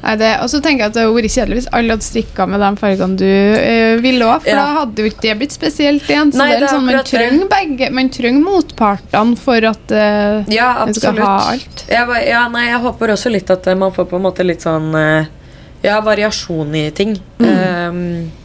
Og 0.00 0.46
så 0.48 0.62
tenker 0.64 0.86
jeg 0.86 0.88
at 0.88 0.94
det 0.96 1.02
hadde 1.04 1.12
vært 1.12 1.34
kjedelig 1.34 1.56
hvis 1.58 1.66
alle 1.76 1.92
hadde 1.92 2.06
strikka 2.06 2.46
med 2.48 2.62
de 2.64 2.70
fargene 2.80 3.18
du 3.20 3.26
eh, 3.26 3.98
ville 4.00 4.24
òg, 4.24 4.40
for 4.46 4.48
Ja. 4.48 4.62
da 4.62 4.78
hadde 4.78 5.04
jo 5.04 5.10
ikke 5.10 5.26
det 5.26 5.34
blitt 5.42 5.52
spesielt 5.52 6.08
igjen. 6.08 6.32
Så 6.32 6.40
Nei, 6.40 6.48
det 6.54 6.56
er 6.56 6.64
liksom, 6.64 6.86
man 6.88 7.04
trenger 7.04 7.50
begge 7.52 7.90
Man 7.92 8.08
trenger 8.08 8.46
motpartene 8.46 9.36
for 9.36 9.68
at 9.70 9.92
eh, 9.92 10.48
Ja, 10.56 10.70
man 10.86 10.96
skal 10.96 11.20
ha 11.20 11.34
alt. 11.52 11.84
Jeg, 11.90 12.24
ja, 12.30 12.46
nei, 12.48 12.66
jeg 12.70 12.80
håper 12.80 13.12
også 13.12 13.32
litt 13.34 13.52
at 13.52 13.68
man 13.76 13.92
får 13.92 14.08
på 14.08 14.16
en 14.16 14.24
måte 14.24 14.46
litt 14.46 14.64
sånn 14.64 14.90
Ja, 15.84 16.00
variasjon 16.04 16.74
i 16.76 16.88
ting. 16.96 17.18
Mm. 17.40 17.48
Um, 17.50 18.39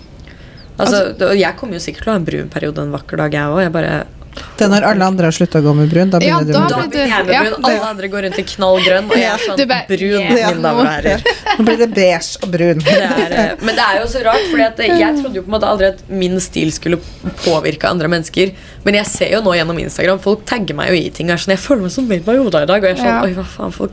altså, 0.77 1.15
og 1.31 1.37
jeg 1.39 1.55
kommer 1.59 1.73
jo 1.79 1.85
sikkert 1.85 2.03
til 2.03 2.11
å 2.11 2.15
ha 2.15 2.19
en 2.21 2.25
brun 2.27 2.49
periode 2.53 2.83
en 2.85 2.91
vakker 2.95 3.17
dag, 3.17 3.31
jeg 3.33 3.55
òg. 3.55 3.61
Jeg 3.65 3.71
bare 3.71 3.95
Det 4.35 4.65
er 4.65 4.67
når 4.67 4.83
alle 4.83 5.05
andre 5.07 5.23
har 5.29 5.31
slutta 5.31 5.61
å 5.61 5.63
gå 5.63 5.71
med 5.77 5.87
brun. 5.89 6.09
Da 6.11 6.19
Ja, 6.19 6.39
begynner 6.41 6.53
da 6.53 6.67
du 6.67 6.75
med 6.81 6.89
brun. 6.91 7.07
jeg 7.07 7.25
med 7.25 7.33
Ja. 7.33 7.43
brun. 7.45 7.65
Alle 7.69 7.85
andre 7.87 8.07
går 8.11 8.21
rundt 8.25 8.39
i 8.39 8.43
knallgrønn, 8.43 9.05
og 9.07 9.15
jeg 9.15 9.29
er 9.31 9.37
sånn 9.45 9.61
bare, 9.69 9.85
brun, 9.87 10.19
yeah. 10.19 10.33
mine 10.33 10.61
damer 10.65 10.81
og 10.81 10.89
herrer. 10.91 11.23
Nå 11.57 11.65
blir 11.69 11.77
det 11.79 11.87
beige 11.95 12.37
og 12.43 12.51
brun. 12.51 12.79
Det 12.83 12.97
er, 12.99 13.31
eh, 13.31 13.55
men 13.63 13.75
det 13.79 13.85
er 13.85 14.01
jo 14.01 14.07
så 14.11 14.23
rart, 14.27 14.43
for 14.51 14.57
jeg 14.59 14.75
trodde 14.75 15.35
jo 15.39 15.41
på 15.41 15.47
en 15.47 15.55
måte 15.55 15.69
aldri 15.71 15.87
at 15.87 16.03
min 16.09 16.35
stil 16.43 16.69
skulle 16.75 16.99
påvirke 17.45 17.87
andre 17.87 18.09
mennesker. 18.11 18.51
Men 18.83 18.93
jeg 18.99 19.05
ser 19.07 19.31
jo 19.31 19.41
nå 19.41 19.55
gjennom 19.55 19.79
Instagram, 19.79 20.19
folk 20.19 20.43
tagger 20.45 20.75
meg 20.75 20.89
jo 20.91 20.95
i 20.99 21.09
ting. 21.15 21.27
Jeg, 21.31 21.39
sånn, 21.39 21.55
jeg 21.55 21.63
føler 21.63 21.81
meg 21.87 21.91
som 21.95 22.07
Babe 22.11 22.35
Yoda 22.35 22.63
i 22.63 22.65
dag. 22.65 22.83
Og 22.83 22.89
jeg 22.89 22.99
er 22.99 23.03
sånn, 23.05 23.15
Ja. 23.15 23.23
oi, 23.23 23.33
hva 23.33 23.45
faen, 23.47 23.71
folk 23.71 23.91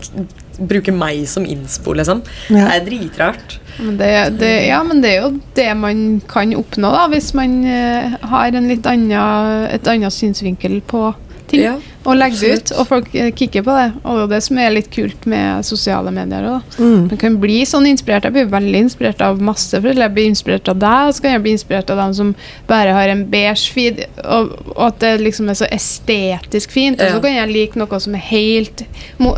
bruker 0.59 0.92
meg 0.92 1.23
som 1.29 1.45
innspo, 1.47 1.95
liksom. 1.95 2.23
Ja. 2.51 2.66
Det 2.66 2.83
er 2.83 2.85
dritrart. 2.90 3.59
Men 3.78 3.96
det, 3.98 4.12
det, 4.40 4.52
ja, 4.68 4.82
men 4.85 5.00
det 5.02 5.14
er 5.14 5.22
jo 5.24 5.32
det 5.56 5.68
man 5.78 6.00
kan 6.28 6.52
oppnå, 6.58 6.90
da, 6.92 7.06
hvis 7.12 7.32
man 7.38 7.61
eh, 7.64 8.16
har 8.32 8.58
litt 8.58 8.88
annen, 8.88 9.68
et 9.72 9.88
annet 9.88 10.14
synsvinkel 10.14 10.80
på 10.87 11.06
ting. 11.53 11.62
Ja, 11.62 11.77
og 12.03 12.17
legge 12.19 12.38
det 12.41 12.55
ut, 12.59 12.73
og 12.81 12.88
folk 12.88 13.12
eh, 13.15 13.29
kikker 13.37 13.62
på 13.67 13.75
det. 13.77 13.88
Og 14.03 14.17
det 14.17 14.23
er 14.25 14.31
det 14.33 14.41
som 14.49 14.59
er 14.59 14.73
litt 14.75 14.88
kult 14.95 15.27
med 15.31 15.67
sosiale 15.67 16.11
medier. 16.15 16.49
også. 16.49 16.83
Mm. 16.83 17.05
Man 17.12 17.21
kan 17.21 17.37
bli 17.43 17.61
sånn 17.69 17.87
inspirert. 17.91 18.27
Jeg 18.27 18.35
blir 18.35 18.49
veldig 18.51 18.81
inspirert 18.88 19.23
av 19.23 19.43
masse 19.45 19.77
foreldre. 19.79 20.09
Jeg 20.09 20.17
blir 20.17 20.31
inspirert 20.33 20.71
av 20.73 20.81
deg, 20.83 21.09
og 21.09 21.15
så 21.15 21.25
kan 21.25 21.37
jeg 21.37 21.45
bli 21.45 21.55
inspirert 21.59 21.93
av 21.95 22.01
dem 22.03 22.17
som 22.19 22.33
bare 22.71 22.97
har 22.97 23.12
en 23.12 23.25
beige 23.31 23.71
feed, 23.75 24.03
og, 24.25 24.57
og 24.75 24.83
at 24.88 24.99
det 25.05 25.12
liksom 25.23 25.53
er 25.53 25.61
så 25.61 25.69
estetisk 25.71 26.75
fint. 26.75 27.03
Og 27.03 27.17
så 27.17 27.23
kan 27.23 27.37
jeg 27.37 27.53
like 27.53 27.79
noe 27.79 28.01
som 28.03 28.17
er 28.19 28.25
helt 28.33 28.83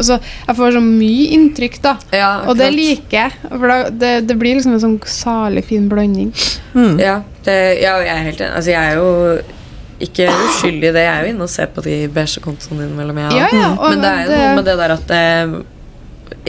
Så 0.05 0.17
jeg 0.21 0.57
får 0.57 0.77
så 0.77 0.81
mye 0.85 1.27
inntrykk, 1.37 1.81
da. 1.85 1.97
Ja, 2.15 2.31
Og 2.49 2.57
det 2.59 2.71
liker 2.73 3.19
jeg. 3.19 3.51
For 3.51 3.69
da, 3.69 3.77
det, 3.91 4.15
det 4.31 4.39
blir 4.41 4.57
liksom 4.57 4.77
en 4.77 4.83
sånn 4.83 4.97
salig 5.09 5.67
fin 5.69 5.91
blanding. 5.91 6.33
Mm. 6.75 6.97
Ja, 7.03 7.19
det, 7.45 7.59
ja, 7.83 7.99
jeg 8.03 8.15
er 8.15 8.25
helt 8.31 8.41
enig. 8.41 8.55
Altså, 8.57 8.73
jeg 8.73 8.95
er 8.95 8.99
jo 9.03 9.61
ikke 10.07 10.27
uskyldig 10.31 10.91
i 10.91 10.95
det. 10.97 11.05
Jeg 11.07 11.13
er 11.15 11.27
jo 11.29 11.35
inne 11.35 11.47
og 11.47 11.53
ser 11.53 11.71
på 11.75 11.85
de 11.85 11.99
beige 12.15 12.43
kontoene 12.45 12.87
dine 12.87 12.99
mellom 12.99 13.23
jeg 13.25 13.39
Ja, 13.41 13.49
ja, 13.53 13.71
og 13.77 13.95
Men 13.95 14.05
det 14.05 14.11
er 14.11 14.27
jo 14.27 14.43
noe 14.43 14.59
med 14.59 14.69
det 14.71 14.77
der 14.83 14.97
at 14.99 15.15
eh, 15.19 15.55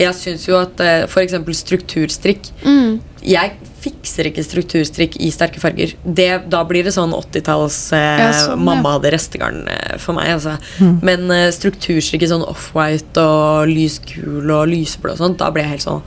Jeg 0.01 0.17
syns 0.19 0.47
jo 0.49 0.57
at 0.59 0.81
f.eks. 0.81 1.13
for 1.13 1.23
eksempel 1.23 1.57
strukturstrikk 1.57 2.51
mm, 2.65 2.91
Jeg 3.25 3.55
fikser 3.85 4.29
ikke 4.31 4.43
strukturstrikk 4.45 5.17
i 5.21 5.27
sterke 5.33 5.61
farger. 5.61 5.91
Det, 6.01 6.29
da 6.49 6.63
blir 6.65 6.87
det 6.87 6.93
sånn 6.95 7.13
80-talls 7.13 7.77
eh, 7.93 8.21
Ja, 8.23 8.31
sånn, 8.39 8.57
ja. 8.57 8.63
mamma 8.69 8.95
hadde 8.95 9.11
restegarn 9.13 9.61
eh, 9.69 9.97
for 10.01 10.17
meg. 10.17 10.31
Altså. 10.37 10.55
Mm. 10.81 10.95
Men 11.05 11.35
eh, 11.35 11.51
strukturstrikk 11.53 12.25
i 12.25 12.31
sånn 12.31 12.45
offwhite 12.47 13.21
og 13.21 13.69
lysgul 13.69 14.49
og 14.55 14.65
lyseblå 14.71 15.13
og 15.13 15.21
sånt, 15.21 15.37
da 15.41 15.51
blir 15.53 15.67
jeg 15.67 15.75
helt 15.75 15.85
sånn 15.85 16.01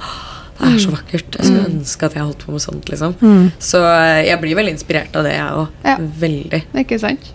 Det 0.58 0.72
er 0.72 0.78
så 0.82 0.90
vakkert. 0.90 1.38
Jeg 1.38 1.46
skulle 1.46 1.70
ønske 1.70 2.08
at 2.08 2.16
jeg 2.18 2.24
holdt 2.26 2.42
på 2.42 2.54
med 2.56 2.64
sånt. 2.66 2.88
liksom 2.90 3.14
Mm. 3.22 3.44
Så 3.62 3.78
eh, 3.86 4.24
jeg 4.26 4.40
blir 4.42 4.58
veldig 4.58 4.74
inspirert 4.74 5.14
av 5.14 5.28
det, 5.28 5.36
jeg 5.38 5.58
òg. 5.62 5.68
Ja. 5.86 5.96
Veldig. 6.26 6.64
Ikke 6.82 6.98
sant? 6.98 7.30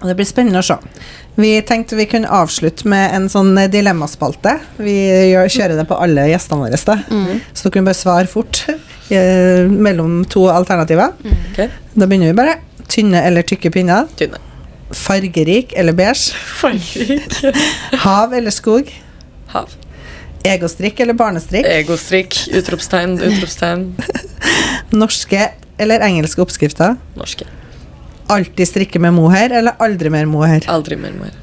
Og 0.00 0.08
Det 0.08 0.16
blir 0.16 0.28
spennende 0.28 0.62
å 0.62 0.64
se. 0.64 0.76
Vi 1.40 1.52
tenkte 1.68 1.96
vi 1.98 2.06
kunne 2.08 2.30
avslutte 2.32 2.88
med 2.88 3.14
en 3.16 3.28
sånn 3.32 3.52
dilemmaspalte. 3.72 4.56
Vi 4.80 4.96
kjører 5.52 5.76
det 5.76 5.86
på 5.88 5.98
alle 6.00 6.24
gjestene 6.30 6.64
våre. 6.64 6.80
Da. 6.88 6.96
Mm. 7.12 7.42
Så 7.52 7.66
dere 7.66 7.74
kan 7.76 7.90
bare 7.90 7.98
svare 7.98 8.30
fort 8.30 8.62
eh, 9.12 9.68
mellom 9.68 10.22
to 10.24 10.46
alternativer. 10.52 11.12
Ok. 11.50 11.60
Da 11.94 12.08
begynner 12.08 12.32
vi 12.32 12.38
bare. 12.40 12.56
Tynne 12.90 13.22
eller 13.28 13.46
tykke 13.46 13.72
pinner? 13.74 14.08
Tynne. 14.18 14.40
Fargerik 14.96 15.76
eller 15.78 15.94
beige? 15.94 16.32
Fargerik. 16.58 17.36
Hav 18.06 18.34
eller 18.34 18.54
skog? 18.54 18.90
Hav. 19.52 19.76
Egostrikk 20.48 21.04
eller 21.04 21.14
barnestrikk? 21.14 21.68
Egostrikk. 21.68 22.40
Utropstegn. 22.56 23.18
Utropstegn. 23.20 23.90
Norske 25.02 25.50
eller 25.80 26.02
engelske 26.08 26.42
oppskrifter? 26.42 26.96
Norske. 27.20 27.46
Alltid 28.30 28.68
strikke 28.68 29.00
med 29.02 29.12
mohair 29.16 29.50
eller 29.58 29.74
aldri 29.82 30.10
mer 30.14 30.26
mohair? 30.30 30.64
Aldri 30.70 30.96
mer 31.00 31.12
mohair. 31.16 31.34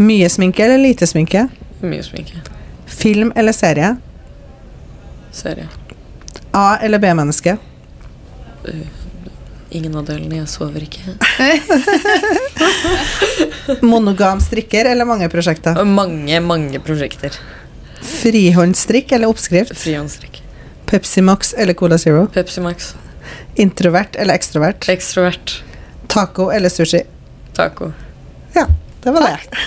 Mye 0.00 0.28
sminke 0.32 0.64
eller 0.64 0.78
lite 0.80 1.06
sminke? 1.06 1.46
Mye 1.84 2.02
sminke. 2.06 2.40
Film 2.86 3.32
eller 3.36 3.52
serie? 3.52 3.96
Serie. 5.32 5.68
A- 6.52 6.78
eller 6.82 6.98
B-menneske? 7.02 7.56
Ingen 9.72 9.94
av 9.96 10.04
delene. 10.08 10.36
Jeg 10.42 10.48
sover 10.52 10.84
ikke. 10.84 11.16
Monogam 13.82 14.40
strikker 14.40 14.84
eller 14.92 15.04
mange 15.08 15.28
prosjekter? 15.32 15.78
Mange, 15.88 16.40
mange 16.44 16.80
prosjekter. 16.84 17.36
Frihåndstrikk 18.02 19.12
eller 19.16 19.30
oppskrift? 19.32 19.74
Frihåndstrikk. 19.78 20.40
Pepsi 20.86 21.22
Max 21.24 21.54
eller 21.56 21.74
Cola 21.78 21.98
Zero? 21.98 22.26
Pepsi 22.34 22.60
Max. 22.60 22.94
Introvert 23.56 24.16
eller 24.16 24.34
ekstrovert? 24.36 24.88
Ekstrovert. 24.92 25.62
Taco 26.12 26.50
eller 26.52 26.68
sushi? 26.72 27.02
Taco. 27.56 27.90
Ja, 28.54 28.66
det 29.04 29.10
var 29.14 29.24
det. 29.26 29.58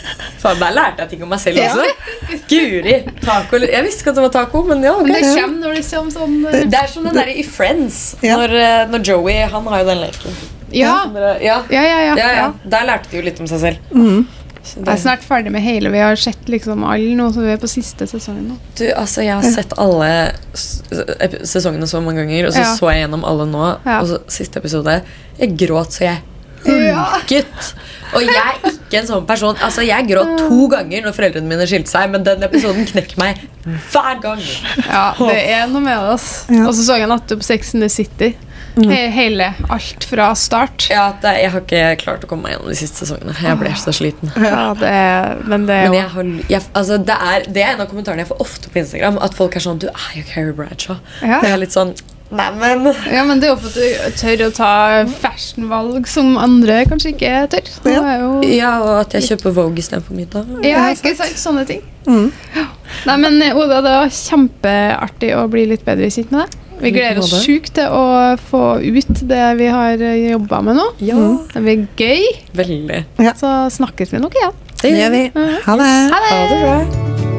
Faen, 0.41 0.59
Der 0.61 0.71
lærte 0.77 1.03
jeg 1.03 1.09
ting 1.15 1.23
om 1.25 1.29
meg 1.33 1.39
selv 1.41 1.57
Ja. 1.57 1.71
også. 1.73 2.39
Guri. 2.49 2.95
Taco 3.23 3.55
eller 3.57 3.67
Jeg 3.73 3.83
visste 3.87 4.03
ikke 4.05 4.13
at 4.13 4.15
det 4.19 4.25
var 4.27 4.33
taco, 4.35 4.63
men 4.69 4.83
ja. 4.85 4.93
Men 5.01 5.13
det 5.13 5.23
kommer 5.35 5.57
når 5.67 5.75
det 5.79 5.85
kommer 5.89 6.11
sånn 6.15 6.35
uh... 6.45 6.51
Det 6.69 6.79
er 6.83 6.87
som 6.93 7.03
den 7.09 7.17
derre 7.17 7.33
i 7.35 7.43
Friends. 7.43 7.99
Ja. 8.25 8.37
Når, 8.41 8.53
eh, 8.61 8.85
når 8.93 9.05
Joey 9.09 9.41
Han 9.51 9.67
har 9.73 9.83
jo 9.83 9.89
den 9.89 10.01
leken. 10.05 10.39
Ja. 10.75 10.95
Ja. 11.13 11.35
Ja, 11.41 11.57
Ja, 11.69 11.81
ja, 11.83 11.99
ja. 12.09 12.15
ja, 12.17 12.31
ja. 12.39 12.47
Der 12.65 12.85
lærte 12.89 13.09
de 13.11 13.17
jo 13.17 13.23
litt 13.25 13.39
om 13.39 13.47
seg 13.47 13.59
selv. 13.61 13.77
Mm. 13.93 14.25
Jeg 14.65 14.87
er 14.89 14.97
snart 14.97 15.21
ferdig 15.21 15.51
med 15.53 15.61
hele. 15.61 15.91
Vi 15.93 15.99
har 16.01 16.15
sett 16.17 16.47
liksom 16.49 16.81
alle 16.89 17.13
nå, 17.15 17.27
så 17.35 17.43
vi 17.45 17.51
er 17.53 17.59
på 17.61 17.67
siste 17.69 18.07
sesongen 18.09 18.47
nå. 18.49 18.55
du, 18.79 18.87
altså, 18.97 19.21
jeg 19.21 19.35
har 19.37 19.43
sett 19.45 19.75
alle 19.77 20.31
sesongene 21.45 21.85
så 21.87 22.01
mange 22.01 22.23
ganger, 22.23 22.47
og 22.47 22.53
så 22.55 22.63
Ja. 22.63 22.71
så 22.75 22.89
jeg 22.91 23.03
gjennom 23.05 23.23
alle 23.29 23.45
nå. 23.45 23.65
Ja. 23.85 23.99
Og 24.01 24.07
så 24.09 24.17
siste 24.27 24.57
episode 24.57 25.01
Jeg 25.39 25.53
gråt 25.59 25.93
så 25.93 25.99
jeg 26.07 26.17
Ja. 26.17 26.21
Hulket. 26.65 27.73
Og 28.15 28.21
jeg 28.23 28.37
er 28.37 28.69
ikke 28.69 28.99
en 29.01 29.07
sånn 29.09 29.25
person. 29.27 29.57
Altså, 29.65 29.83
Jeg 29.85 30.07
gråt 30.07 30.37
to 30.39 30.67
ganger 30.71 31.03
når 31.03 31.15
foreldrene 31.17 31.49
mine 31.49 31.65
skilte 31.67 31.91
seg, 31.91 32.09
men 32.13 32.23
den 32.25 32.43
episoden 32.47 32.85
knekker 32.87 33.19
meg 33.19 33.41
hver 33.91 34.19
gang. 34.23 34.41
Ja, 34.85 35.07
det 35.19 35.39
er 35.57 35.67
noe 35.71 35.83
med 35.83 36.09
oss. 36.13 36.45
Og 36.53 36.71
så 36.77 36.85
så 36.85 36.99
jeg 37.01 37.09
nettopp 37.11 37.43
Sex 37.43 37.73
in 37.75 37.83
the 37.83 37.89
City. 37.91 38.35
He 38.75 39.05
hele, 39.07 39.53
alt 39.71 40.03
fra 40.03 40.33
start. 40.35 40.89
Ja, 40.91 41.05
det, 41.23 41.31
Jeg 41.41 41.51
har 41.53 41.61
ikke 41.63 41.83
klart 42.01 42.25
å 42.25 42.27
komme 42.27 42.43
meg 42.49 42.55
gjennom 42.57 42.73
de 42.73 42.75
siste 42.75 43.05
sesongene. 43.05 43.35
Jeg 43.39 43.59
ble 43.61 43.71
så 43.79 43.93
sliten. 43.95 44.33
Ja, 44.35 44.73
det 44.75 44.95
men 45.47 45.63
det 45.69 45.77
er 45.77 45.85
jo 45.87 45.93
jeg 45.95 46.09
har, 46.15 46.31
jeg, 46.51 46.61
altså, 46.75 46.97
det, 46.99 47.15
er, 47.15 47.45
det 47.55 47.63
er 47.63 47.71
en 47.77 47.85
av 47.85 47.87
kommentarene 47.91 48.25
jeg 48.25 48.31
får 48.33 48.43
ofte 48.43 48.73
på 48.73 48.81
Instagram. 48.83 49.19
At 49.23 49.37
folk 49.37 49.55
er 49.55 49.63
sånn 49.63 49.79
Du 49.79 49.87
er 49.87 50.11
jo 50.19 50.25
Carrie 50.27 50.55
Bradshaw. 50.57 50.99
ja. 51.23 51.39
Det 51.43 51.53
er 51.53 51.61
litt 51.63 51.75
sånn 51.75 51.95
Neimen 52.35 52.89
ja, 53.13 53.23
men 53.27 53.41
det 53.41 53.49
er 53.49 53.53
jo 53.53 53.59
for 53.63 53.71
at 53.71 53.77
du 53.79 54.17
tør 54.19 54.43
å 54.47 54.49
ta 54.55 54.71
fashionvalg 55.21 56.07
som 56.09 56.35
andre 56.41 56.81
kanskje 56.89 57.13
ikke 57.13 57.33
tør. 57.53 57.71
Ja. 57.91 58.01
er 58.13 58.23
jo 58.23 58.31
Ja, 58.49 58.73
og 58.83 58.93
at 59.05 59.15
jeg 59.17 59.29
kjøper 59.31 59.55
Vogue 59.55 59.81
istedenfor 59.83 60.17
middag. 60.17 60.49
Ja, 60.65 60.87
ikke 60.93 61.15
sant? 61.17 61.39
Sånne 61.39 61.65
ting. 61.69 61.81
Mm. 62.05 62.29
Nei, 63.09 63.15
men 63.17 63.41
eh, 63.41 63.55
Oda, 63.57 63.81
det 63.81 63.95
var 63.97 64.13
kjempeartig 64.13 65.31
å 65.37 65.47
bli 65.51 65.65
litt 65.71 65.85
bedre 65.87 66.11
kjent 66.13 66.33
med 66.35 66.45
deg. 66.45 66.61
Vi 66.75 66.91
gleder 66.91 67.21
oss 67.23 67.31
sjukt 67.45 67.71
til 67.77 67.87
å 67.87 68.35
få 68.49 68.63
ut 68.83 69.21
det 69.29 69.45
vi 69.61 69.69
har 69.71 69.95
jobba 69.95 70.59
med 70.67 70.75
nå. 70.81 70.89
Ja, 71.07 71.15
Det 71.53 71.63
blir 71.63 71.87
gøy. 71.95 72.27
veldig. 72.53 73.05
Så 73.39 73.55
snakkes 73.79 74.11
vi 74.13 74.19
nok 74.19 74.35
igjen. 74.35 74.61
Det 74.81 74.91
gjør 74.91 75.15
vi. 75.15 75.23
Ha 75.65 75.79
det. 75.79 75.93
Ha 76.11 76.21
det! 76.27 76.35
Ha 76.35 76.45
det 76.51 76.61
bra. 76.65 77.34